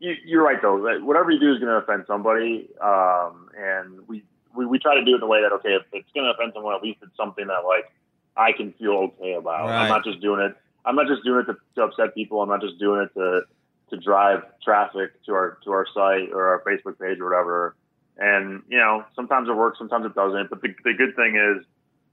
you, 0.00 0.14
you're 0.24 0.42
right 0.42 0.60
though. 0.60 0.82
That 0.82 1.02
whatever 1.02 1.30
you 1.30 1.38
do 1.40 1.52
is 1.52 1.58
going 1.60 1.70
to 1.70 1.76
offend 1.76 2.04
somebody, 2.06 2.68
um, 2.82 3.48
and 3.56 4.06
we, 4.08 4.24
we 4.54 4.66
we 4.66 4.78
try 4.78 4.94
to 4.94 5.04
do 5.04 5.12
it 5.12 5.16
in 5.16 5.22
a 5.22 5.26
way 5.26 5.42
that 5.42 5.52
okay, 5.52 5.74
if 5.74 5.82
it's 5.92 6.10
going 6.14 6.24
to 6.24 6.32
offend 6.32 6.52
someone, 6.54 6.74
at 6.74 6.82
least 6.82 6.98
it's 7.02 7.16
something 7.16 7.46
that 7.46 7.64
like 7.66 7.90
I 8.36 8.52
can 8.52 8.72
feel 8.72 9.12
okay 9.14 9.34
about. 9.34 9.66
Right. 9.66 9.82
I'm 9.82 9.88
not 9.88 10.04
just 10.04 10.20
doing 10.20 10.40
it. 10.40 10.56
I'm 10.84 10.96
not 10.96 11.06
just 11.06 11.24
doing 11.24 11.40
it 11.40 11.52
to, 11.52 11.56
to 11.76 11.82
upset 11.82 12.14
people. 12.14 12.42
I'm 12.42 12.48
not 12.48 12.60
just 12.60 12.78
doing 12.78 13.02
it 13.02 13.14
to 13.14 13.42
to 13.90 13.96
drive 13.96 14.42
traffic 14.62 15.22
to 15.24 15.32
our 15.32 15.58
to 15.64 15.70
our 15.72 15.86
site 15.94 16.32
or 16.32 16.46
our 16.48 16.62
Facebook 16.66 16.98
page 16.98 17.18
or 17.20 17.28
whatever. 17.28 17.76
And 18.16 18.62
you 18.68 18.78
know, 18.78 19.04
sometimes 19.16 19.48
it 19.48 19.56
works, 19.56 19.78
sometimes 19.78 20.06
it 20.06 20.14
doesn't. 20.14 20.50
But 20.50 20.62
the 20.62 20.74
the 20.84 20.94
good 20.94 21.16
thing 21.16 21.36
is, 21.36 21.64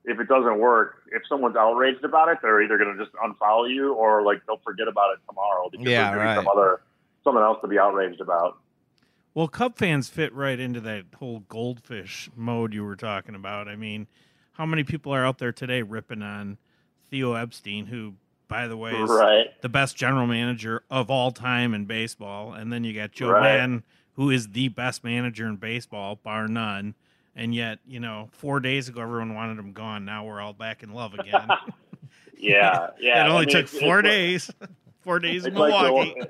if 0.05 0.19
it 0.19 0.27
doesn't 0.27 0.59
work, 0.59 1.03
if 1.11 1.21
someone's 1.27 1.55
outraged 1.55 2.03
about 2.03 2.29
it, 2.29 2.39
they're 2.41 2.61
either 2.61 2.77
going 2.77 2.97
to 2.97 3.03
just 3.03 3.15
unfollow 3.15 3.69
you 3.69 3.93
or 3.93 4.23
like 4.23 4.41
they'll 4.47 4.61
forget 4.63 4.87
about 4.87 5.13
it 5.13 5.19
tomorrow 5.27 5.69
because 5.69 5.85
Yeah, 5.85 6.15
they're 6.15 6.23
doing 6.23 6.35
some 6.35 6.47
other 6.47 6.81
something 7.23 7.43
else 7.43 7.59
to 7.61 7.67
be 7.67 7.77
outraged 7.77 8.21
about. 8.21 8.57
Well, 9.33 9.47
Cub 9.47 9.77
fans 9.77 10.09
fit 10.09 10.33
right 10.33 10.59
into 10.59 10.81
that 10.81 11.05
whole 11.17 11.39
goldfish 11.47 12.29
mode 12.35 12.73
you 12.73 12.83
were 12.83 12.97
talking 12.97 13.33
about. 13.35 13.67
I 13.67 13.75
mean, 13.75 14.07
how 14.53 14.65
many 14.65 14.83
people 14.83 15.13
are 15.13 15.25
out 15.25 15.37
there 15.37 15.53
today 15.53 15.81
ripping 15.81 16.21
on 16.21 16.57
Theo 17.09 17.33
Epstein, 17.35 17.85
who, 17.85 18.15
by 18.49 18.67
the 18.67 18.75
way, 18.75 18.91
is 18.93 19.09
Right. 19.09 19.47
the 19.61 19.69
best 19.69 19.95
general 19.95 20.27
manager 20.27 20.83
of 20.89 21.09
all 21.09 21.31
time 21.31 21.73
in 21.73 21.85
baseball? 21.85 22.53
And 22.53 22.73
then 22.73 22.83
you 22.83 22.93
got 22.93 23.11
Joe 23.13 23.29
Right. 23.31 23.43
Maddon, 23.57 23.83
who 24.15 24.29
is 24.29 24.49
the 24.49 24.67
best 24.67 25.03
manager 25.03 25.47
in 25.47 25.55
baseball, 25.55 26.17
bar 26.21 26.49
none. 26.49 26.95
And 27.33 27.55
yet, 27.55 27.79
you 27.87 28.01
know, 28.01 28.27
four 28.33 28.59
days 28.59 28.89
ago, 28.89 28.99
everyone 29.01 29.33
wanted 29.33 29.57
him 29.57 29.71
gone. 29.71 30.03
Now 30.03 30.25
we're 30.25 30.41
all 30.41 30.53
back 30.53 30.83
in 30.83 30.93
love 30.93 31.13
again. 31.13 31.47
Yeah, 32.37 32.87
yeah. 32.99 33.23
it 33.25 33.29
only 33.29 33.43
I 33.43 33.45
mean, 33.45 33.49
took 33.49 33.67
four 33.67 33.97
like- 33.97 34.05
days. 34.05 34.51
four 35.01 35.19
days 35.19 35.45
in 35.45 35.51
It's 35.51 35.59
like 35.59 35.71
the 35.71 35.83
Milwaukee. 35.83 36.21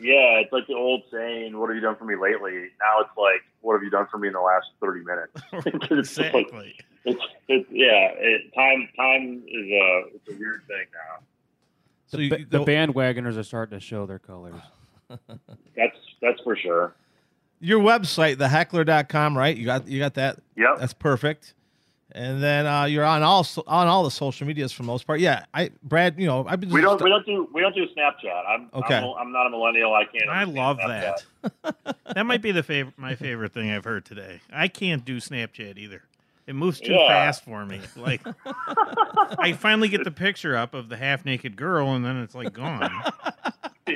Yeah, 0.00 0.40
it's 0.40 0.52
like 0.52 0.66
the 0.66 0.74
old 0.74 1.02
saying, 1.12 1.56
"What 1.58 1.68
have 1.70 1.76
you 1.76 1.82
done 1.82 1.96
for 1.96 2.04
me 2.04 2.14
lately?" 2.16 2.52
Now 2.80 3.00
it's 3.00 3.16
like, 3.16 3.42
"What 3.60 3.74
have 3.74 3.82
you 3.82 3.90
done 3.90 4.06
for 4.10 4.18
me 4.18 4.28
in 4.28 4.34
the 4.34 4.40
last 4.40 4.66
thirty 4.80 5.02
minutes?" 5.04 5.40
'Cause 5.50 5.62
it's 5.98 6.14
just 6.14 6.18
like- 6.18 6.34
exactly. 6.34 6.74
it's, 7.04 7.22
it's 7.48 7.70
yeah. 7.70 8.08
It, 8.16 8.52
time 8.54 8.88
time 8.96 9.42
is 9.46 9.66
a 9.70 10.02
it's 10.14 10.28
a 10.28 10.38
weird 10.38 10.62
thing 10.66 10.86
now. 10.92 11.24
So 12.06 12.16
the, 12.16 12.24
you, 12.24 12.30
ba- 12.30 12.44
the 12.48 12.64
bandwagoners 12.64 13.36
are 13.36 13.42
starting 13.44 13.78
to 13.78 13.84
show 13.84 14.04
their 14.06 14.18
colors. 14.18 14.60
That's 15.76 15.96
that's 16.22 16.40
for 16.42 16.56
sure. 16.56 16.94
your 17.60 17.80
website, 17.80 18.36
theheckler.com, 18.36 19.36
right? 19.36 19.56
You 19.56 19.64
got 19.64 19.88
you 19.88 19.98
got 19.98 20.14
that. 20.14 20.38
Yep. 20.56 20.78
That's 20.78 20.92
perfect. 20.94 21.54
And 22.12 22.42
then 22.42 22.66
uh, 22.66 22.84
you're 22.84 23.04
on 23.04 23.22
all 23.22 23.44
so- 23.44 23.62
on 23.66 23.86
all 23.86 24.02
the 24.04 24.10
social 24.10 24.46
medias 24.46 24.72
for 24.72 24.82
the 24.82 24.86
most 24.86 25.06
part. 25.06 25.20
Yeah, 25.20 25.44
I 25.54 25.70
Brad, 25.82 26.18
you 26.18 26.26
know, 26.26 26.44
I've 26.48 26.60
been 26.60 26.70
We 26.70 26.80
don't 26.80 27.00
we 27.02 27.08
don't 27.10 27.24
do 27.24 27.48
we 27.52 27.60
don't 27.60 27.74
do 27.74 27.86
Snapchat. 27.96 28.42
I'm 28.48 28.68
Okay. 28.74 28.96
I'm, 28.96 29.04
a- 29.04 29.12
I'm 29.14 29.32
not 29.32 29.46
a 29.46 29.50
millennial. 29.50 29.94
I 29.94 30.04
can't. 30.04 30.28
I 30.28 30.44
love 30.44 30.78
Snapchat. 30.78 31.22
that. 31.62 31.96
that 32.14 32.26
might 32.26 32.42
be 32.42 32.52
the 32.52 32.62
favorite, 32.62 32.98
my 32.98 33.14
favorite 33.14 33.52
thing 33.52 33.70
I've 33.70 33.84
heard 33.84 34.04
today. 34.04 34.40
I 34.52 34.68
can't 34.68 35.04
do 35.04 35.18
Snapchat 35.18 35.78
either. 35.78 36.02
It 36.46 36.54
moves 36.54 36.80
too 36.80 36.92
Yeah. 36.94 37.06
fast 37.06 37.44
for 37.44 37.64
me. 37.64 37.80
Like, 37.94 38.22
I 39.38 39.52
finally 39.52 39.88
get 39.88 40.02
the 40.02 40.10
picture 40.10 40.56
up 40.56 40.74
of 40.74 40.88
the 40.88 40.96
half 40.96 41.24
naked 41.24 41.54
girl, 41.54 41.92
and 41.94 42.04
then 42.04 42.16
it's 42.16 42.34
like 42.34 42.52
gone. 42.52 42.90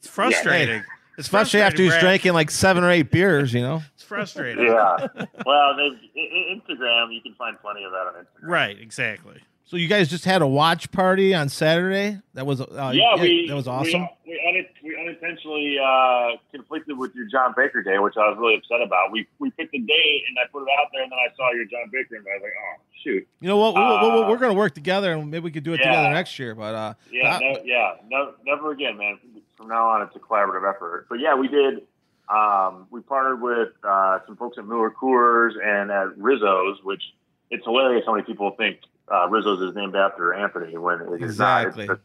It's 0.00 0.08
frustrating. 0.08 0.78
It's 0.80 0.88
especially 1.18 1.60
after 1.60 1.82
he's 1.82 1.92
Brad. 1.92 2.00
drinking 2.02 2.32
like 2.32 2.50
seven 2.50 2.84
or 2.84 2.90
eight 2.90 3.10
beers, 3.10 3.52
you 3.52 3.60
know. 3.60 3.82
It's 3.94 4.04
frustrating. 4.04 4.64
yeah. 4.66 4.96
Well, 5.44 5.76
there's 5.76 5.94
I- 6.16 6.20
I- 6.20 6.54
Instagram. 6.56 7.12
You 7.14 7.20
can 7.22 7.34
find 7.34 7.58
plenty 7.60 7.84
of 7.84 7.92
that 7.92 8.06
on 8.06 8.14
Instagram. 8.24 8.48
Right. 8.48 8.78
Exactly. 8.78 9.40
So 9.64 9.76
you 9.76 9.86
guys 9.86 10.08
just 10.08 10.24
had 10.24 10.40
a 10.40 10.46
watch 10.46 10.90
party 10.92 11.34
on 11.34 11.50
Saturday. 11.50 12.18
That 12.32 12.46
was 12.46 12.62
uh, 12.62 12.92
yeah, 12.94 13.20
we 13.20 13.46
that 13.48 13.54
was 13.54 13.68
awesome. 13.68 14.08
We, 14.24 14.32
we, 14.32 14.40
unin- 14.48 14.82
we 14.82 14.96
unintentionally 14.98 15.76
uh, 15.78 16.38
conflicted 16.50 16.96
with 16.96 17.14
your 17.14 17.26
John 17.26 17.52
Baker 17.54 17.82
Day, 17.82 17.98
which 17.98 18.14
I 18.16 18.30
was 18.30 18.38
really 18.38 18.54
upset 18.54 18.80
about. 18.80 19.12
We 19.12 19.28
we 19.38 19.50
picked 19.50 19.74
a 19.74 19.78
date 19.78 20.22
and 20.26 20.38
I 20.42 20.48
put 20.50 20.62
it 20.62 20.68
out 20.80 20.86
there, 20.94 21.02
and 21.02 21.12
then 21.12 21.18
I 21.18 21.36
saw 21.36 21.52
your 21.52 21.66
John 21.66 21.90
Baker, 21.92 22.16
and 22.16 22.24
I 22.26 22.36
was 22.36 22.42
like, 22.44 22.52
oh 22.56 22.82
shoot. 23.04 23.28
you 23.40 23.48
know 23.48 23.58
what? 23.58 23.74
We, 23.74 23.80
we, 23.82 23.86
we, 24.14 24.24
Uh, 24.24 24.28
we're 24.30 24.38
going 24.38 24.52
to 24.52 24.58
work 24.58 24.72
together, 24.74 25.12
and 25.12 25.30
maybe 25.30 25.44
we 25.44 25.50
could 25.50 25.64
do 25.64 25.74
it 25.74 25.80
yeah. 25.80 25.90
together 25.90 26.14
next 26.14 26.38
year. 26.38 26.54
But 26.54 26.74
uh, 26.74 26.94
Yeah, 27.12 27.38
but- 27.38 27.40
no, 27.42 27.60
yeah, 27.66 27.92
no, 28.08 28.32
never 28.46 28.72
again, 28.72 28.96
man. 28.96 29.18
From 29.58 29.68
now 29.68 29.88
on, 29.90 30.02
it's 30.02 30.14
a 30.16 30.20
collaborative 30.20 30.68
effort. 30.68 31.06
But 31.10 31.18
yeah, 31.20 31.34
we 31.34 31.48
did. 31.48 31.82
Um, 32.28 32.86
we 32.90 33.00
partnered 33.00 33.42
with 33.42 33.70
uh, 33.82 34.20
some 34.26 34.36
folks 34.36 34.56
at 34.56 34.66
Miller 34.66 34.90
Coors 34.90 35.52
and 35.62 35.90
at 35.90 36.16
Rizzo's, 36.16 36.78
which 36.84 37.02
it's 37.50 37.64
hilarious 37.64 38.04
how 38.06 38.12
many 38.14 38.24
people 38.24 38.50
think 38.52 38.78
uh, 39.12 39.28
Rizzo's 39.28 39.60
is 39.62 39.74
named 39.74 39.96
after 39.96 40.32
Anthony 40.32 40.76
when 40.78 41.00
it 41.00 41.22
Exactly. 41.22 41.86
not. 41.86 42.00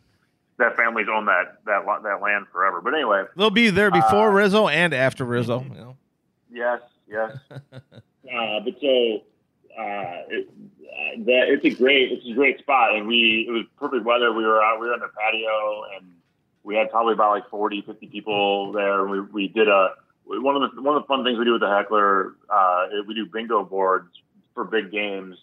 That 0.57 0.75
family's 0.75 1.07
owned 1.13 1.27
that 1.27 1.57
that 1.65 1.83
that 2.03 2.21
land 2.21 2.45
forever. 2.51 2.79
But 2.81 2.93
anyway, 2.95 3.23
they'll 3.35 3.49
be 3.49 3.69
there 3.69 3.91
before 3.91 4.29
Uh, 4.29 4.33
Rizzo 4.33 4.67
and 4.67 4.93
after 4.93 5.25
Rizzo. 5.25 5.61
You 5.63 5.75
know. 5.75 5.97
Yes, 6.51 6.79
yes. 7.07 7.37
uh, 7.51 7.59
but 8.63 8.73
so 8.79 9.21
uh, 9.77 10.21
it, 10.29 10.47
uh, 10.47 11.23
that 11.25 11.45
it's 11.49 11.65
a 11.65 11.71
great 11.71 12.11
it's 12.13 12.25
a 12.27 12.33
great 12.33 12.59
spot, 12.59 12.95
and 12.95 13.07
we 13.07 13.45
it 13.47 13.51
was 13.51 13.65
perfect 13.77 14.05
weather. 14.05 14.31
We 14.31 14.45
were 14.45 14.61
out, 14.63 14.79
we 14.79 14.87
were 14.87 14.93
on 14.93 14.99
the 14.99 15.09
patio, 15.19 15.83
and 15.97 16.07
we 16.63 16.75
had 16.75 16.89
probably 16.89 17.13
about 17.13 17.31
like 17.31 17.49
40, 17.49 17.83
50 17.85 18.07
people 18.07 18.71
there. 18.71 19.05
We 19.05 19.21
we 19.21 19.47
did 19.47 19.67
a 19.67 19.89
one 20.25 20.55
of 20.55 20.75
the 20.75 20.81
one 20.81 20.95
of 20.95 21.03
the 21.03 21.07
fun 21.07 21.23
things 21.23 21.37
we 21.37 21.45
do 21.45 21.53
with 21.53 21.61
the 21.61 21.69
heckler. 21.69 22.35
Uh, 22.49 22.87
we 23.07 23.13
do 23.13 23.25
bingo 23.25 23.63
boards 23.63 24.09
for 24.53 24.63
big 24.63 24.91
games, 24.91 25.37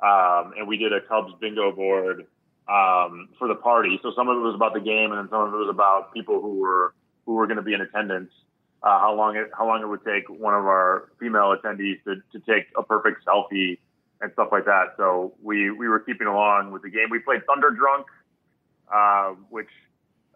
um, 0.00 0.52
and 0.56 0.68
we 0.68 0.76
did 0.76 0.92
a 0.92 1.00
Cubs 1.00 1.32
bingo 1.40 1.72
board 1.72 2.26
um, 2.68 3.28
for 3.38 3.48
the 3.48 3.54
party. 3.54 3.98
So 4.02 4.12
some 4.14 4.28
of 4.28 4.36
it 4.36 4.40
was 4.40 4.54
about 4.54 4.74
the 4.74 4.80
game, 4.80 5.12
and 5.12 5.18
then 5.18 5.28
some 5.30 5.42
of 5.42 5.52
it 5.52 5.56
was 5.56 5.70
about 5.70 6.14
people 6.14 6.40
who 6.40 6.60
were 6.60 6.94
who 7.26 7.34
were 7.34 7.46
going 7.46 7.56
to 7.56 7.62
be 7.62 7.74
in 7.74 7.80
attendance 7.80 8.30
uh, 8.82 8.98
how 8.98 9.14
long 9.14 9.36
it 9.36 9.50
how 9.56 9.66
long 9.66 9.82
it 9.82 9.86
would 9.86 10.04
take 10.04 10.28
one 10.28 10.54
of 10.54 10.64
our 10.64 11.10
female 11.18 11.54
attendees 11.56 12.02
to, 12.04 12.16
to 12.32 12.40
take 12.46 12.68
a 12.76 12.82
perfect 12.82 13.24
selfie 13.26 13.78
and 14.20 14.32
stuff 14.32 14.48
like 14.52 14.64
that. 14.64 14.94
So 14.96 15.34
we 15.42 15.70
we 15.70 15.88
were 15.88 16.00
keeping 16.00 16.26
along 16.26 16.70
with 16.70 16.82
the 16.82 16.90
game. 16.90 17.08
We 17.10 17.18
played 17.18 17.44
Thunder 17.46 17.70
Drunk, 17.70 18.06
uh, 18.92 19.34
which 19.50 19.68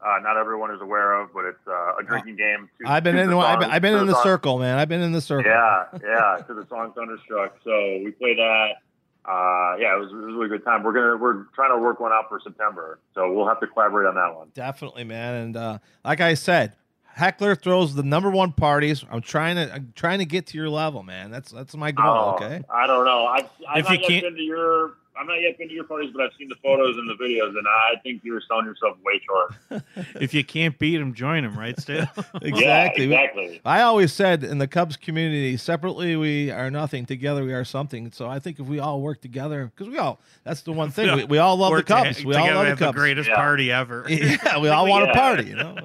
uh, 0.05 0.19
not 0.23 0.37
everyone 0.37 0.71
is 0.71 0.81
aware 0.81 1.21
of, 1.21 1.33
but 1.33 1.45
it's 1.47 1.67
uh, 1.67 1.97
a 1.99 2.03
drinking 2.05 2.37
game. 2.37 2.69
to- 2.83 2.91
I've 2.91 3.03
been 3.05 3.17
to 3.17 3.23
in. 3.23 3.31
the 3.31 3.39
I've 3.39 3.61
been, 3.61 3.71
I've 3.71 3.83
been 3.83 3.95
in 3.99 4.07
the 4.07 4.13
song- 4.15 4.23
circle, 4.23 4.59
man. 4.59 4.79
I've 4.79 4.89
been 4.89 5.01
in 5.03 5.13
the 5.13 5.21
circle. 5.21 5.51
Yeah, 5.51 5.85
yeah, 6.03 6.43
to 6.47 6.55
the 6.55 6.67
song 6.69 6.93
Thunderstruck. 6.95 7.57
So 7.65 8.01
we 8.05 8.11
played 8.13 8.39
that. 8.39 8.69
Uh, 9.27 9.77
yeah, 9.81 9.97
it 9.97 10.01
was, 10.01 10.11
it 10.13 10.17
was 10.17 10.25
a 10.25 10.37
really 10.37 10.49
good 10.49 10.65
time. 10.65 10.83
We're 10.83 10.93
gonna 10.93 11.17
we're 11.17 11.45
trying 11.55 11.71
to 11.75 11.79
work 11.81 11.99
one 12.01 12.13
out 12.13 12.29
for 12.29 12.39
September, 12.41 12.99
so 13.15 13.33
we'll 13.33 13.49
have 13.49 13.59
to 13.61 13.67
collaborate 13.67 14.07
on 14.07 14.15
that 14.17 14.37
one. 14.37 14.49
Definitely, 14.55 15.05
man. 15.05 15.35
And 15.35 15.57
uh, 15.57 15.79
like 16.05 16.21
I 16.21 16.35
said, 16.35 16.75
Heckler 17.05 17.55
throws 17.55 17.95
the 17.95 18.03
number 18.03 18.29
one 18.31 18.53
parties. 18.53 19.03
I'm 19.11 19.23
trying 19.23 19.57
to 19.57 19.73
I'm 19.73 19.93
trying 19.97 20.19
to 20.19 20.27
get 20.27 20.49
to 20.49 20.59
your 20.59 20.69
level, 20.69 21.03
man. 21.03 21.31
That's 21.31 21.51
that's 21.51 21.75
my 21.75 21.91
goal. 21.93 22.05
Oh, 22.07 22.35
okay. 22.35 22.63
I 22.69 22.87
don't 22.87 23.07
know. 23.07 23.25
I've, 23.27 23.49
I've 23.67 23.79
If 23.79 23.85
not 23.85 23.93
you 23.93 23.99
yet 24.01 24.09
can't- 24.09 24.23
been 24.25 24.35
to 24.37 24.43
your. 24.43 24.95
I'm 25.17 25.27
not 25.29 25.41
yet 25.41 25.57
been 25.59 25.69
to 25.69 25.75
your 25.75 25.85
parties, 25.85 26.11
but 26.13 26.23
I've 26.25 26.33
seen 26.39 26.49
the 26.49 26.57
photos 26.63 26.97
and 26.97 27.09
the 27.09 27.15
videos, 27.15 27.57
and 27.57 27.67
I 27.69 28.01
think 28.03 28.23
you're 28.25 28.41
selling 28.49 28.67
yourself 28.67 28.97
way 29.05 29.21
short. 29.25 29.83
If 30.21 30.35
you 30.35 30.45
can't 30.45 30.77
beat 30.79 31.01
him, 31.01 31.15
join 31.15 31.45
him. 31.45 31.57
Right, 31.59 31.79
Stu? 31.79 32.03
Exactly. 32.43 33.07
Yeah, 33.07 33.21
exactly. 33.21 33.61
I 33.65 33.83
always 33.83 34.13
said 34.13 34.43
in 34.45 34.59
the 34.59 34.67
Cubs 34.67 34.97
community, 34.97 35.57
separately 35.57 36.17
we 36.17 36.51
are 36.51 36.71
nothing, 36.71 37.07
together 37.07 37.45
we 37.45 37.53
are 37.53 37.65
something. 37.65 38.11
So 38.13 38.29
I 38.29 38.39
think 38.39 38.59
if 38.59 38.67
we 38.67 38.79
all 38.81 39.01
work 39.01 39.21
together, 39.21 39.71
because 39.75 39.89
we 39.91 39.99
all, 39.99 40.21
that's 40.43 40.63
the 40.63 40.73
one 40.73 40.91
thing, 40.91 41.15
we, 41.17 41.25
we 41.25 41.39
all 41.39 41.57
love 41.57 41.71
the 41.71 41.77
Work 41.77 41.87
to- 41.87 41.93
Cubs. 41.95 42.25
We 42.25 42.35
all 42.35 42.47
love 42.47 42.65
the 42.65 42.69
have 42.71 42.79
the 42.79 42.85
Cubs. 42.87 42.97
greatest 42.99 43.29
Yeah. 43.29 43.37
party 43.37 43.71
ever. 43.73 44.05
Yeah, 44.09 44.59
we 44.59 44.69
all 44.69 44.87
want 44.89 45.05
to 45.05 45.09
Yeah. 45.11 45.15
party, 45.21 45.45
you 45.49 45.57
know. 45.57 45.77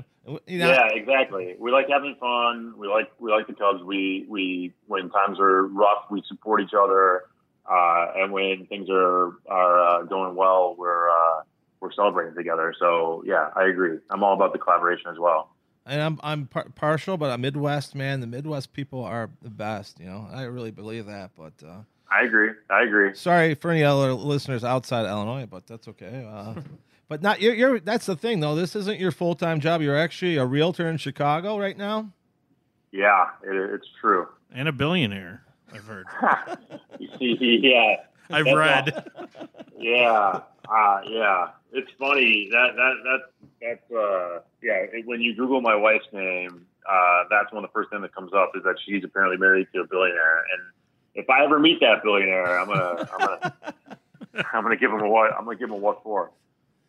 You 0.48 0.60
know, 0.60 0.70
Yeah, 0.70 0.88
exactly. 0.94 1.56
We 1.58 1.72
like 1.72 1.88
having 1.90 2.16
fun. 2.20 2.74
We 2.78 2.88
like 2.88 3.12
we 3.20 3.32
like 3.32 3.48
the 3.48 3.54
Cubs. 3.54 3.82
We 3.84 4.26
we 4.30 4.74
when 4.88 5.10
times 5.10 5.40
are 5.40 5.66
rough, 5.68 6.06
we 6.12 6.22
support 6.28 6.62
each 6.62 6.74
other, 6.80 7.24
uh, 7.70 8.08
and 8.16 8.32
when 8.34 8.66
things 8.68 8.88
are 8.90 9.34
are 9.48 9.80
uh, 9.80 10.04
going 10.04 10.36
well, 10.36 10.76
we're 10.78 11.10
uh, 11.10 11.42
we're 11.80 11.92
celebrating 11.92 12.36
together. 12.36 12.74
So 12.80 13.24
yeah, 13.26 13.50
I 13.56 13.66
agree. 13.68 13.98
I'm 14.10 14.24
all 14.24 14.34
about 14.34 14.54
the 14.54 14.60
collaboration 14.60 15.12
as 15.12 15.20
well. 15.20 15.56
and 15.86 16.02
I'm 16.02 16.20
I'm 16.24 16.48
par- 16.48 16.68
partial, 16.76 17.18
but 17.18 17.32
a 17.32 17.38
Midwest 17.38 17.96
man. 17.96 18.20
The 18.22 18.28
Midwest 18.28 18.74
people 18.74 19.04
are 19.04 19.30
the 19.42 19.50
best. 19.50 20.00
You 20.00 20.08
know, 20.08 20.28
I 20.32 20.44
really 20.44 20.72
believe 20.72 21.06
that. 21.06 21.32
But 21.38 21.54
uh, 21.66 21.82
I 22.12 22.24
agree. 22.24 22.50
I 22.70 22.84
agree. 22.84 23.14
sorry 23.14 23.54
for 23.56 23.72
any 23.72 23.84
other 23.84 24.14
listeners 24.14 24.64
outside 24.64 25.06
of 25.06 25.12
Illinois, 25.12 25.46
but 25.46 25.68
that's 25.68 25.88
okay. 25.90 26.28
Uh, 26.28 26.56
but 27.08 27.22
not 27.22 27.40
you're, 27.40 27.54
you're. 27.54 27.80
That's 27.80 28.08
the 28.08 28.16
thing, 28.16 28.40
though. 28.40 28.56
This 28.56 28.76
isn't 28.76 29.00
your 29.00 29.12
full 29.12 29.36
time 29.36 29.60
job. 29.60 29.82
You're 29.82 29.98
actually 29.98 30.38
a 30.38 30.46
realtor 30.46 30.90
in 30.90 30.98
Chicago 30.98 31.58
right 31.60 31.78
now. 31.78 32.12
Yeah, 32.92 33.26
it, 33.44 33.56
it's 33.76 33.88
true. 34.02 34.28
and 34.52 34.68
a 34.68 34.72
billionaire. 34.72 35.44
I've 35.74 35.86
heard. 35.86 36.06
yeah, 37.20 37.96
I've 38.30 38.46
read. 38.46 39.10
yeah, 39.78 40.42
uh, 40.70 41.02
yeah. 41.08 41.50
It's 41.72 41.90
funny 42.00 42.50
that 42.52 42.76
that 42.76 42.94
that 43.04 43.20
that's 43.62 43.92
uh 43.92 44.40
yeah. 44.64 44.86
it- 44.92 45.06
When 45.06 45.22
you 45.22 45.36
Google 45.36 45.62
my 45.62 45.76
wife's 45.76 46.08
name, 46.12 46.66
uh, 46.90 47.24
that's 47.30 47.52
one 47.54 47.64
of 47.64 47.70
the 47.70 47.74
first 47.74 47.90
thing 47.92 48.02
that 48.02 48.14
comes 48.16 48.32
up 48.34 48.52
is 48.56 48.64
that 48.64 48.76
she's 48.86 49.04
apparently 49.04 49.38
married 49.38 49.68
to 49.76 49.82
a 49.82 49.88
billionaire. 49.88 50.40
And 50.54 50.62
if 51.16 51.30
I 51.30 51.44
ever 51.44 51.60
meet 51.60 51.80
that 51.82 52.02
billionaire, 52.04 52.60
I'm 52.60 52.68
gonna 52.68 53.08
I'm 53.14 53.20
gonna 53.20 53.56
I'm 54.54 54.64
gonna 54.64 54.78
give 54.78 54.92
him 54.92 55.02
a 55.02 55.10
what 55.10 55.32
I'm 55.34 55.46
gonna 55.46 55.58
give 55.58 55.70
him 55.70 55.76
a 55.76 55.80
what 55.80 56.02
for. 56.04 56.32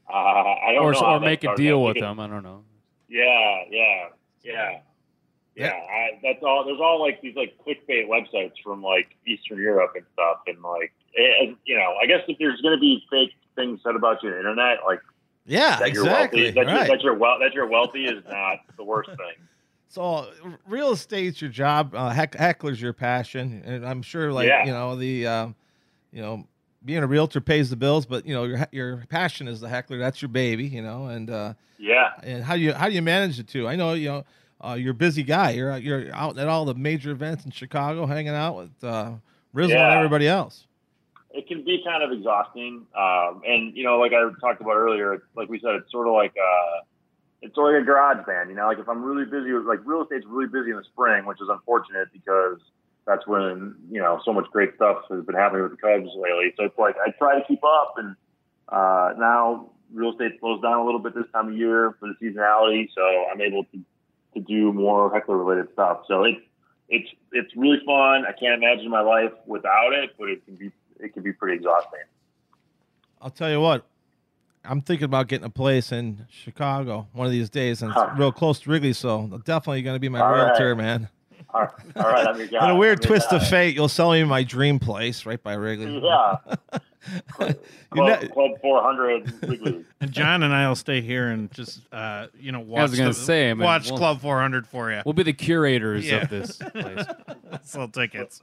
Uh, 0.09 0.15
I 0.17 0.73
don't 0.73 0.85
Or, 0.87 0.93
know 0.93 1.01
or 1.03 1.21
make 1.21 1.45
a 1.45 1.55
deal 1.55 1.83
with 1.85 1.99
them. 1.99 2.19
I 2.19 2.27
don't 2.27 2.43
know. 2.43 2.65
Yeah, 3.09 3.63
yeah, 3.71 4.09
yeah. 4.43 4.81
Yeah, 5.61 5.73
I, 5.75 6.19
that's 6.23 6.43
all. 6.43 6.65
There's 6.65 6.81
all 6.81 7.01
like 7.01 7.21
these 7.21 7.37
like 7.37 7.57
clickbait 7.67 8.09
websites 8.09 8.53
from 8.63 8.83
like 8.83 9.09
Eastern 9.27 9.59
Europe 9.59 9.93
and 9.95 10.05
stuff, 10.13 10.39
and 10.47 10.61
like, 10.63 10.93
it, 11.15 11.57
you 11.65 11.77
know, 11.77 11.95
I 12.03 12.07
guess 12.07 12.21
if 12.29 12.39
there's 12.39 12.61
going 12.61 12.77
to 12.77 12.81
be 12.81 13.03
fake 13.11 13.33
things 13.57 13.81
said 13.85 13.97
about 13.97 14.23
you 14.23 14.29
on 14.29 14.35
the 14.35 14.39
internet, 14.41 14.79
like 14.87 15.01
Yeah, 15.47 15.79
that 15.79 15.93
you're 15.93 16.05
exactly. 16.05 16.43
wealthy, 16.43 16.55
that, 16.55 16.67
you're, 16.69 16.87
that 16.89 17.03
you're 17.03 17.15
well, 17.15 17.39
that 17.41 17.53
you're 17.53 17.67
wealthy 17.69 18.05
is 18.07 18.23
not 18.29 18.59
the 18.77 18.85
worst 18.85 19.11
thing. 19.11 19.19
So 19.93 20.29
real 20.69 20.93
estate's 20.93 21.41
your 21.41 21.51
job. 21.51 21.97
Uh, 21.97 22.11
heck, 22.11 22.37
heckler's 22.37 22.81
your 22.81 22.93
passion, 22.93 23.61
and 23.67 23.85
I'm 23.85 24.03
sure, 24.03 24.33
like 24.33 24.47
Yeah. 24.47 24.65
you 24.65 24.71
know, 24.71 24.95
the 24.95 25.27
uh, 25.27 25.49
you 26.13 26.23
know, 26.23 26.47
being 26.85 27.03
a 27.03 27.09
realtor 27.09 27.41
pays 27.41 27.71
the 27.71 27.77
bills, 27.77 28.07
but 28.07 28.25
you 28.25 28.33
know, 28.33 28.45
your 28.45 28.69
your 28.71 29.05
passion 29.09 29.49
is 29.49 29.59
the 29.59 29.69
heckler. 29.69 29.99
That's 29.99 30.23
your 30.23 30.29
baby, 30.29 30.65
you 30.69 30.81
know, 30.81 31.07
and 31.07 31.29
uh, 31.29 31.55
Yeah, 31.77 32.13
and 32.23 32.45
how 32.45 32.55
do 32.55 32.61
you 32.63 32.73
how 32.73 32.89
do 32.89 32.95
you 32.95 33.03
manage 33.03 33.37
the 33.37 33.43
two? 33.43 33.67
I 33.67 33.75
know 33.75 33.95
you 33.95 34.09
know. 34.09 34.25
Uh, 34.63 34.75
you're 34.75 34.93
a 34.93 34.95
busy 34.95 35.23
guy. 35.23 35.51
You're 35.51 35.77
you're 35.79 36.15
out 36.15 36.39
at 36.39 36.49
all 36.49 36.65
the 36.65 36.75
major 36.75 37.11
events 37.11 37.45
in 37.45 37.51
Chicago, 37.51 38.07
hanging 38.07 38.35
out 38.35 38.57
with 38.57 38.85
uh, 38.85 39.13
Rizzo 39.53 39.75
and 39.75 39.95
everybody 39.95 40.29
else. 40.29 40.67
it 41.33 41.47
can 41.47 41.65
be 41.65 41.83
kind 41.85 42.03
of 42.03 42.11
exhausting, 42.13 42.87
um, 42.97 43.43
and 43.47 43.77
you 43.77 43.85
know, 43.85 43.99
like 43.99 44.13
I 44.13 44.29
talked 44.41 44.61
about 44.61 44.77
earlier, 44.77 45.23
like 45.37 45.49
we 45.49 45.61
said, 45.61 45.75
it's 45.77 45.91
sort 45.91 46.09
of 46.09 46.13
like 46.15 46.35
uh, 46.37 46.85
it's 47.41 47.55
sort 47.55 47.75
of 47.75 47.81
like 47.81 47.83
a 47.85 47.87
garage 47.87 48.27
band. 48.27 48.51
You 48.51 48.57
know, 48.57 48.67
like 48.67 48.79
if 48.79 48.89
I'm 48.89 49.03
really 49.03 49.25
busy 49.25 49.53
with 49.53 49.65
like 49.65 49.81
real 49.85 50.03
estate's 50.03 50.27
really 50.27 50.49
busy 50.49 50.71
in 50.71 50.77
the 50.77 50.85
spring, 50.85 51.27
which 51.27 51.41
is 51.41 51.49
unfortunate 51.49 52.09
because 52.13 52.59
that's 53.07 53.27
when 53.27 53.77
you 53.91 54.01
know 54.01 54.21
so 54.25 54.33
much 54.33 54.47
great 54.53 54.75
stuff 54.75 55.05
has 55.09 55.25
been 55.25 55.37
happening 55.37 55.63
with 55.63 55.73
the 55.73 55.79
Cubs 55.79 56.11
lately. 56.17 56.53
So 56.57 56.65
it's 56.65 56.79
like 56.79 56.97
I 56.97 57.11
try 57.13 57.39
to 57.39 57.47
keep 57.47 57.63
up, 57.65 57.95
and 57.97 58.17
uh, 58.69 59.15
now 59.17 59.71
real 59.93 60.13
estate 60.13 60.33
slows 60.41 60.61
down 60.63 60.79
a 60.79 60.85
little 60.85 61.01
bit 61.01 61.15
this 61.15 61.27
time 61.33 61.49
of 61.49 61.57
year 61.57 61.97
for 61.99 62.09
the 62.09 62.15
seasonality, 62.25 62.89
so 62.95 63.03
I'm 63.33 63.41
able 63.41 63.65
to 63.65 63.79
to 64.35 64.41
do 64.41 64.73
more 64.73 65.13
heckler 65.13 65.37
related 65.39 65.73
stuff. 65.73 66.01
So 66.09 66.25
it's 66.25 66.41
it's 66.89 67.09
it's 67.33 67.55
really 67.57 67.79
fun. 67.87 68.25
I 68.27 68.33
can't 68.39 68.55
imagine 68.63 68.91
my 68.91 69.01
life 69.03 69.33
without 69.47 69.93
it, 69.93 70.11
but 70.19 70.29
it 70.29 70.45
can 70.45 70.57
be 70.57 70.71
it 70.99 71.13
can 71.15 71.23
be 71.23 71.33
pretty 71.33 71.57
exhausting. 71.57 72.01
I'll 73.21 73.31
tell 73.31 73.51
you 73.51 73.61
what. 73.61 73.87
I'm 74.63 74.83
thinking 74.83 75.07
about 75.07 75.29
getting 75.29 75.47
a 75.47 75.51
place 75.51 75.91
in 75.91 76.27
Chicago 76.29 77.09
one 77.15 77.27
of 77.27 77.33
these 77.33 77.49
days, 77.49 77.81
and 77.81 77.93
it's 77.93 78.03
Huh. 78.03 78.11
real 78.13 78.31
close 78.33 78.61
to 78.61 78.71
Wrigley, 78.71 78.93
so 78.93 79.41
definitely 79.45 79.81
going 79.81 79.97
to 79.97 80.01
be 80.01 80.11
my 80.11 80.21
All 80.21 80.29
right. 80.29 80.37
realtor, 80.49 80.77
man. 80.77 81.09
All 81.53 81.63
right, 81.63 81.71
all 81.97 82.03
right, 82.03 82.27
I'm 82.27 82.37
your 82.39 82.47
guy. 82.47 82.65
In 82.65 82.71
a 82.71 82.77
weird 82.77 83.01
twist 83.01 83.33
of 83.33 83.43
fate, 83.47 83.75
you'll 83.75 83.89
sell 83.89 84.13
me 84.13 84.23
my 84.25 84.43
dream 84.43 84.79
place 84.79 85.25
right 85.25 85.43
by 85.43 85.55
Wrigley. 85.55 85.99
Yeah. 86.05 86.37
You 87.41 87.55
Club, 87.91 88.23
ne- 88.23 88.29
Club 88.29 88.51
400 88.61 89.43
Wrigley. 89.49 89.85
And 90.01 90.13
John 90.13 90.43
and 90.43 90.55
I 90.55 90.69
will 90.69 90.77
stay 90.77 91.01
here 91.01 91.29
and 91.29 91.51
just 91.53 91.81
uh, 91.93 92.29
you 92.39 92.53
know 92.53 92.61
watch. 92.61 92.79
I 92.79 92.83
was 92.83 92.97
gonna 92.97 93.09
the- 93.11 93.15
say, 93.15 93.51
I 93.51 93.55
mean, 93.55 93.65
watch 93.65 93.89
we'll- 93.91 93.99
Club 93.99 94.21
400 94.21 94.67
for 94.67 94.93
you. 94.93 95.03
We'll 95.05 95.13
be 95.15 95.23
the 95.25 95.33
curators 95.33 96.07
Yeah. 96.07 96.23
of 96.23 96.29
this 96.31 96.57
place. 96.73 97.05
Sell 97.63 97.89
tickets. 97.89 98.41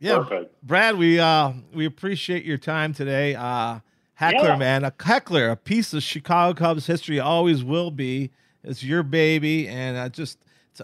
Yeah, 0.00 0.18
Perfect. 0.18 0.54
Brad, 0.66 0.96
we 0.96 1.18
uh 1.20 1.52
we 1.74 1.84
appreciate 1.86 2.44
your 2.44 2.58
time 2.58 2.92
today. 2.94 3.34
Uh 3.34 3.80
Heckler, 4.14 4.48
Yeah. 4.50 4.56
man, 4.56 4.84
a 4.84 4.92
heckler, 5.00 5.48
a 5.50 5.56
piece 5.56 5.92
of 5.94 6.02
Chicago 6.02 6.54
Cubs 6.56 6.86
history, 6.86 7.18
always 7.18 7.64
will 7.64 7.90
be. 7.90 8.30
It's 8.62 8.84
your 8.84 9.02
baby, 9.02 9.66
and 9.68 9.98
I 9.98 10.08
just 10.08 10.38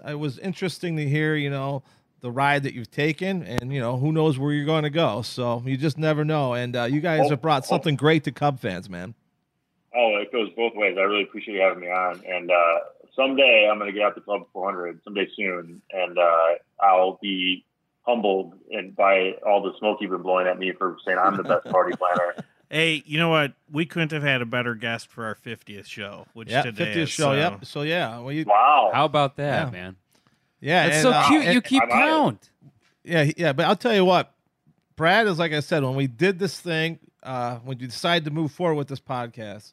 it 0.07 0.19
was 0.19 0.37
interesting 0.39 0.97
to 0.97 1.07
hear, 1.07 1.35
you 1.35 1.49
know, 1.49 1.81
the 2.21 2.31
ride 2.31 2.63
that 2.63 2.73
you've 2.73 2.91
taken, 2.91 3.43
and 3.43 3.73
you 3.73 3.79
know, 3.79 3.97
who 3.97 4.11
knows 4.11 4.37
where 4.37 4.51
you're 4.53 4.65
going 4.65 4.83
to 4.83 4.89
go. 4.89 5.21
So 5.21 5.61
you 5.65 5.77
just 5.77 5.97
never 5.97 6.23
know. 6.25 6.53
And 6.53 6.75
uh, 6.75 6.83
you 6.83 7.01
guys 7.01 7.21
Oh, 7.25 7.29
have 7.29 7.41
brought 7.41 7.63
oh. 7.63 7.67
something 7.67 7.95
great 7.95 8.23
to 8.25 8.31
Cub 8.31 8.59
fans, 8.59 8.89
man. 8.89 9.13
Oh, 9.95 10.17
it 10.21 10.31
goes 10.31 10.49
both 10.55 10.73
ways. 10.75 10.95
I 10.99 11.01
really 11.01 11.23
appreciate 11.23 11.55
you 11.55 11.61
having 11.61 11.79
me 11.79 11.87
on. 11.87 12.21
And 12.27 12.51
uh, 12.51 12.79
someday 13.15 13.67
I'm 13.71 13.79
going 13.79 13.91
to 13.91 13.97
get 13.97 14.05
out 14.05 14.15
to 14.15 14.21
Club 14.21 14.43
400, 14.53 15.01
someday 15.03 15.27
soon, 15.35 15.81
and 15.91 16.17
uh, 16.17 16.47
I'll 16.81 17.17
be 17.21 17.65
humbled 18.03 18.53
and 18.71 18.95
by 18.95 19.33
all 19.45 19.61
the 19.61 19.71
smoke 19.77 19.97
you've 20.01 20.09
been 20.11 20.21
blowing 20.21 20.47
at 20.47 20.57
me 20.57 20.71
for 20.77 20.97
saying 21.05 21.17
I'm 21.17 21.37
the 21.37 21.43
best 21.43 21.65
party 21.71 21.95
planner. 21.95 22.35
Hey, 22.69 23.01
you 23.05 23.17
know 23.19 23.29
what? 23.29 23.53
We 23.71 23.85
couldn't 23.85 24.11
have 24.11 24.21
had 24.23 24.41
a 24.41 24.45
better 24.45 24.75
guest 24.75 25.07
for 25.09 25.25
our 25.25 25.35
50th 25.35 25.85
show, 25.87 26.25
which 26.33 26.49
Yeah, 26.49 26.61
today 26.63 26.93
50th 26.93 26.95
is, 26.97 27.09
show. 27.09 27.23
so- 27.23 27.33
Yep. 27.33 27.65
So 27.65 27.81
yeah, 27.81 28.19
well, 28.19 28.31
you, 28.31 28.45
Wow. 28.45 28.91
How 28.93 29.05
about 29.05 29.37
that, 29.37 29.65
Yeah. 29.67 29.71
man? 29.71 29.95
Yeah, 30.61 30.85
it's 30.85 31.01
so 31.01 31.11
uh, 31.11 31.27
cute. 31.27 31.43
and- 31.45 31.53
you 31.53 31.61
keep 31.61 31.81
I'm 31.83 31.91
honored. 31.91 32.07
count. 32.09 32.49
Yeah, 33.03 33.31
yeah, 33.37 33.53
but 33.53 33.65
I'll 33.65 33.75
tell 33.75 33.93
you 33.95 34.05
what, 34.05 34.33
Brad 34.95 35.25
is 35.27 35.39
like 35.39 35.53
I 35.53 35.61
said 35.61 35.83
when 35.83 35.95
we 35.95 36.07
did 36.07 36.37
this 36.39 36.59
thing, 36.59 36.99
uh, 37.23 37.55
when 37.59 37.79
you 37.79 37.87
decided 37.87 38.25
to 38.25 38.31
move 38.31 38.51
forward 38.51 38.75
with 38.75 38.87
this 38.87 38.99
podcast, 38.99 39.71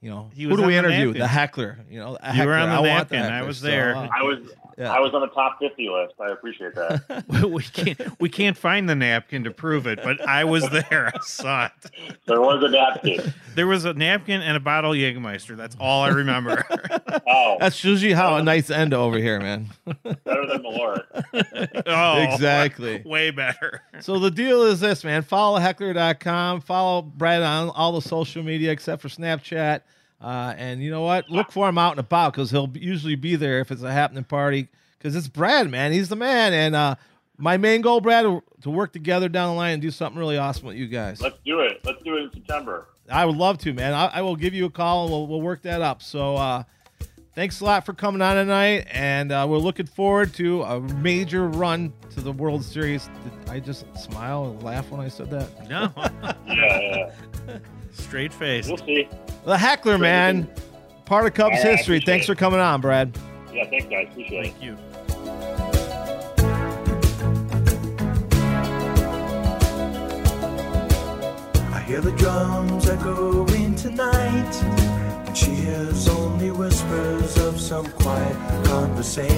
you 0.00 0.10
know, 0.10 0.30
He 0.34 0.44
who 0.44 0.56
do 0.56 0.62
we 0.62 0.76
interview? 0.76 1.06
napkin. 1.06 1.20
The 1.20 1.26
heckler, 1.26 1.78
you 1.90 1.98
know, 1.98 2.16
a 2.20 2.34
You 2.36 2.46
were 2.46 2.54
on 2.54 2.68
the 2.70 2.74
I 2.74 2.80
want 2.80 3.08
the. 3.08 3.18
I 3.18 3.20
heckler. 3.22 3.46
was 3.46 3.58
So, 3.58 3.66
there. 3.66 3.96
uh, 3.96 4.08
I 4.14 4.22
was 4.22 4.38
yeah. 4.78 4.92
I 4.92 5.00
was 5.00 5.14
on 5.14 5.20
the 5.20 5.28
top 5.28 5.58
50 5.60 5.88
list. 5.88 6.14
I 6.20 6.30
appreciate 6.30 6.74
that. 6.74 7.24
we 7.48 7.62
can't 7.62 8.20
we 8.20 8.28
can't 8.28 8.56
find 8.56 8.88
the 8.88 8.94
napkin 8.94 9.44
to 9.44 9.50
prove 9.50 9.86
it, 9.86 10.00
but 10.02 10.20
I 10.26 10.44
was 10.44 10.68
there. 10.70 11.12
I 11.14 11.18
saw 11.22 11.66
it. 11.66 12.18
there 12.26 12.40
was 12.40 12.62
a 12.62 12.68
napkin. 12.68 13.32
There 13.54 13.66
was 13.66 13.84
a 13.84 13.92
napkin 13.94 14.40
and 14.42 14.56
a 14.56 14.60
bottle 14.60 14.92
of 14.92 14.96
Jägermeister. 14.98 15.56
That's 15.56 15.76
all 15.78 16.02
I 16.02 16.08
remember. 16.08 16.64
Oh, 17.26 17.56
That's 17.60 17.82
usually 17.84 18.12
how 18.12 18.36
a 18.36 18.42
nice 18.42 18.68
end 18.70 18.92
over 18.94 19.16
here, 19.18 19.38
man. 19.38 19.68
better 19.84 20.46
than 20.46 20.62
Malort. 20.62 21.04
oh, 21.86 22.22
Exactly. 22.22 23.02
Way 23.04 23.30
better. 23.30 23.82
So 24.00 24.18
the 24.18 24.30
deal 24.30 24.62
is 24.62 24.80
this, 24.80 25.04
man. 25.04 25.22
Follow 25.22 25.58
heckler.com. 25.58 26.60
Follow 26.62 27.02
Brad 27.02 27.42
on 27.42 27.70
all 27.70 27.92
the 27.92 28.02
social 28.02 28.42
media 28.42 28.70
except 28.70 29.02
for 29.02 29.08
Snapchat. 29.08 29.82
Uh, 30.22 30.54
and 30.56 30.82
you 30.82 30.90
know 30.90 31.02
what? 31.02 31.28
Look 31.28 31.50
for 31.50 31.68
him 31.68 31.78
out 31.78 31.92
and 31.92 32.00
about 32.00 32.32
because 32.32 32.50
he'll 32.50 32.70
usually 32.74 33.16
be 33.16 33.34
there 33.34 33.58
if 33.60 33.72
it's 33.72 33.82
a 33.82 33.92
happening 33.92 34.24
party. 34.24 34.68
Because 34.98 35.16
it's 35.16 35.26
Brad, 35.26 35.68
man. 35.68 35.90
He's 35.92 36.08
the 36.08 36.16
man. 36.16 36.52
And 36.52 36.76
uh, 36.76 36.94
my 37.38 37.56
main 37.56 37.80
goal, 37.80 38.00
Brad, 38.00 38.24
to 38.62 38.70
work 38.70 38.92
together 38.92 39.28
down 39.28 39.50
the 39.50 39.56
line 39.56 39.74
and 39.74 39.82
do 39.82 39.90
something 39.90 40.18
really 40.18 40.38
awesome 40.38 40.66
with 40.68 40.76
you 40.76 40.86
guys. 40.86 41.20
Let's 41.20 41.38
do 41.44 41.60
it. 41.60 41.80
Let's 41.84 42.00
do 42.04 42.16
it 42.16 42.22
in 42.22 42.32
September. 42.32 42.86
I 43.10 43.24
would 43.24 43.36
love 43.36 43.58
to, 43.58 43.72
man. 43.72 43.94
I, 43.94 44.06
I 44.06 44.20
will 44.22 44.36
give 44.36 44.54
you 44.54 44.66
a 44.66 44.70
call 44.70 45.04
and 45.04 45.12
we'll, 45.12 45.26
we'll 45.26 45.40
work 45.40 45.62
that 45.62 45.82
up. 45.82 46.02
So 46.02 46.36
uh, 46.36 46.62
thanks 47.34 47.60
a 47.60 47.64
lot 47.64 47.84
for 47.84 47.92
coming 47.92 48.22
on 48.22 48.36
tonight. 48.36 48.86
And 48.92 49.32
uh, 49.32 49.44
we're 49.50 49.58
looking 49.58 49.86
forward 49.86 50.32
to 50.34 50.62
a 50.62 50.80
major 50.80 51.48
run 51.48 51.92
to 52.10 52.20
the 52.20 52.30
World 52.30 52.64
Series. 52.64 53.10
Did 53.24 53.50
I 53.50 53.58
just 53.58 53.84
smile 53.98 54.44
and 54.44 54.62
laugh 54.62 54.88
when 54.90 55.00
I 55.00 55.08
said 55.08 55.30
that? 55.30 55.68
No, 55.68 55.90
Yeah, 56.46 57.10
yeah. 57.48 57.58
straight 57.92 58.32
face. 58.32 58.66
We'll 58.68 58.78
see. 58.78 59.08
The 59.44 59.58
heckler, 59.58 59.98
man. 59.98 60.48
Part 61.04 61.26
of 61.26 61.34
Cubs 61.34 61.56
All 61.58 61.62
right, 61.64 61.76
history. 61.76 62.00
Thanks 62.00 62.24
it. 62.24 62.28
for 62.28 62.34
coming 62.34 62.60
on, 62.60 62.80
Brad. 62.80 63.16
Yeah, 63.52 63.68
thanks, 63.68 63.86
guys. 63.86 64.08
Appreciate 64.10 64.46
it. 64.46 64.52
Thank 64.52 64.62
you. 64.62 64.78
I 71.72 71.80
hear 71.86 72.00
the 72.00 72.12
drums 72.12 72.88
echoing 72.88 73.74
tonight, 73.76 74.54
and 75.26 75.36
she 75.36 75.50
hears 75.50 76.08
only 76.08 76.50
whispers 76.50 77.36
of 77.38 77.60
some 77.60 77.86
quiet 77.92 78.64
conversation. 78.64 79.32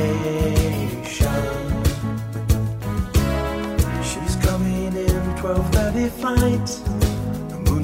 She's 4.02 4.36
coming 4.36 4.94
in 4.96 5.34
12:30 5.36 6.08
flight. 6.10 7.03